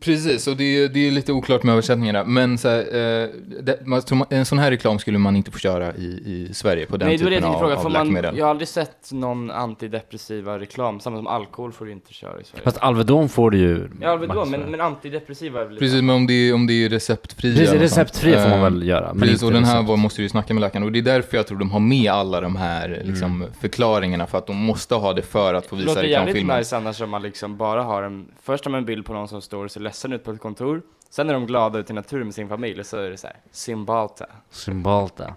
Precis, 0.00 0.46
och 0.46 0.56
det 0.56 0.64
är, 0.84 0.88
det 0.88 1.06
är 1.06 1.10
lite 1.10 1.32
oklart 1.32 1.62
med 1.62 1.72
översättningarna. 1.72 2.24
Men 2.24 2.58
så 2.58 2.68
här, 2.68 2.78
eh, 2.78 3.28
det, 3.62 3.86
man, 3.86 4.02
en 4.30 4.44
sån 4.46 4.58
här 4.58 4.70
reklam 4.70 4.98
skulle 4.98 5.18
man 5.18 5.36
inte 5.36 5.50
få 5.50 5.58
köra 5.58 5.94
i, 5.96 6.06
i 6.26 6.54
Sverige 6.54 6.86
på 6.86 6.96
den 6.96 7.08
Nej, 7.08 7.16
det 7.16 7.24
det 7.24 7.30
typen 7.30 7.42
tänkte 7.42 7.56
av, 7.56 7.60
fråga. 7.60 7.76
av 7.76 7.82
man, 7.82 7.92
läkemedel. 7.92 8.38
jag 8.38 8.44
har 8.44 8.50
aldrig 8.50 8.68
sett 8.68 9.12
någon 9.12 9.50
antidepressiva 9.50 10.58
reklam. 10.58 11.00
Samma 11.00 11.16
som 11.16 11.26
alkohol 11.26 11.72
får 11.72 11.84
du 11.84 11.92
inte 11.92 12.14
köra 12.14 12.40
i 12.40 12.44
Sverige. 12.44 12.64
Fast 12.64 12.78
Alvedon 12.78 13.28
får 13.28 13.50
du 13.50 13.58
ju 13.58 13.88
ja, 14.00 14.08
Alvedon, 14.10 14.50
men, 14.50 14.60
men 14.60 14.80
antidepressiva 14.80 15.60
är 15.60 15.64
väl 15.64 15.78
Precis, 15.78 16.02
men 16.02 16.16
om 16.16 16.26
det 16.26 16.32
är, 16.32 16.54
om 16.54 16.66
det 16.66 16.72
är 16.84 16.88
receptfria. 16.88 17.56
Precis, 17.56 17.74
receptfria 17.80 18.42
får 18.42 18.50
man 18.50 18.58
Eh, 18.58 18.64
väl 18.64 18.88
göra. 18.88 19.12
Men 19.14 19.20
Precis, 19.22 19.42
och 19.42 19.52
den 19.52 19.64
här 19.64 19.82
var, 19.82 19.96
måste 19.96 20.18
du 20.18 20.22
ju 20.22 20.28
snacka 20.28 20.54
med 20.54 20.60
läkaren. 20.60 20.82
Och 20.82 20.92
det 20.92 20.98
är 20.98 21.02
därför 21.02 21.36
jag 21.36 21.46
tror 21.46 21.58
de 21.58 21.70
har 21.70 21.80
med 21.80 22.10
alla 22.12 22.40
de 22.40 22.56
här 22.56 23.02
liksom, 23.04 23.42
Mm. 23.42 23.52
förklaringarna. 23.60 24.26
För 24.26 24.38
att 24.38 24.46
de 24.46 24.56
måste 24.56 24.94
ha 24.94 25.12
det 25.12 25.22
för 25.22 25.54
att 25.54 25.66
få 25.66 25.76
Det 25.76 25.82
visa 25.82 25.94
låter 25.94 26.08
jävligt 26.08 26.46
nice 26.46 26.76
annars 26.76 27.00
om 27.00 27.10
man 27.10 27.22
liksom 27.22 27.56
bara 27.56 27.82
har 27.82 28.02
en, 28.02 28.28
först 28.42 28.64
har 28.64 28.70
man 28.72 28.78
en 28.78 28.84
bild 28.84 29.04
på 29.06 29.12
någon 29.12 29.28
som 29.28 29.42
står 29.42 29.64
och 29.64 29.70
ledsen 29.88 30.12
ut 30.12 30.24
på 30.24 30.30
ett 30.30 30.40
kontor, 30.40 30.82
sen 31.10 31.30
är 31.30 31.34
de 31.34 31.46
glada 31.46 31.78
ute 31.78 31.92
i 31.92 31.94
naturen 31.96 32.24
med 32.24 32.34
sin 32.34 32.48
familj 32.48 32.80
och 32.80 32.86
så 32.86 32.96
är 32.96 33.10
det 33.10 33.16
så 33.16 33.26
här, 33.26 33.36
Cymbalta. 33.50 34.26
Cymbalta. 34.50 35.34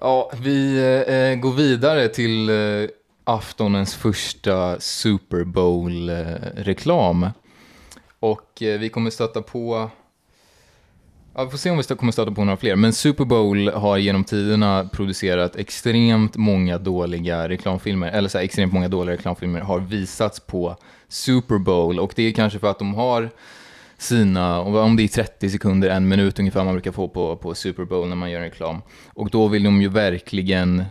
Ja, 0.00 0.30
vi 0.42 0.78
eh, 1.08 1.40
går 1.40 1.52
vidare 1.52 2.08
till 2.08 2.48
eh, 2.48 2.88
aftonens 3.24 3.94
första 3.94 4.80
Super 4.80 5.44
Bowl-reklam. 5.44 7.30
och 8.20 8.62
eh, 8.62 8.80
vi 8.80 8.88
kommer 8.88 9.10
stöta 9.10 9.42
på... 9.42 9.90
Ja, 11.38 11.44
vi 11.44 11.50
får 11.50 11.58
se 11.58 11.70
om 11.70 11.76
vi 11.76 11.82
kommer 11.84 12.12
stöta 12.12 12.30
på 12.30 12.44
några 12.44 12.56
fler. 12.56 12.76
Men 12.76 12.92
Super 12.92 13.24
Bowl 13.24 13.68
har 13.68 13.96
genom 13.96 14.24
tiderna 14.24 14.88
producerat 14.92 15.56
extremt 15.56 16.36
många 16.36 16.78
dåliga 16.78 17.48
reklamfilmer. 17.48 18.10
Eller 18.10 18.28
så 18.28 18.38
här, 18.38 18.44
extremt 18.44 18.72
många 18.72 18.88
dåliga 18.88 19.16
reklamfilmer 19.16 19.60
har 19.60 19.80
visats 19.80 20.40
på 20.40 20.76
Super 21.08 21.58
Bowl. 21.58 22.00
Och 22.00 22.12
det 22.16 22.22
är 22.22 22.32
kanske 22.32 22.58
för 22.58 22.70
att 22.70 22.78
de 22.78 22.94
har 22.94 23.30
sina, 23.98 24.60
om 24.60 24.96
det 24.96 25.02
är 25.02 25.08
30 25.08 25.50
sekunder, 25.50 25.90
en 25.90 26.08
minut 26.08 26.38
ungefär 26.38 26.64
man 26.64 26.74
brukar 26.74 26.92
få 26.92 27.08
på, 27.08 27.36
på 27.36 27.54
Super 27.54 27.84
Bowl 27.84 28.08
när 28.08 28.16
man 28.16 28.30
gör 28.30 28.40
reklam. 28.40 28.82
Och 29.06 29.30
då 29.30 29.48
vill 29.48 29.62
de 29.62 29.82
ju 29.82 29.88
verkligen 29.88 30.84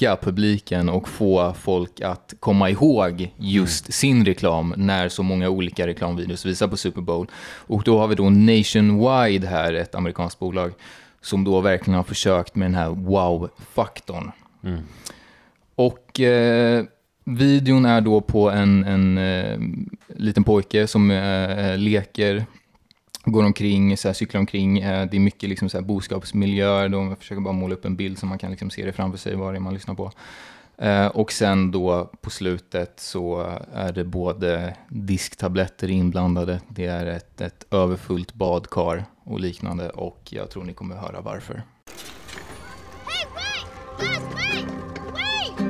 locka 0.00 0.16
publiken 0.16 0.88
och 0.88 1.08
få 1.08 1.54
folk 1.54 2.00
att 2.00 2.34
komma 2.40 2.70
ihåg 2.70 3.32
just 3.36 3.92
sin 3.92 4.24
reklam 4.24 4.74
när 4.76 5.08
så 5.08 5.22
många 5.22 5.48
olika 5.48 5.86
reklamvideos 5.86 6.46
visar 6.46 6.68
på 6.68 6.76
Super 6.76 7.00
Bowl. 7.00 7.26
Och 7.68 7.82
då 7.84 7.98
har 7.98 8.08
vi 8.08 8.14
då 8.14 8.30
Nationwide 8.30 9.46
här, 9.46 9.74
ett 9.74 9.94
amerikanskt 9.94 10.38
bolag, 10.38 10.72
som 11.20 11.44
då 11.44 11.60
verkligen 11.60 11.96
har 11.96 12.04
försökt 12.04 12.54
med 12.54 12.66
den 12.66 12.74
här 12.74 12.88
wow-faktorn. 12.90 14.30
Mm. 14.64 14.80
Och 15.74 16.20
eh, 16.20 16.84
videon 17.24 17.84
är 17.84 18.00
då 18.00 18.20
på 18.20 18.50
en, 18.50 18.84
en 18.84 19.18
eh, 19.18 19.58
liten 20.16 20.44
pojke 20.44 20.86
som 20.86 21.10
eh, 21.10 21.78
leker, 21.78 22.44
går 23.32 23.44
omkring, 23.44 23.96
så 23.96 24.08
här, 24.08 24.12
cyklar 24.12 24.40
omkring. 24.40 24.78
Eh, 24.78 25.06
det 25.10 25.16
är 25.16 25.20
mycket 25.20 25.48
liksom, 25.48 25.68
så 25.68 25.78
här, 25.78 25.84
boskapsmiljöer. 25.84 26.88
De 26.88 27.16
försöker 27.16 27.40
bara 27.40 27.54
måla 27.54 27.74
upp 27.74 27.84
en 27.84 27.96
bild 27.96 28.18
så 28.18 28.26
man 28.26 28.38
kan 28.38 28.50
liksom, 28.50 28.70
se 28.70 28.84
det 28.84 28.92
framför 28.92 29.18
sig, 29.18 29.34
vad 29.34 29.54
det 29.54 29.58
är 29.58 29.60
man 29.60 29.74
lyssnar 29.74 29.94
på. 29.94 30.12
Eh, 30.80 31.06
och 31.06 31.32
sen 31.32 31.70
då 31.70 32.10
på 32.20 32.30
slutet 32.30 33.00
så 33.00 33.56
är 33.74 33.92
det 33.92 34.04
både 34.04 34.76
disktabletter 34.88 35.90
inblandade, 35.90 36.60
det 36.68 36.86
är 36.86 37.06
ett, 37.06 37.40
ett 37.40 37.66
överfullt 37.70 38.34
badkar 38.34 39.04
och 39.24 39.40
liknande 39.40 39.90
och 39.90 40.20
jag 40.30 40.50
tror 40.50 40.64
ni 40.64 40.72
kommer 40.72 40.96
höra 40.96 41.20
varför. 41.20 41.54
Hey, 41.54 43.26
wait! 43.34 44.12
Last 44.12 44.34
wait! 44.34 44.66
Wait! 45.12 45.68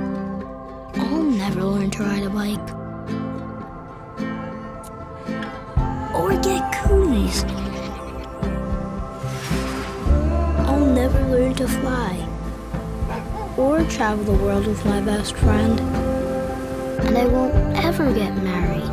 I'll 0.96 1.38
never 1.38 1.60
learn 1.60 1.90
to 1.90 2.02
ride 2.02 2.26
a 2.26 2.30
bike. 2.30 2.79
Or 6.20 6.36
get 6.42 6.70
coolies. 6.84 7.44
I'll 10.68 10.84
never 10.84 11.18
learn 11.28 11.54
to 11.54 11.66
fly. 11.66 12.28
Or 13.56 13.82
travel 13.84 14.24
the 14.24 14.44
world 14.44 14.66
with 14.66 14.84
my 14.84 15.00
best 15.00 15.34
friend. 15.36 15.80
And 17.06 17.16
I 17.16 17.26
won't 17.26 17.54
ever 17.78 18.12
get 18.12 18.36
married. 18.42 18.90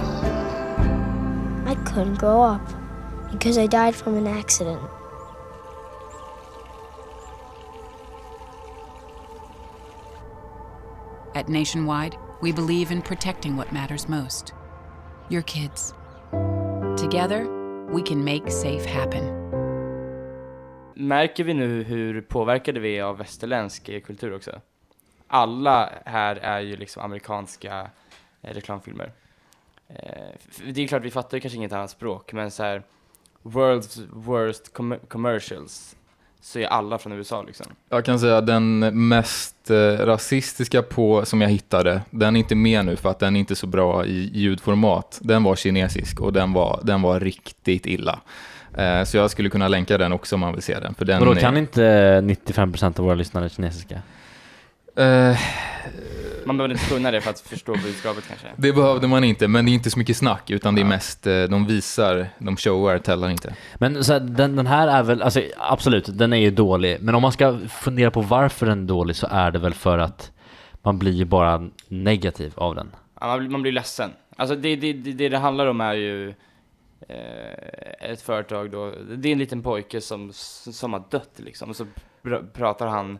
I 1.68 1.76
couldn't 1.84 2.16
grow 2.16 2.42
up 2.42 2.66
because 3.32 3.58
I 3.58 3.68
died 3.68 3.94
from 3.94 4.16
an 4.16 4.26
accident. 4.26 4.82
At 11.36 11.50
Nationwide, 11.50 12.16
we 12.40 12.54
believe 12.54 12.90
in 12.90 13.02
protecting 13.02 13.58
what 13.58 13.74
matters 13.74 14.08
most 14.08 14.54
your 15.30 15.42
kids. 15.42 15.94
Together, 16.98 17.44
we 17.94 18.02
can 18.02 18.24
make 18.26 18.52
safe 18.52 18.90
happen. 18.90 19.24
Märker 20.96 21.44
vi 21.44 21.54
nu 21.54 21.84
hur 21.84 22.22
påverkade 22.22 22.80
vi 22.80 22.98
är 22.98 23.04
av 23.04 23.18
västerländsk 23.18 23.90
eh, 23.90 24.02
kultur 24.02 24.34
också? 24.36 24.62
Alla 25.28 25.94
här 26.06 26.36
är 26.36 26.60
ju 26.60 26.76
liksom 26.76 27.04
amerikanska 27.04 27.90
eh, 28.42 28.54
reklamfilmer. 28.54 29.12
Eh, 29.88 29.96
det 30.74 30.84
är 30.84 30.88
klart, 30.88 31.04
vi 31.04 31.12
fattar 31.12 31.38
ju 31.38 31.42
kanske 31.42 31.58
inget 31.58 31.74
annat 31.74 31.90
språk, 31.90 32.34
men 32.34 32.52
så 32.52 32.64
här 32.64 32.84
World's 33.44 34.08
worst 34.12 34.74
com- 34.74 35.00
commercials, 35.08 35.96
så 36.42 36.60
är 36.60 36.66
alla 36.68 36.98
från 36.98 37.14
USA 37.14 37.44
liksom. 37.48 37.66
Jag 37.90 38.06
kan 38.06 38.20
säga 38.20 38.42
den 38.42 38.80
mest 39.08 39.70
eh, 39.70 39.76
rasistiska 40.06 40.82
på, 40.82 41.26
som 41.26 41.42
jag 41.42 41.50
hittade, 41.50 42.02
den 42.10 42.36
är 42.36 42.40
inte 42.40 42.56
med 42.56 42.86
nu 42.86 42.96
för 42.96 43.10
att 43.10 43.20
den 43.20 43.36
är 43.36 43.40
inte 43.40 43.56
så 43.56 43.68
bra 43.68 44.06
i 44.06 44.32
ljudformat. 44.34 45.20
Den 45.22 45.44
var 45.44 45.56
kinesisk 45.56 46.20
och 46.20 46.34
den 46.34 46.54
var, 46.54 46.80
den 46.84 47.02
var 47.02 47.20
riktigt 47.20 47.86
illa. 47.86 48.20
Eh, 48.78 49.04
så 49.04 49.18
jag 49.18 49.32
skulle 49.32 49.50
kunna 49.50 49.68
länka 49.68 49.98
den 49.98 50.12
också 50.14 50.36
om 50.36 50.40
man 50.40 50.54
vill 50.54 50.62
se 50.64 50.80
den. 50.80 50.94
För 50.96 51.06
den 51.06 51.20
Och 51.20 51.26
då 51.26 51.32
är- 51.32 51.36
kan 51.36 51.58
inte 51.58 52.22
95% 52.24 53.00
av 53.00 53.06
våra 53.06 53.16
lyssnare 53.16 53.50
kinesiska? 53.50 54.02
Eh, 54.96 55.38
Man 56.48 56.58
behöver 56.58 56.74
inte 56.76 56.86
kunna 56.90 57.12
det 57.12 57.22
för 57.22 57.30
att 57.30 57.40
förstå 57.40 57.72
budskapet 57.72 58.28
kanske. 58.28 58.48
det 58.58 58.74
behövde 58.74 59.08
man 59.08 59.24
inte, 59.24 59.48
men 59.48 59.66
det 59.66 59.72
är 59.72 59.74
inte 59.74 59.90
så 59.90 60.00
mycket 60.00 60.18
snack, 60.18 60.50
utan 60.50 60.76
det 60.76 60.82
är 60.82 60.86
mest, 60.86 61.28
eh, 61.28 61.44
de 61.44 61.66
visar, 61.68 62.28
de 62.40 62.58
showar, 62.58 63.00
tällar 63.00 63.30
inte. 63.30 63.56
Men 63.76 64.04
så 64.04 64.14
här, 64.14 64.20
den, 64.20 64.56
den 64.56 64.68
här 64.68 64.88
är 64.88 65.04
väl, 65.04 65.22
alltså 65.22 65.42
absolut, 65.58 66.18
den 66.18 66.34
är 66.34 66.38
ju 66.38 66.52
dålig. 66.52 66.98
Men 67.02 67.16
om 67.16 67.22
man 67.22 67.32
ska 67.32 67.60
fundera 67.70 68.12
på 68.12 68.22
varför 68.22 68.66
den 68.66 68.84
är 68.84 68.88
dålig 68.88 69.16
så 69.16 69.28
är 69.32 69.52
det 69.52 69.60
väl 69.60 69.74
för 69.74 69.98
att 69.98 70.32
man 70.82 71.00
blir 71.00 71.12
ju 71.12 71.26
bara 71.26 71.70
negativ 71.88 72.54
av 72.56 72.76
den. 72.76 72.92
Ja, 73.20 73.28
man, 73.28 73.40
blir, 73.40 73.50
man 73.50 73.62
blir 73.62 73.72
ledsen. 73.72 74.12
Alltså 74.36 74.56
det 74.56 74.76
det, 74.76 74.94
det 74.94 75.12
det 75.14 75.30
det 75.30 75.38
handlar 75.38 75.66
om 75.68 75.82
är 75.82 75.94
ju 75.94 76.30
eh, 77.10 78.12
ett 78.12 78.22
företag 78.22 78.72
då, 78.72 78.94
det 79.18 79.30
är 79.30 79.34
en 79.34 79.40
liten 79.40 79.64
pojke 79.64 80.02
som, 80.02 80.32
som 80.34 80.94
har 80.94 81.04
dött 81.10 81.34
liksom, 81.36 81.70
och 81.70 81.76
så 81.76 81.86
pr- 82.24 82.52
pratar 82.54 82.88
han 82.88 83.20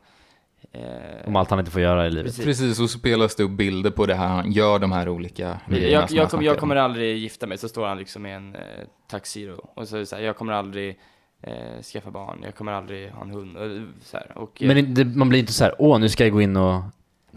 Om 1.26 1.36
allt 1.36 1.50
han 1.50 1.60
inte 1.60 1.72
får 1.72 1.82
göra 1.82 2.08
i 2.08 2.10
livet. 2.10 2.26
Precis. 2.26 2.46
Precis, 2.46 2.80
och 2.80 2.90
så 2.90 2.98
spelas 2.98 3.36
det 3.36 3.44
upp 3.44 3.52
bilder 3.52 3.92
på 3.92 4.06
det 4.06 4.16
här, 4.16 4.28
han 4.28 4.52
gör 4.52 4.80
de 4.80 4.92
här 4.92 5.10
olika 5.10 5.60
videorna 5.68 5.92
jag, 5.92 6.12
jag, 6.12 6.30
kom, 6.30 6.44
jag 6.44 6.54
om. 6.54 6.60
kommer 6.60 6.76
aldrig 6.76 7.18
gifta 7.18 7.48
mig, 7.48 7.58
så 7.58 7.70
står 7.70 7.88
han 7.88 7.98
liksom 7.98 8.22
med 8.22 8.36
en 8.36 8.56
eh, 8.56 8.62
taxiro 9.10 9.70
och 9.76 9.88
så 9.88 9.96
är 9.96 10.00
det 10.00 10.06
så 10.06 10.16
här, 10.16 10.24
jag 10.24 10.38
kommer 10.38 10.54
aldrig 10.54 11.00
eh, 11.42 11.82
skaffa 11.94 12.12
barn, 12.12 12.40
jag 12.44 12.56
kommer 12.56 12.72
aldrig 12.72 13.12
ha 13.12 13.22
en 13.22 13.30
hund 13.32 13.58
och 13.58 13.70
så 14.04 14.18
här, 14.18 14.38
och, 14.38 14.62
eh, 14.62 14.68
Men 14.68 14.94
det, 14.94 15.06
man 15.06 15.30
blir 15.30 15.40
inte 15.40 15.54
så 15.54 15.64
här, 15.64 15.76
åh 15.80 16.00
nu 16.00 16.10
ska 16.10 16.24
jag 16.24 16.34
gå 16.34 16.42
in 16.42 16.58
och 16.58 16.82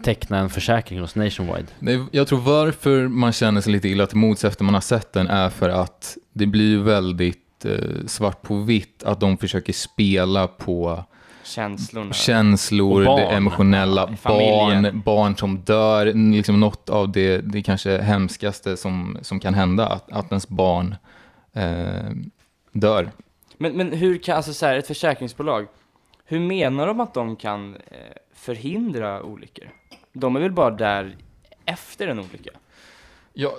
teckna 0.03 0.37
en 0.37 0.49
försäkring 0.49 0.99
hos 0.99 1.15
Nationwide. 1.15 1.67
Nej, 1.79 2.05
jag 2.11 2.27
tror 2.27 2.39
varför 2.39 3.07
man 3.07 3.31
känner 3.31 3.61
sig 3.61 3.73
lite 3.73 3.89
illa 3.89 4.07
till 4.07 4.17
mods 4.17 4.45
efter 4.45 4.63
man 4.63 4.73
har 4.73 4.81
sett 4.81 5.13
den 5.13 5.27
är 5.27 5.49
för 5.49 5.69
att 5.69 6.17
det 6.33 6.45
blir 6.45 6.77
väldigt 6.77 7.65
eh, 7.65 8.05
svart 8.05 8.41
på 8.41 8.55
vitt 8.55 9.03
att 9.03 9.19
de 9.19 9.37
försöker 9.37 9.73
spela 9.73 10.47
på 10.47 11.03
känslorna. 11.51 12.13
känslor, 12.13 13.05
barn. 13.05 13.19
det 13.19 13.25
emotionella, 13.25 14.15
familjen. 14.15 14.83
barn, 14.83 15.01
barn 15.05 15.37
som 15.37 15.59
dör, 15.59 16.05
liksom 16.31 16.59
något 16.59 16.89
av 16.89 17.11
det, 17.11 17.37
det 17.37 17.61
kanske 17.61 17.97
hemskaste 17.97 18.77
som, 18.77 19.17
som 19.21 19.39
kan 19.39 19.53
hända, 19.53 19.87
att, 19.87 20.11
att 20.11 20.31
ens 20.31 20.47
barn 20.47 20.95
eh, 21.53 22.11
dör. 22.71 23.11
Men, 23.57 23.77
men 23.77 23.91
hur 23.91 24.17
kan, 24.17 24.37
alltså 24.37 24.53
så 24.53 24.65
här, 24.65 24.77
ett 24.77 24.87
försäkringsbolag, 24.87 25.67
hur 26.25 26.39
menar 26.39 26.87
de 26.87 26.99
att 26.99 27.13
de 27.13 27.35
kan 27.35 27.75
eh, 27.75 27.97
förhindra 28.35 29.23
olyckor? 29.23 29.69
De 30.13 30.35
är 30.35 30.39
väl 30.39 30.51
bara 30.51 30.69
där 30.71 31.15
efter 31.65 32.07
en 32.07 32.19
olycka? 32.19 32.51
Ja, 33.33 33.51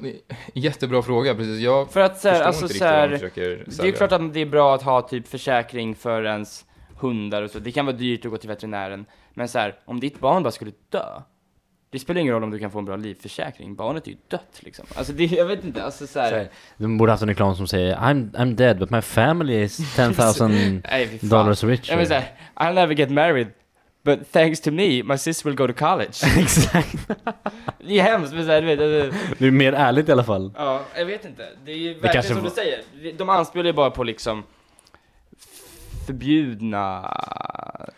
jättebra 0.54 1.02
fråga, 1.02 1.34
precis. 1.34 1.60
Jag 1.60 1.90
För 1.90 2.00
att 2.00 2.20
så 2.20 2.28
här, 2.28 2.34
förstår 2.34 2.46
alltså 2.46 2.64
inte 2.64 2.74
så 2.74 2.84
riktigt 2.84 2.90
vad 2.90 3.00
här, 3.00 3.08
de 3.08 3.16
försöker 3.18 3.48
det 3.48 3.62
är 3.66 3.70
sälja. 3.70 3.92
klart 3.92 4.12
att 4.12 4.34
det 4.34 4.40
är 4.40 4.46
bra 4.46 4.74
att 4.74 4.82
ha 4.82 5.02
typ 5.02 5.28
försäkring 5.28 5.94
för 5.94 6.24
ens 6.24 6.64
hundar 7.02 7.42
och 7.42 7.50
så. 7.50 7.58
Det 7.58 7.72
kan 7.72 7.86
vara 7.86 7.96
dyrt 7.96 8.24
att 8.24 8.30
gå 8.30 8.36
till 8.36 8.48
veterinären. 8.48 9.06
Men 9.34 9.48
så 9.48 9.58
här, 9.58 9.74
om 9.84 10.00
ditt 10.00 10.20
barn 10.20 10.42
bara 10.42 10.50
skulle 10.50 10.72
dö, 10.88 11.20
det 11.90 11.98
spelar 11.98 12.20
ingen 12.20 12.34
roll 12.34 12.44
om 12.44 12.50
du 12.50 12.58
kan 12.58 12.70
få 12.70 12.78
en 12.78 12.84
bra 12.84 12.96
livförsäkring. 12.96 13.74
Barnet 13.74 14.06
är 14.06 14.10
ju 14.10 14.16
dött 14.28 14.58
liksom. 14.60 14.86
Alltså 14.96 15.12
det, 15.12 15.24
jag 15.24 15.44
vet 15.46 15.64
inte, 15.64 15.84
alltså 15.84 16.06
så 16.06 16.20
här, 16.20 16.28
Så 16.30 16.34
här, 16.36 16.48
De 16.76 16.98
borde 16.98 17.12
haft 17.12 17.22
en 17.22 17.28
reklam 17.28 17.56
som 17.56 17.66
säger 17.66 17.96
I'm, 17.96 18.30
I'm 18.30 18.54
dead 18.54 18.78
but 18.78 18.90
my 18.90 19.00
family 19.00 19.62
is 19.62 19.94
10,000 19.96 20.82
Nej, 20.90 21.08
fy 21.08 21.18
fan. 21.18 21.28
dollars 21.28 21.62
Jag 21.62 21.68
vill 21.68 21.78
richer. 21.78 22.04
säga, 22.04 22.22
I'll 22.54 22.74
never 22.74 22.94
get 22.94 23.10
married. 23.10 23.46
But 24.04 24.32
thanks 24.32 24.60
to 24.60 24.70
me, 24.70 25.02
my 25.02 25.18
sister 25.18 25.44
will 25.50 25.56
go 25.56 25.66
to 25.66 25.72
college. 25.72 26.12
Exakt. 26.38 26.96
det 27.86 27.98
är 27.98 28.02
hemskt, 28.02 28.34
men 28.34 28.44
så 28.44 28.50
här, 28.50 28.60
du 28.62 28.66
vet, 28.76 28.80
alltså, 28.80 29.18
Det 29.38 29.46
är 29.46 29.50
mer 29.50 29.72
ärligt 29.72 30.08
i 30.08 30.12
alla 30.12 30.24
fall. 30.24 30.52
Ja, 30.56 30.80
jag 30.96 31.04
vet 31.06 31.24
inte. 31.24 31.42
Det 31.64 31.72
är 31.72 31.76
ju 31.76 31.94
verkligen 31.94 32.24
som 32.24 32.36
var- 32.36 32.42
du 32.44 32.50
säger. 32.50 32.80
De 33.18 33.28
anspelar 33.28 33.64
ju 33.66 33.72
bara 33.72 33.90
på 33.90 34.04
liksom 34.04 34.42
förbjudna 36.06 37.16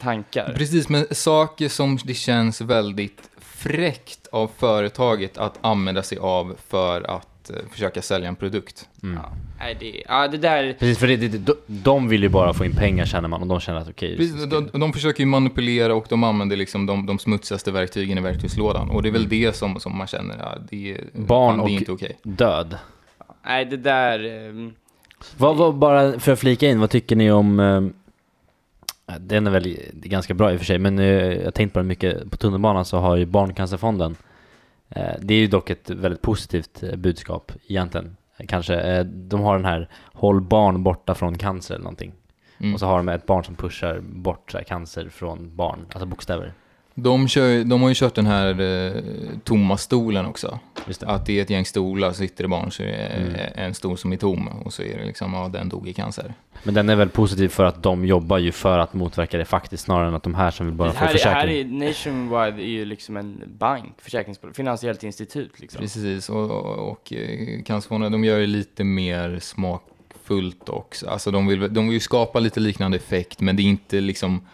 tankar. 0.01 0.53
Precis, 0.57 0.89
men 0.89 1.07
saker 1.11 1.69
som 1.69 1.99
det 2.05 2.15
känns 2.15 2.61
väldigt 2.61 3.31
fräckt 3.39 4.27
av 4.33 4.51
företaget 4.59 5.39
att 5.39 5.59
använda 5.61 6.03
sig 6.03 6.19
av 6.19 6.55
för 6.69 7.11
att 7.17 7.51
eh, 7.51 7.57
försöka 7.73 8.03
sälja 8.03 8.29
en 8.29 8.37
produkt. 8.37 8.89
Mm. 9.03 9.17
Ja, 9.23 9.33
nej, 9.59 9.77
det, 9.81 10.03
ja, 10.09 10.29
det 10.29 10.39
där... 10.39 10.73
Precis, 10.79 10.99
för 10.99 11.07
det, 11.07 11.17
det, 11.17 11.29
de, 11.39 11.55
de 11.67 12.09
vill 12.09 12.23
ju 12.23 12.29
bara 12.29 12.55
få 12.55 12.65
in 12.65 12.73
pengar 12.77 13.05
känner 13.05 13.29
man 13.29 13.43
och 13.43 13.47
de 13.49 13.61
känner 13.61 13.81
att 13.81 13.89
okej. 13.89 14.17
Precis, 14.17 14.45
de, 14.45 14.69
de 14.73 14.93
försöker 14.93 15.21
ju 15.21 15.27
manipulera 15.27 15.95
och 15.95 16.07
de 16.09 16.25
använder 16.25 16.57
liksom 16.57 16.87
de, 16.87 17.07
de 17.07 17.19
smutsigaste 17.19 17.71
verktygen 17.71 18.19
i 18.19 18.21
verktygslådan. 18.21 18.91
Och 18.91 19.03
det 19.03 19.09
är 19.09 19.13
väl 19.13 19.29
det 19.29 19.57
som, 19.57 19.81
som 19.81 19.97
man 19.99 20.07
känner, 20.07 20.37
ja, 20.39 20.55
det, 20.71 20.93
är- 20.95 21.05
Barn 21.13 21.57
det 21.57 21.63
och- 21.63 21.69
är 21.71 21.73
inte 21.75 21.93
okej. 21.93 22.19
död. 22.23 22.79
Nej, 23.47 23.65
det 23.65 23.77
där... 23.77 24.49
ehm, 24.49 24.73
Vad, 25.37 25.57
vad, 25.57 25.75
bara 25.75 26.19
för 26.21 26.33
att 26.33 26.41
flika 26.41 26.69
in, 26.69 26.81
vad 26.81 26.91
tycker 26.91 27.17
ni 27.17 27.31
om... 27.33 27.61
Eh, 27.61 27.83
den 29.07 29.47
är 29.47 29.51
väl 29.51 29.79
ganska 29.93 30.35
bra 30.35 30.53
i 30.53 30.55
och 30.55 30.59
för 30.59 30.67
sig, 30.67 30.79
men 30.79 30.99
eh, 30.99 31.07
jag 31.07 31.45
har 31.45 31.51
tänkt 31.51 31.73
på 31.73 31.79
det 31.79 31.85
mycket. 31.85 32.31
På 32.31 32.37
tunnelbanan 32.37 32.85
så 32.85 32.99
har 32.99 33.17
ju 33.17 33.27
Barncancerfonden, 33.27 34.17
eh, 34.89 35.13
det 35.21 35.35
är 35.35 35.39
ju 35.39 35.47
dock 35.47 35.71
ett 35.71 35.91
väldigt 35.91 36.23
positivt 36.23 36.83
eh, 36.83 36.97
budskap 36.97 37.53
egentligen. 37.67 38.17
Kanske, 38.49 39.03
de 39.03 39.41
har 39.41 39.57
den 39.57 39.65
här 39.65 39.89
Håll 40.13 40.41
barn 40.41 40.83
borta 40.83 41.15
från 41.15 41.39
cancer 41.39 41.75
eller 41.75 41.85
någonting. 41.85 42.13
Mm. 42.59 42.75
Och 42.75 42.81
så 42.81 42.87
har 42.87 42.97
de 42.97 43.09
ett 43.09 43.27
barn 43.27 43.45
som 43.45 43.55
pushar 43.55 44.01
bort 44.01 44.53
så 44.53 44.59
cancer 44.59 45.09
från 45.09 45.57
barn, 45.57 45.87
alltså 45.93 46.07
bokstäver. 46.07 46.53
De, 46.97 47.29
kör, 47.29 47.49
ju- 47.49 47.65
de 47.65 47.83
har 47.83 47.89
ju 47.89 47.95
kört 47.95 48.15
den 48.15 48.27
här 48.27 48.61
eh, 48.61 49.03
tomma 49.45 49.77
stolen 49.77 50.27
också. 50.27 50.59
Just 50.87 51.01
det. 51.01 51.07
Att 51.07 51.27
det 51.27 51.39
är 51.39 51.43
ett 51.43 51.51
gäng 51.51 51.65
stolar, 51.65 52.09
så 52.11 52.15
sitter 52.15 52.45
det 52.45 52.49
barn 52.49 52.71
så 52.71 52.83
är 52.83 52.87
det 52.87 52.95
Mm. 52.97 53.35
en 53.55 53.75
stol 53.75 53.99
som 53.99 54.13
är 54.13 54.17
tom 54.17 54.49
och 54.49 54.73
så 54.73 54.83
är 54.83 54.99
det 54.99 55.05
liksom, 55.05 55.33
ja 55.35 55.49
den 55.49 55.69
dog 55.69 55.89
i 55.89 55.93
cancer. 55.93 56.35
Men 56.63 56.75
den 56.75 56.89
är 56.89 56.97
väl 56.97 57.09
positiv 57.09 57.49
för 57.49 57.65
att 57.65 57.83
de 57.83 58.05
jobbar 58.05 58.39
ju 58.39 58.53
för 58.53 58.79
att 58.79 58.95
motverka 58.95 59.39
det 59.39 59.45
faktiskt 59.45 59.85
snarare 59.85 60.09
än 60.09 60.15
att 60.15 60.23
de 60.23 60.35
här 60.35 60.51
som 60.51 60.67
vill 60.67 60.75
bara 60.75 60.89
Det 60.89 60.95
få 60.95 61.01
här, 61.01 61.09
är- 61.09 61.13
försäkring. 61.13 61.35
här 61.35 61.49
är 61.49 61.65
Nationwide 61.89 62.63
är 62.63 62.69
ju 62.71 62.85
liksom 62.85 63.17
en 63.17 63.43
bank, 63.59 63.95
försäkringsbolag, 63.99 64.57
finansiellt 64.57 65.03
institut 65.03 65.61
liksom. 65.61 65.81
Precis, 65.81 66.29
och, 66.31 66.51
och, 66.51 66.91
och 66.91 67.13
eh, 67.13 67.63
cancerfonden 67.63 68.13
de 68.13 68.25
gör 68.25 68.41
det 68.41 68.47
lite 68.47 68.85
mer 68.85 69.39
smakfullt 69.41 70.69
också. 70.69 71.09
Alltså 71.09 71.31
de 71.31 71.47
vill, 71.47 71.75
de 71.75 71.85
vill 71.87 71.95
ju 71.95 72.01
skapa 72.01 72.41
lite 72.41 72.61
liknande 72.61 72.97
effekt, 72.97 73.41
men 73.41 73.57
det 73.57 73.63
är 73.63 73.65
inte 73.65 74.01
liksom... 74.01 74.47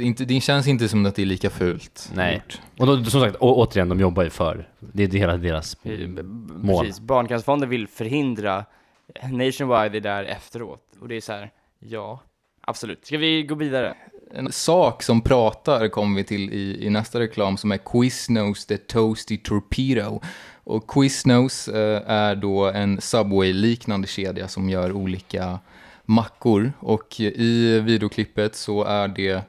Inte, 0.00 0.24
det 0.24 0.40
känns 0.40 0.66
inte 0.66 0.88
som 0.88 1.06
att 1.06 1.14
det 1.14 1.22
är 1.22 1.26
lika 1.26 1.50
fult. 1.50 2.10
Nej. 2.14 2.42
Och 2.78 2.86
då, 2.86 3.04
som 3.04 3.20
sagt, 3.20 3.36
å, 3.40 3.54
återigen, 3.54 3.88
de 3.88 4.00
jobbar 4.00 4.22
ju 4.22 4.30
för, 4.30 4.68
det 4.78 5.02
är 5.02 5.08
det 5.08 5.18
hela 5.18 5.36
deras 5.36 5.76
mål. 5.82 6.84
Precis, 6.84 7.00
Barncancerfonden 7.00 7.68
vill 7.68 7.88
förhindra, 7.88 8.64
Nationwide 9.22 9.96
är 9.96 10.00
där 10.00 10.24
efteråt. 10.24 10.82
Och 11.00 11.08
det 11.08 11.16
är 11.16 11.20
så 11.20 11.32
här, 11.32 11.50
ja, 11.78 12.20
absolut. 12.60 13.06
Ska 13.06 13.18
vi 13.18 13.42
gå 13.42 13.54
vidare? 13.54 13.94
En 14.34 14.52
sak 14.52 15.02
som 15.02 15.20
pratar 15.20 15.88
kommer 15.88 16.16
vi 16.16 16.24
till 16.24 16.50
i, 16.50 16.86
i 16.86 16.90
nästa 16.90 17.20
reklam 17.20 17.56
som 17.56 17.72
är 17.72 17.78
Quiznos 17.78 18.66
the 18.66 18.76
Toasty 18.76 19.38
Torpedo. 19.38 20.20
Och 20.64 20.90
Quiznos 20.90 21.68
eh, 21.68 22.02
är 22.06 22.36
då 22.36 22.70
en 22.70 23.00
Subway-liknande 23.00 24.06
kedja 24.08 24.48
som 24.48 24.68
gör 24.68 24.92
olika 24.92 25.58
mackor. 26.06 26.72
Och 26.80 27.20
i 27.20 27.80
videoklippet 27.80 28.54
så 28.54 28.84
är 28.84 29.08
det 29.08 29.44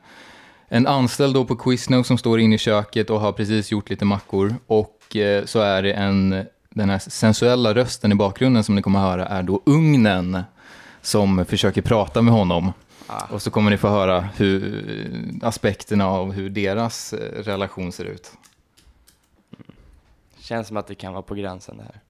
en 0.67 0.87
anställd 0.87 1.33
då 1.33 1.45
på 1.45 1.55
Quiznos 1.55 2.07
som 2.07 2.17
står 2.17 2.39
inne 2.39 2.55
i 2.55 2.57
köket 2.57 3.09
och 3.09 3.19
har 3.19 3.31
precis 3.31 3.71
gjort 3.71 3.89
lite 3.89 4.05
mackor. 4.05 4.55
Och 4.67 5.15
eh, 5.15 5.45
så 5.45 5.59
är 5.59 5.83
det 5.83 5.93
en, 5.93 6.45
den 6.69 6.89
här 6.89 6.99
sensuella 6.99 7.73
rösten 7.73 8.11
i 8.11 8.15
bakgrunden 8.15 8.63
som 8.63 8.75
ni 8.75 8.81
kommer 8.81 8.99
att 8.99 9.05
höra 9.05 9.25
är 9.25 9.43
då 9.43 9.61
ugnen 9.65 10.43
som 11.01 11.45
försöker 11.45 11.81
prata 11.81 12.21
med 12.21 12.33
honom. 12.33 12.73
Ah. 13.07 13.23
Och 13.31 13.41
så 13.41 13.51
kommer 13.51 13.71
ni 13.71 13.77
få 13.77 13.87
höra 13.87 14.21
hur, 14.21 14.83
aspekterna 15.41 16.07
av 16.07 16.31
hur 16.31 16.49
deras 16.49 17.13
eh, 17.13 17.43
relation 17.43 17.91
ser 17.91 18.05
ut. 18.05 18.31
Känns 20.39 20.67
som 20.67 20.77
att 20.77 20.87
det 20.87 20.95
kan 20.95 21.13
vara 21.13 21.21
på 21.21 21.35
gränsen 21.35 21.77
det 21.77 21.83
här. 21.83 22.01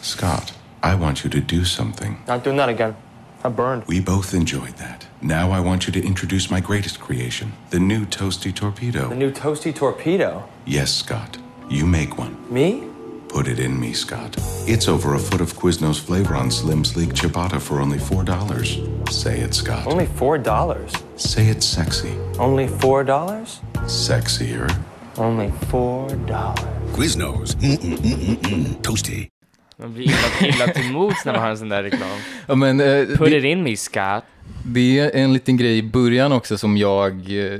Scott, 0.00 0.58
I 0.86 0.94
want 0.94 1.24
you 1.24 1.30
to 1.30 1.40
do 1.40 1.64
something. 1.64 2.22
Not 2.28 2.44
doing 2.44 2.58
that 2.58 2.68
again. 2.68 2.94
I 3.42 3.48
burned. 3.48 3.84
We 3.88 3.98
both 3.98 4.32
enjoyed 4.34 4.76
that. 4.76 5.04
Now 5.20 5.50
I 5.50 5.58
want 5.58 5.88
you 5.88 5.92
to 5.92 6.00
introduce 6.00 6.48
my 6.48 6.60
greatest 6.60 7.00
creation, 7.00 7.54
the 7.70 7.80
new 7.80 8.06
Toasty 8.06 8.54
Torpedo. 8.54 9.08
The 9.08 9.16
new 9.16 9.32
toasty 9.32 9.74
torpedo. 9.74 10.48
Yes, 10.64 10.92
Scott. 10.92 11.38
You 11.68 11.86
make 11.86 12.16
one. 12.18 12.36
Me? 12.52 12.84
Put 13.28 13.48
it 13.48 13.58
in 13.58 13.80
me, 13.80 13.94
Scott. 13.94 14.36
It's 14.68 14.86
over 14.86 15.14
a 15.14 15.18
foot 15.18 15.40
of 15.40 15.54
Quiznos 15.54 15.98
flavor 15.98 16.36
on 16.36 16.52
Slim 16.52 16.84
Sleek 16.84 17.10
Ciabatta 17.10 17.60
for 17.60 17.80
only 17.80 17.98
$4. 17.98 19.10
Say 19.10 19.40
it, 19.40 19.54
Scott. 19.54 19.88
Only 19.88 20.06
four 20.06 20.38
dollars. 20.38 20.92
Say 21.16 21.48
it 21.48 21.64
sexy. 21.64 22.16
Only 22.38 22.68
four 22.68 23.02
dollars? 23.02 23.60
Sexier. 23.86 24.70
Only 25.18 25.50
four 25.68 26.08
dollars. 26.26 26.60
Quiznos. 26.94 27.56
Mm-mm-mm-mm-mm. 27.56 28.82
Toasty. 28.82 29.30
Man 29.78 29.94
blir 29.94 30.04
illa, 30.04 30.48
illa 30.48 30.72
till 30.72 30.92
mods 30.92 31.24
när 31.24 31.32
man 31.32 31.42
har 31.42 31.50
en 31.50 31.58
sån 31.58 31.68
där 31.68 31.82
reklam. 31.82 32.18
Ja, 32.46 32.54
men, 32.54 32.80
eh, 32.80 33.06
Put 33.06 33.18
det, 33.18 33.36
it 33.36 33.44
in 33.44 33.62
me, 33.62 33.76
Scott. 33.76 34.24
det 34.64 34.98
är 34.98 35.10
en 35.22 35.32
liten 35.32 35.56
grej 35.56 35.78
i 35.78 35.82
början 35.82 36.32
också 36.32 36.58
som 36.58 36.76
jag 36.76 37.12
eh, 37.12 37.58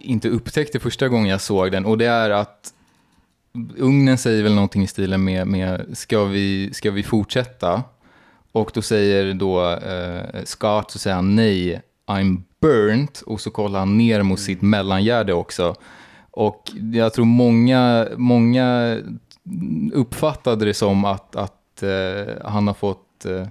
inte 0.00 0.28
upptäckte 0.28 0.80
första 0.80 1.08
gången 1.08 1.26
jag 1.26 1.40
såg 1.40 1.72
den. 1.72 1.84
Och 1.84 1.98
det 1.98 2.06
är 2.06 2.30
att 2.30 2.72
ugnen 3.76 4.18
säger 4.18 4.42
väl 4.42 4.54
någonting 4.54 4.82
i 4.82 4.86
stilen 4.86 5.24
med, 5.24 5.46
med 5.46 5.86
ska, 5.92 6.24
vi, 6.24 6.70
ska 6.74 6.90
vi 6.90 7.02
fortsätta? 7.02 7.82
Och 8.52 8.70
då 8.74 8.82
säger 8.82 9.34
då 9.34 9.72
eh, 9.72 10.44
Scott, 10.44 10.90
så 10.90 10.98
säger 10.98 11.16
han 11.16 11.36
nej, 11.36 11.82
I'm 12.06 12.42
burnt. 12.60 13.22
Och 13.26 13.40
så 13.40 13.50
kollar 13.50 13.78
han 13.78 13.98
ner 13.98 14.22
mot 14.22 14.40
sitt 14.40 14.62
mellangärde 14.62 15.32
också. 15.32 15.74
Och 16.30 16.70
jag 16.92 17.12
tror 17.12 17.24
många, 17.24 18.08
många 18.16 18.98
uppfattade 19.92 20.64
det 20.64 20.74
som 20.74 21.04
att, 21.04 21.36
att 21.36 21.82
eh, 21.82 22.34
han 22.44 22.66
har 22.66 22.74
fått 22.74 23.24
eh, 23.24 23.46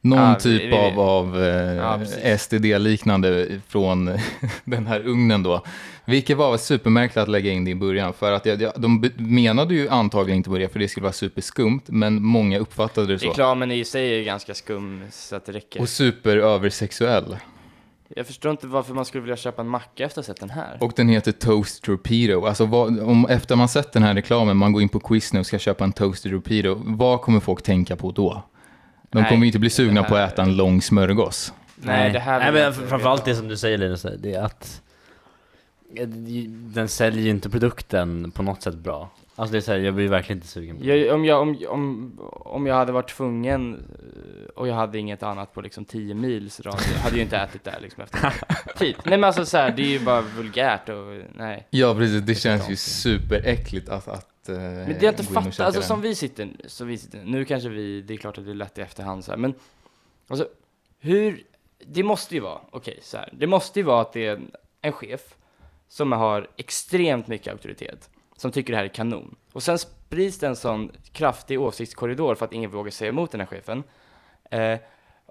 någon 0.00 0.34
vi- 0.34 0.40
typ 0.40 0.62
vi- 0.62 0.76
av, 0.76 1.00
av 1.00 1.38
Ja, 1.38 1.94
eh, 1.94 1.98
precis. 1.98 2.42
STD-liknande 2.42 3.60
från 3.68 4.04
den 4.64 4.86
här 4.86 5.06
ugnen 5.06 5.42
då. 5.42 5.64
Vilket 6.04 6.36
var 6.36 6.56
supermärkligt 6.56 7.16
att 7.16 7.28
lägga 7.28 7.50
in 7.52 7.64
det 7.64 7.70
i 7.70 7.74
början. 7.74 8.12
För 8.12 8.32
att 8.32 8.46
jag, 8.46 8.62
jag, 8.62 8.72
de 8.76 9.10
menade 9.16 9.74
ju 9.74 9.88
antagligen 9.88 10.36
inte 10.36 10.50
på 10.50 10.58
det, 10.58 10.68
för 10.68 10.78
det 10.78 10.88
skulle 10.88 11.04
vara 11.04 11.12
superskumt. 11.12 11.80
Men 11.86 12.22
många 12.22 12.58
uppfattade 12.58 13.06
det 13.06 13.18
så. 13.18 13.28
Reklamen 13.28 13.70
i 13.70 13.84
sig 13.84 14.12
är 14.12 14.16
ju 14.18 14.24
ganska 14.24 14.54
skum 14.54 15.04
så 15.10 15.36
att 15.36 15.46
det 15.46 15.52
räcker. 15.52 15.80
Och 15.80 15.88
superöversexuell. 15.88 17.36
Jag 18.16 18.26
förstår 18.26 18.50
inte 18.50 18.66
varför 18.66 18.94
man 18.94 19.04
skulle 19.04 19.20
vilja 19.20 19.36
köpa 19.36 19.62
en 19.62 19.68
macka 19.68 20.04
efter 20.04 20.20
att 20.20 20.26
ha 20.26 20.34
sett 20.34 20.40
den 20.40 20.50
här. 20.50 20.78
Och 20.80 20.92
den 20.96 21.08
heter 21.08 21.32
Toast 21.32 21.82
Torpedo. 21.82 22.46
Alltså 22.46 22.66
vad, 22.66 23.00
om, 23.00 23.26
efter 23.28 23.56
man 23.56 23.68
sett 23.68 23.92
den 23.92 24.02
här 24.02 24.14
reklamen, 24.14 24.56
man 24.56 24.72
går 24.72 24.82
in 24.82 24.88
på 24.88 25.00
Quiznos 25.00 25.40
och 25.40 25.46
ska 25.46 25.58
köpa 25.58 25.84
en 25.84 25.92
Toast 25.92 26.22
Torpedo. 26.22 26.82
Vad 26.84 27.20
kommer 27.20 27.40
folk 27.40 27.62
tänka 27.62 27.96
på 27.96 28.10
då? 28.12 28.42
De 29.10 29.20
Nej, 29.20 29.28
kommer 29.28 29.40
ju 29.40 29.46
inte 29.46 29.58
bli 29.58 29.70
sugna 29.70 30.02
det 30.02 30.08
på 30.08 30.16
här- 30.16 30.24
att 30.24 30.32
äta 30.32 30.42
en 30.42 30.56
lång 30.56 30.82
smörgås. 30.82 31.52
Nej, 31.76 32.12
det 32.12 32.18
här 32.18 32.38
Nej 32.38 32.52
men 32.52 32.72
framförallt 32.88 33.24
det 33.24 33.34
som 33.34 33.48
du 33.48 33.56
säger 33.56 33.78
Linus, 33.78 34.06
det 34.18 34.34
är 34.34 34.42
att 34.42 34.82
den 36.74 36.88
säljer 36.88 37.22
ju 37.24 37.30
inte 37.30 37.50
produkten 37.50 38.30
på 38.30 38.42
något 38.42 38.62
sätt 38.62 38.74
bra. 38.74 39.10
Alltså 39.36 39.52
det 39.52 39.58
är 39.58 39.60
så 39.60 39.72
här, 39.72 39.78
jag 39.78 39.94
blir 39.94 40.08
verkligen 40.08 40.38
inte 40.38 40.48
sugen 40.48 40.78
på 40.78 40.84
det. 40.84 40.96
Jag, 40.96 41.14
om, 41.14 41.24
jag, 41.24 41.42
om, 41.42 41.58
om, 41.68 42.18
om 42.30 42.66
jag 42.66 42.74
hade 42.74 42.92
varit 42.92 43.16
tvungen 43.16 43.74
eh, 43.74 44.50
och 44.54 44.68
jag 44.68 44.74
hade 44.74 44.98
inget 44.98 45.22
annat 45.22 45.54
på 45.54 45.60
liksom 45.60 45.84
10 45.84 46.14
mils 46.14 46.60
radie, 46.60 46.96
hade 46.96 47.08
jag 47.08 47.16
ju 47.16 47.22
inte 47.22 47.36
ätit 47.36 47.64
där 47.64 47.78
liksom 47.82 48.02
efter 48.02 48.34
typ. 48.78 49.04
Nej 49.04 49.18
men 49.18 49.24
alltså 49.24 49.46
så 49.46 49.56
här, 49.56 49.70
det 49.70 49.82
är 49.82 49.86
ju 49.98 50.00
bara 50.00 50.20
vulgärt 50.20 50.88
och 50.88 51.22
nej. 51.34 51.66
Ja, 51.70 51.94
precis. 51.94 52.22
Det 52.22 52.34
känns 52.34 52.70
ju 52.70 52.76
superäckligt 52.76 53.88
att, 53.88 54.08
att 54.08 54.48
eh, 54.48 54.56
Men 54.56 54.86
det 54.86 55.02
jag 55.02 55.12
inte 55.12 55.22
gå 55.22 55.30
in 55.30 55.36
och 55.36 55.42
fattar, 55.44 55.50
käka 55.50 55.64
alltså 55.64 55.80
den. 55.80 55.88
som 55.88 56.00
vi 56.00 56.14
sitter, 56.14 56.48
så 56.66 56.84
vi 56.84 56.98
sitter, 56.98 57.22
nu 57.24 57.44
kanske 57.44 57.68
vi, 57.68 58.02
det 58.02 58.14
är 58.14 58.18
klart 58.18 58.38
att 58.38 58.44
det 58.44 58.50
är 58.50 58.54
lätt 58.54 58.78
i 58.78 58.80
efterhand 58.80 59.24
så 59.24 59.30
här, 59.30 59.38
men 59.38 59.54
alltså 60.28 60.48
hur, 60.98 61.42
det 61.86 62.02
måste 62.02 62.34
ju 62.34 62.40
vara, 62.40 62.60
okej 62.70 62.98
så 63.02 63.16
här, 63.16 63.28
det 63.32 63.46
måste 63.46 63.78
ju 63.78 63.84
vara 63.84 64.00
att 64.00 64.12
det 64.12 64.26
är 64.26 64.32
en, 64.32 64.50
en 64.80 64.92
chef 64.92 65.20
som 65.88 66.12
har 66.12 66.48
extremt 66.56 67.26
mycket 67.26 67.52
auktoritet, 67.52 68.10
som 68.40 68.50
tycker 68.50 68.72
det 68.72 68.76
här 68.76 68.84
är 68.84 68.88
kanon. 68.88 69.36
Och 69.52 69.62
sen 69.62 69.78
sprids 69.78 70.38
det 70.38 70.46
en 70.46 70.56
sån 70.56 70.90
kraftig 71.12 71.60
åsiktskorridor 71.60 72.34
för 72.34 72.44
att 72.44 72.52
ingen 72.52 72.70
vågar 72.70 72.90
säga 72.90 73.08
emot 73.08 73.30
den 73.30 73.40
här 73.40 73.46
chefen. 73.46 73.82
Eh, 74.50 74.78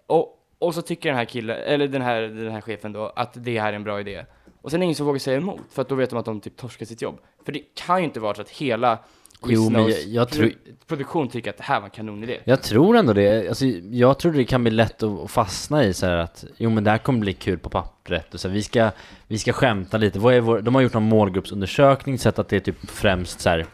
och, 0.08 0.46
och 0.60 0.76
så 0.76 0.82
tycker 0.82 1.10
den 1.10 1.18
här 1.18 1.26
killen, 1.26 1.58
eller 1.58 1.88
den 1.88 2.02
här, 2.02 2.22
den 2.22 2.52
här 2.52 2.62
chefen 2.62 2.94
då, 2.94 3.06
att 3.16 3.34
det 3.34 3.60
här 3.60 3.74
är 3.74 3.76
en 3.76 3.84
bra 3.84 4.00
idé. 4.00 4.26
Och 4.62 4.72
sen 4.72 4.78
är 4.78 4.80
det 4.80 4.84
ingen 4.84 4.96
som 4.96 5.06
vågar 5.06 5.20
säga 5.20 5.38
emot, 5.38 5.62
för 5.70 5.82
att 5.82 5.90
då 5.90 5.96
vet 5.96 6.10
de 6.10 6.20
att 6.20 6.26
de 6.26 6.42
typ 6.42 6.58
torskar 6.58 6.86
sitt 6.86 7.02
jobb. 7.02 7.20
För 7.46 7.52
det 7.52 7.64
kan 7.76 8.00
ju 8.00 8.06
inte 8.06 8.20
vara 8.20 8.36
så 8.36 8.42
att 8.42 8.50
hela 8.50 9.00
Jo, 9.48 9.70
men 9.70 9.82
jag- 9.82 9.92
jag 10.08 10.30
tror- 10.30 10.48
pro- 10.50 10.56
produktion 10.88 11.30
tycker 11.30 11.50
att 11.50 11.58
det 11.58 11.64
här 11.64 11.80
var 11.80 11.86
en 11.86 11.92
kanonidé. 11.92 12.38
Jag 12.44 12.62
tror 12.62 12.98
ändå 12.98 13.14
det, 13.14 13.48
alltså, 13.50 13.66
jag 13.92 14.20
tror 14.20 14.32
det 14.32 14.46
kan 14.46 14.62
bli 14.64 14.72
lätt 14.72 15.04
att 15.04 15.32
fastna 15.32 15.84
i 15.84 15.94
så 15.94 16.06
här 16.06 16.18
att 16.18 16.46
jo 16.58 16.70
men 16.70 16.84
det 16.84 16.92
här 16.92 16.98
kommer 16.98 17.20
bli 17.20 17.34
kul 17.34 17.58
på 17.60 17.70
pappret 17.70 18.34
och 18.34 18.40
så 18.40 18.48
här, 18.48 18.56
vi 18.56 18.64
ska, 18.64 18.92
vi 19.28 19.38
ska 19.38 19.54
skämta 19.54 19.98
lite, 19.98 20.20
vad 20.20 20.34
är 20.34 20.40
vår, 20.42 20.60
de 20.62 20.76
har 20.76 20.82
gjort 20.82 20.94
någon 20.94 21.04
målgruppsundersökning, 21.10 22.18
sett 22.20 22.40
att 22.40 22.50
det 22.50 22.56
är 22.56 22.60
typ 22.60 22.90
främst 22.92 23.40
så 23.42 23.50
här 23.50 23.66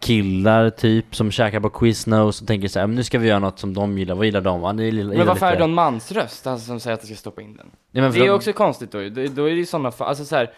killar 0.00 0.70
typ 0.70 1.16
som 1.16 1.30
käkar 1.30 1.60
på 1.60 1.68
Quiznos 1.70 2.40
och 2.40 2.46
tänker 2.46 2.68
så 2.68 2.78
här, 2.78 2.86
men 2.86 2.96
nu 2.96 3.04
ska 3.04 3.18
vi 3.18 3.28
göra 3.28 3.38
något 3.38 3.58
som 3.58 3.74
de 3.74 3.98
gillar, 3.98 4.14
vad 4.14 4.26
gillar 4.26 4.40
de? 4.40 4.62
Ja, 4.62 4.72
gillar, 4.72 4.84
gillar 4.90 5.16
Men 5.16 5.26
varför 5.26 5.46
är 5.46 5.50
lite- 5.50 5.58
det 5.60 5.64
en 5.64 5.74
mansröst 5.74 6.46
alltså, 6.46 6.66
som 6.66 6.80
säger 6.80 6.94
att 6.94 7.00
de 7.00 7.06
ska 7.06 7.16
stoppa 7.16 7.42
in 7.42 7.56
den? 7.56 7.66
För 8.12 8.18
det 8.18 8.24
är 8.24 8.28
de- 8.28 8.34
också 8.34 8.52
konstigt 8.52 8.92
då 8.92 9.02
ju. 9.02 9.10
Då, 9.10 9.20
är 9.44 9.50
det 9.50 9.56
ju 9.56 9.66
sådana 9.66 9.92
alltså 9.98 10.24
så 10.24 10.36
här, 10.36 10.50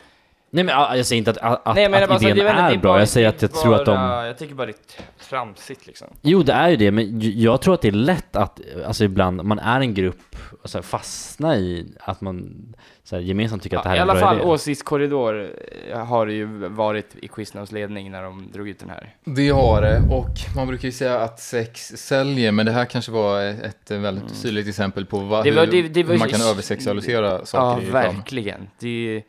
Nej 0.51 0.65
men 0.65 0.75
ja, 0.75 0.97
jag 0.97 1.07
säger 1.07 1.19
inte 1.19 1.31
att, 1.31 1.39
att, 1.67 1.75
Nej, 1.77 1.89
menar 1.89 2.03
att 2.03 2.09
bara 2.09 2.19
så 2.19 2.25
här, 2.25 2.31
idén 2.37 2.47
är 2.47 2.71
är 2.73 2.77
bra, 2.79 2.93
bara- 2.93 2.99
jag 2.99 3.09
säger 3.09 3.29
att 3.29 3.43
jag 3.43 3.51
är 3.51 3.55
tror 3.63 3.75
att 3.75 3.87
de 3.87 3.95
bara- 3.97 4.27
Jag 4.27 4.39
tycker 4.39 4.55
bara 4.55 4.67
det 4.67 4.73
är 4.73 5.25
tramsigt 5.29 5.87
liksom. 5.87 6.07
Jo, 6.23 6.43
det 6.43 6.53
är 6.53 6.69
ju 6.69 6.77
det, 6.77 6.91
men 6.91 7.21
jag 7.41 7.61
tror 7.61 7.75
att 7.75 7.83
det 7.83 7.89
är 7.89 7.93
lätt 7.93 8.37
att, 8.37 8.61
alltså 8.87 9.05
ibland, 9.05 9.45
man 9.45 9.59
är 9.59 9.81
en 9.81 9.95
grupp, 9.95 10.37
och 10.63 10.71
så 10.71 10.79
här, 10.79 10.83
fastna 10.83 11.57
i 11.57 11.87
att 12.01 12.21
man 12.21 12.55
så 13.05 13.17
här, 13.17 13.23
gemensamt 13.23 13.63
tycker 13.63 13.77
att 13.77 13.83
det 13.83 13.89
här 13.89 13.97
I 13.97 13.99
är 13.99 14.03
en 14.03 14.11
alla 14.11 14.21
bra 14.21 14.29
fall 14.29 14.37
idé. 14.37 14.45
åsiktskorridor 14.47 15.51
eh, 15.93 16.07
har 16.07 16.27
det 16.27 16.33
ju 16.33 16.45
varit 16.69 17.17
i 17.23 17.29
Quiznos 17.29 17.73
ledning 17.73 18.11
när 18.11 18.23
de 18.23 18.51
drog 18.53 18.69
ut 18.69 18.79
den 18.79 18.91
här. 18.91 19.15
Det 19.25 19.49
har 19.49 19.83
det, 19.83 19.99
och 20.11 20.29
man 20.57 20.67
brukar 20.69 20.89
ju 20.89 20.93
säga 20.93 21.19
att 21.19 21.41
sex 21.41 21.87
säljer, 21.97 22.53
men 22.53 22.67
det 22.67 22.73
här 22.73 22.85
kanske 22.85 23.13
var 23.13 23.43
ett 23.43 23.91
väldigt 23.91 24.43
tydligt 24.43 24.69
exempel 24.69 25.07
på 25.07 25.19
vad, 25.19 25.41
Mm. 25.47 25.55
Det 25.55 25.61
var- 25.61 25.67
det- 25.83 25.89
det 25.89 26.03
var- 26.05 26.13
hur 26.13 26.19
man 26.19 26.29
kan 26.29 26.41
översexualisera 26.41 27.45
saker 27.47 27.83
Ja, 27.83 27.89
i 27.89 27.91
verkligen. 27.91 28.69
Det 28.79 28.89
är 28.89 28.93
ju, 28.93 29.23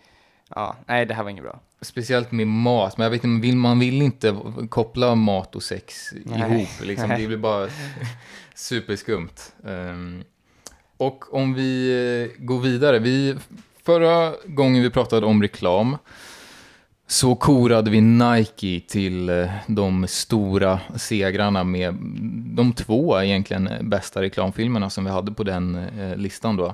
ja, 0.55 0.75
nej 0.85 1.05
det 1.05 1.13
här 1.13 1.23
var 1.23 1.29
inget 1.29 1.43
bra. 1.43 1.59
Speciellt 1.81 2.31
med 2.31 2.47
mat, 2.47 2.97
men 2.97 3.03
jag 3.03 3.11
vet 3.11 3.23
inte, 3.23 3.55
man 3.55 3.79
vill 3.79 4.01
inte 4.01 4.35
koppla 4.69 5.15
mat 5.15 5.55
och 5.55 5.63
sex 5.63 6.13
Nej. 6.25 6.39
ihop. 6.39 6.69
Liksom. 6.81 7.09
Det 7.09 7.15
blir 7.27 7.37
bara 7.37 7.69
superskumt. 8.55 9.53
Ehm, 9.65 10.23
och 10.97 11.33
om 11.33 11.53
vi 11.53 11.91
eh, 12.37 12.45
går 12.45 12.59
vidare, 12.59 12.99
vi 12.99 13.37
Förra 13.89 14.33
gången 14.45 14.83
vi 14.83 14.89
pratade 14.89 15.25
om 15.25 15.41
reklam 15.41 15.97
så 17.07 17.35
korade 17.35 17.91
vi 17.91 18.01
Nike 18.01 18.81
till 18.87 19.29
eh, 19.29 19.49
de 19.67 20.07
stora 20.07 20.79
segrarna 20.95 21.63
med 21.63 21.93
de 22.55 22.73
två 22.73 23.21
egentligen 23.21 23.69
bästa 23.81 24.21
reklamfilmerna 24.21 24.89
som 24.89 25.05
vi 25.05 25.11
hade 25.11 25.31
på 25.31 25.43
den 25.43 25.75
eh, 25.75 26.15
listan 26.15 26.55
då. 26.55 26.73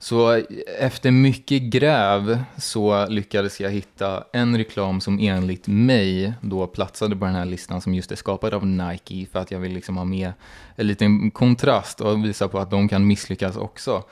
Så 0.00 0.42
efter 0.78 1.10
mycket 1.10 1.62
gräv 1.62 2.38
så 2.56 3.06
lyckades 3.06 3.60
jag 3.60 3.70
hitta 3.70 4.24
en 4.32 4.56
reklam 4.56 5.00
som 5.00 5.18
enligt 5.18 5.66
mig 5.66 6.32
då 6.40 6.66
platsade 6.66 7.16
på 7.16 7.24
den 7.24 7.34
här 7.34 7.44
listan 7.44 7.80
som 7.80 7.94
just 7.94 8.12
är 8.12 8.16
skapad 8.16 8.54
av 8.54 8.66
Nike 8.66 9.26
för 9.32 9.38
att 9.38 9.50
jag 9.50 9.60
vill 9.60 9.72
liksom 9.72 9.96
ha 9.96 10.04
med 10.04 10.32
en 10.76 10.86
liten 10.86 11.30
kontrast 11.30 12.00
och 12.00 12.24
visa 12.24 12.48
på 12.48 12.58
att 12.58 12.70
de 12.70 12.88
kan 12.88 13.06
misslyckas 13.06 13.56
också. 13.56 14.04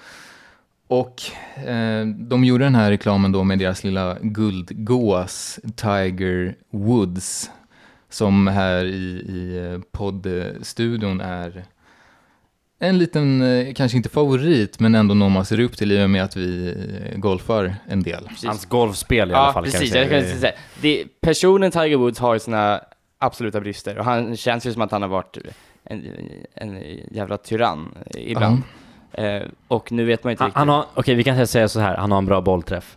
Och 0.88 1.22
eh, 1.66 2.06
de 2.06 2.44
gjorde 2.44 2.64
den 2.64 2.74
här 2.74 2.90
reklamen 2.90 3.32
då 3.32 3.44
med 3.44 3.58
deras 3.58 3.84
lilla 3.84 4.18
guldgås 4.20 5.60
Tiger 5.76 6.56
Woods 6.70 7.50
som 8.08 8.46
här 8.46 8.84
i, 8.84 9.24
i 9.28 9.72
eh, 9.72 9.80
poddstudion 9.92 11.20
är 11.20 11.64
en 12.78 12.98
liten, 12.98 13.42
eh, 13.42 13.74
kanske 13.74 13.96
inte 13.96 14.08
favorit, 14.08 14.80
men 14.80 14.94
ändå 14.94 15.14
någon 15.14 15.32
man 15.32 15.44
ser 15.44 15.60
upp 15.60 15.76
till 15.76 15.92
i 15.92 16.04
och 16.04 16.10
med 16.10 16.24
att 16.24 16.36
vi 16.36 16.68
eh, 17.12 17.18
golfar 17.18 17.74
en 17.88 18.02
del. 18.02 18.28
Hans 18.44 18.66
golfspel 18.66 19.30
i 19.30 19.32
ja, 19.32 19.38
alla 19.38 19.52
fall 19.52 19.64
precis. 19.64 19.92
kan 19.92 20.00
vi 20.00 20.14
Jag 20.14 20.22
säga. 20.22 20.30
kan 20.30 20.40
säga. 20.40 20.52
Det, 20.80 21.04
personen 21.20 21.70
Tiger 21.70 21.96
Woods 21.96 22.18
har 22.18 22.34
ju 22.34 22.40
sina 22.40 22.80
absoluta 23.18 23.60
brister 23.60 23.98
och 23.98 24.04
han 24.04 24.36
känns 24.36 24.66
ju 24.66 24.72
som 24.72 24.82
att 24.82 24.90
han 24.90 25.02
har 25.02 25.08
varit 25.08 25.38
en, 25.84 26.04
en 26.54 26.82
jävla 27.10 27.36
tyrann 27.36 27.94
ibland. 28.14 28.62
Eh, 29.12 29.42
och 29.68 29.92
nu 29.92 30.04
vet 30.04 30.24
man 30.24 30.30
inte 30.30 30.42
Han, 30.42 30.48
riktigt. 30.48 30.58
han 30.58 30.68
har, 30.68 30.84
okej 30.94 31.14
vi 31.14 31.24
kan 31.24 31.46
säga 31.46 31.68
så 31.68 31.80
här, 31.80 31.96
han 31.96 32.10
har 32.10 32.18
en 32.18 32.26
bra 32.26 32.40
bollträff. 32.40 32.96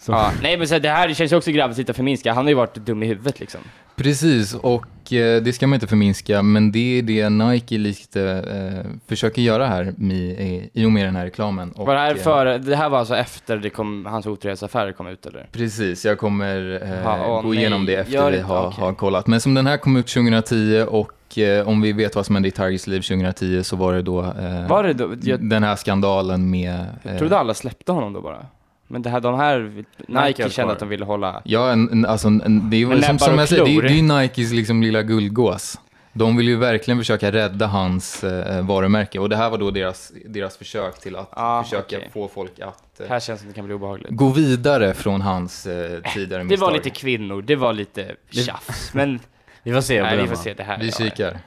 Så. 0.00 0.12
Ja, 0.12 0.32
nej 0.42 0.56
men 0.56 0.68
så 0.68 0.78
det 0.78 0.88
här 0.88 1.14
känns 1.14 1.32
ju 1.32 1.36
också 1.36 1.50
grabbigt 1.50 1.78
lite 1.78 1.94
förminska. 1.94 2.32
Han 2.32 2.44
har 2.44 2.48
ju 2.48 2.54
varit 2.54 2.74
dum 2.74 3.02
i 3.02 3.06
huvudet 3.06 3.40
liksom. 3.40 3.60
Precis, 3.96 4.54
och 4.54 5.12
eh, 5.12 5.42
det 5.42 5.52
ska 5.52 5.66
man 5.66 5.74
inte 5.74 5.86
förminska, 5.86 6.42
men 6.42 6.72
det 6.72 6.98
är 6.98 7.02
det 7.02 7.28
Nike 7.28 7.78
lite 7.78 8.22
eh, 8.22 8.90
försöker 9.08 9.42
göra 9.42 9.66
här 9.66 9.94
i, 10.12 10.70
i, 10.74 10.84
och 10.86 10.92
med 10.92 11.06
den 11.06 11.16
här 11.16 11.24
reklamen. 11.24 11.72
Och, 11.72 11.86
Var 11.86 11.94
det 11.94 12.00
här 12.00 12.10
eh, 12.10 12.16
före, 12.16 12.58
det 12.58 12.76
här 12.76 12.88
var 12.88 12.98
alltså 12.98 13.16
efter 13.16 13.56
det 13.56 13.70
kom, 13.70 14.06
hans 14.06 14.26
otrohetsaffärer 14.26 14.92
kom 14.92 15.06
ut 15.06 15.26
eller? 15.26 15.48
Precis, 15.52 16.04
jag 16.04 16.18
kommer 16.18 16.80
eh, 16.82 17.02
Ja, 17.04 17.26
åh, 17.28 17.42
gå 17.42 17.48
nej, 17.48 17.58
igenom 17.58 17.86
det 17.86 17.94
efter 17.94 18.30
vi 18.30 18.38
har, 18.40 18.66
okej. 18.66 18.84
har 18.84 18.92
kollat. 18.92 19.26
Men 19.26 19.40
som 19.40 19.54
den 19.54 19.66
här 19.66 19.76
kom 19.76 19.96
ut 19.96 20.06
2010 20.06 20.84
och 20.88 21.38
eh, 21.38 21.68
om 21.68 21.80
vi 21.80 21.92
vet 21.92 22.16
vad 22.16 22.26
som 22.26 22.34
hände 22.34 22.48
i 22.48 22.52
Tigers 22.52 22.86
liv 22.86 23.00
2010 23.00 23.62
så 23.62 23.76
var 23.76 23.92
det 23.92 24.02
då 24.02 24.20
eh, 24.22 24.68
Var 24.68 24.84
det 24.84 24.92
då? 24.92 25.14
Jag 25.22 25.48
den 25.48 25.62
här 25.62 25.76
skandalen 25.76 26.50
med... 26.50 26.84
eh, 27.02 27.18
trodde 27.18 27.38
alla 27.38 27.54
släppte 27.54 27.92
honom 27.92 28.12
då 28.12 28.20
bara. 28.20 28.46
Men 28.88 29.02
det 29.02 29.10
här, 29.10 29.20
de 29.20 29.34
här, 29.40 29.84
Nike 30.26 30.50
kände 30.50 30.72
att 30.72 30.78
de 30.78 30.88
ville 30.88 31.04
hålla... 31.04 31.42
Ja, 31.44 31.70
en, 31.72 31.90
en, 31.92 32.06
alltså, 32.06 32.28
en, 32.28 32.70
det 32.70 32.76
är 32.76 32.78
ju 32.78 33.02
som, 33.02 33.18
som 33.18 33.38
jag 33.38 33.48
säger, 33.48 33.64
det, 33.64 33.76
är- 33.76 33.82
det 33.82 33.98
är 33.98 34.20
Nikes 34.22 34.52
liksom 34.52 34.82
lilla 34.82 35.02
guldgås. 35.02 35.78
De 36.12 36.36
vill 36.36 36.48
ju 36.48 36.56
verkligen 36.56 36.98
försöka 36.98 37.32
rädda 37.32 37.66
hans 37.66 38.24
eh, 38.24 38.66
varumärke 38.66 39.18
och 39.18 39.28
det 39.28 39.36
här 39.36 39.50
var 39.50 39.58
då 39.58 39.70
deras, 39.70 40.12
deras 40.26 40.56
försök 40.56 41.00
till 41.00 41.16
att 41.16 41.28
Ah, 41.32 41.62
försöka 41.62 41.96
okej. 41.96 42.10
få 42.12 42.28
folk 42.28 42.60
att 42.60 43.00
eh, 43.00 43.06
Här 43.08 43.20
känns 43.20 43.38
det 43.40 43.42
som 43.42 43.48
det 43.48 43.54
kan 43.54 43.64
bli 43.64 43.74
obehagligt. 43.74 44.08
gå 44.10 44.28
vidare 44.28 44.94
från 44.94 45.20
hans 45.20 45.66
eh, 45.66 46.00
tidigare 46.14 46.42
Det 46.42 46.48
misstag. 46.48 46.66
var 46.66 46.74
lite 46.74 46.90
kvinnor, 46.90 47.42
det 47.42 47.56
var 47.56 47.72
lite 47.72 48.14
tjafs, 48.30 48.94
men... 48.94 49.20
Vi 49.62 49.72
får 49.72 49.80
se 49.80 50.02
Nej, 50.02 50.16
vi 50.22 50.28
får 50.28 50.36
se 50.36 50.54
det 50.54 50.62
här. 50.62 50.78
Vi 50.78 50.86
ja, 50.86 50.92
kikar. 50.92 51.38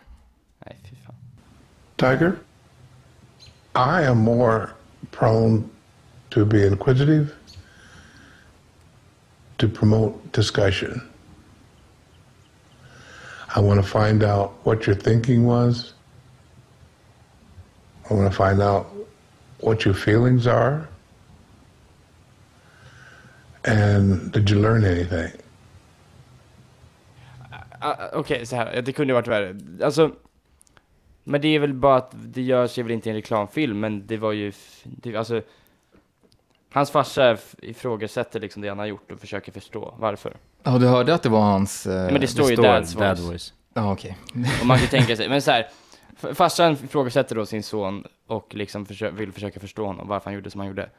Nej, 0.66 0.78
fy 0.89 0.96
fan. 1.06 1.16
Tiger, 1.96 2.32
I 3.76 4.06
am 4.08 4.18
more 4.18 4.68
prone 5.12 5.62
to 6.32 6.46
be 6.46 6.66
inquisitive, 6.66 7.36
to 9.58 9.68
promote 9.68 10.32
discussion. 10.32 11.02
I 13.56 13.60
want 13.60 13.82
to 13.84 13.88
find 13.88 14.24
out 14.24 14.54
what 14.64 14.88
your 14.88 14.96
thinking 14.96 15.46
was. 15.46 15.94
I 18.10 18.14
want 18.14 18.32
to 18.32 18.36
find 18.36 18.62
out 18.62 18.88
what 19.60 19.86
your 19.86 19.94
feelings 19.94 20.48
are. 20.48 20.88
And 23.66 24.32
did 24.32 24.50
you 24.50 24.60
learn 24.60 24.86
anything? 24.86 25.32
Ah, 27.82 27.96
ah, 28.00 28.10
Okej, 28.14 28.46
så 28.46 28.56
här. 28.56 28.82
Det 28.82 28.94
kunde 28.94 29.14
varit 29.14 29.28
värre. 29.28 29.56
Alltså, 29.84 30.16
men 31.24 31.42
det 31.42 31.48
är 31.48 31.60
väl 31.60 31.74
bara 31.74 31.98
att 31.98 32.12
det 32.14 32.42
görs 32.42 32.78
ju 32.78 32.84
väl 32.84 32.92
inte 32.92 33.10
en 33.10 33.16
reklamfilm, 33.16 33.80
men 33.80 34.08
det 34.08 34.18
var 34.18 34.32
ju, 34.32 34.52
det, 34.84 35.16
alltså, 35.16 35.42
hans 36.72 36.92
farsa 36.92 37.38
ifrågasätter 37.62 38.40
liksom 38.40 38.62
det 38.62 38.70
han 38.70 38.80
har 38.80 38.86
gjort 38.86 39.12
och 39.12 39.20
försöker 39.20 39.52
förstå 39.52 39.94
varför. 39.98 40.34
Ja, 40.64 40.78
du 40.78 40.88
hörde 40.88 41.14
att 41.14 41.24
det 41.24 41.30
var 41.30 41.42
hans... 41.42 41.88
Eh, 41.88 42.12
men 42.12 42.22
det 42.22 42.28
står 42.28 42.50
ju 42.50 42.56
Dad's 42.56 42.98
Dad 43.00 43.18
voice. 43.20 43.30
voice. 43.32 43.54
Ja, 43.74 43.92
okej. 43.94 44.18
Och 44.62 44.66
man 44.68 44.78
kan 44.78 44.88
tänka 45.00 45.16
sig, 45.16 45.30
men 45.30 45.42
så 45.42 45.52
här, 45.52 45.68
farsan 46.34 46.74
ifrågasätter 46.74 47.36
då 47.36 47.46
sin 47.46 47.64
son 47.64 48.04
och 48.28 48.56
liksom 48.56 48.86
försö- 48.86 49.12
vill 49.12 49.32
försöka 49.32 49.60
förstå 49.60 49.86
honom, 49.86 50.08
varför 50.08 50.26
han 50.26 50.34
gjorde 50.34 50.50
som 50.52 50.60
han 50.60 50.68
gjorde. 50.68 50.90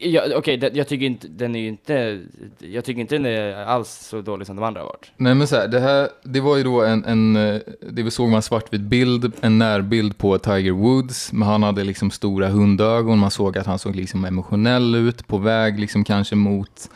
Ja, 0.00 0.22
Okej, 0.36 0.56
det- 0.56 0.74
jag 0.76 0.88
tycker 0.88 1.06
inte, 1.06 1.28
den 1.28 1.56
är 1.56 1.60
ju 1.60 1.68
inte, 1.68 2.20
jag 2.58 2.84
tycker 2.84 3.00
inte 3.00 3.14
den 3.14 3.26
är 3.26 3.54
alls 3.64 3.88
så 3.90 4.20
dålig 4.20 4.46
som 4.46 4.56
de 4.56 4.62
andra 4.64 4.80
har 4.80 4.86
varit. 4.86 5.12
Nej 5.16 5.34
men 5.34 5.46
så 5.46 5.56
här, 5.56 5.68
det 5.68 5.80
här, 5.80 6.08
det 6.24 6.40
var 6.40 6.56
ju 6.56 6.62
då 6.62 6.84
en, 6.84 7.04
en 7.04 7.36
eh, 7.36 7.60
det 7.90 8.02
vi 8.02 8.10
såg 8.10 8.32
en 8.32 8.42
svartvit 8.42 8.80
bild, 8.80 9.32
en 9.40 9.58
närbild 9.58 10.18
på 10.18 10.38
Tiger 10.38 10.72
Woods, 10.72 11.32
men 11.32 11.48
han 11.48 11.62
hade 11.62 11.84
liksom 11.84 12.10
stora 12.10 12.48
hundögon, 12.48 13.18
man 13.18 13.30
såg 13.30 13.58
att 13.58 13.66
han 13.66 13.78
såg 13.78 13.96
liksom 13.96 14.24
emotionell 14.24 14.94
ut, 14.94 15.26
på 15.26 15.38
väg 15.38 15.80
liksom 15.80 16.04
kanske 16.04 16.34
mot 16.36 16.90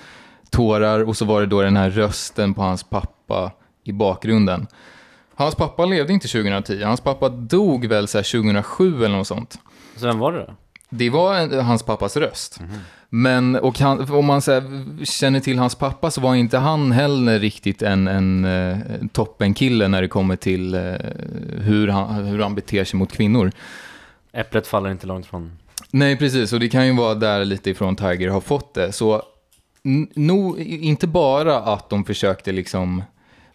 tårar, 0.51 1.01
och 1.09 1.17
så 1.17 1.25
var 1.25 1.41
det 1.41 1.47
då 1.47 1.63
den 1.63 1.77
här 1.77 1.91
rösten 1.91 2.55
på 2.55 2.63
hans 2.63 2.85
pappa 2.85 3.53
i 3.85 3.93
bakgrunden. 3.93 4.67
Hans 5.35 5.55
pappa 5.55 5.85
levde 5.85 6.13
inte 6.13 6.29
2010, 6.29 6.83
hans 6.83 7.01
pappa 7.01 7.29
dog 7.29 7.87
väl 7.87 8.09
så 8.09 8.19
här 8.19 8.23
2007 8.43 9.05
eller 9.05 9.17
något 9.17 9.27
sånt. 9.27 9.59
Så 9.97 10.07
vem 10.07 10.19
var 10.19 10.33
det 10.33 10.39
då? 10.39 10.55
Det 10.95 11.11
var 11.11 11.37
en, 11.37 11.61
hans 11.61 11.83
pappas 11.83 12.17
röst. 12.17 12.61
Men 13.09 13.57
och 13.57 13.79
han, 13.79 14.11
om 14.11 14.27
man 14.27 14.43
så 14.43 14.53
här, 14.53 15.05
känner 15.05 15.41
till 15.41 15.59
hans 15.59 15.75
pappa 15.75 16.11
så 16.11 16.21
var 16.21 16.35
inte 16.35 16.59
han 16.59 16.93
heller 16.93 17.39
riktigt 17.39 17.83
en, 17.83 18.09
en, 18.09 18.45
eh, 18.45 18.79
toppenkille 19.13 19.89
när 19.89 20.03
det 20.03 20.09
kommer 20.09 20.37
till 20.37 20.75
eh, 20.75 20.81
hur, 21.59 21.89
han, 21.89 22.25
hur 22.25 22.39
han 22.39 22.55
beter 22.55 22.85
sig 22.85 22.99
mot 22.99 23.13
kvinnor. 23.13 23.53
Äpplet 24.33 24.67
faller 24.67 24.91
inte 24.91 25.07
långt 25.07 25.27
från... 25.27 25.59
Nej, 25.91 26.17
precis. 26.17 26.53
Och 26.53 26.61
det 26.61 26.69
kan 26.69 26.87
ju 26.87 26.97
vara 26.97 27.15
där 27.15 27.45
lite 27.45 27.71
ifrån 27.71 27.97
Tiger 27.97 28.29
har 28.29 28.41
fått 28.41 28.75
det. 28.75 28.93
Så 28.93 29.23
no, 30.15 30.59
inte 30.59 31.07
bara 31.07 31.59
att 31.59 31.91
de 31.91 32.05
försökte 32.05 32.53
liksom 32.53 33.03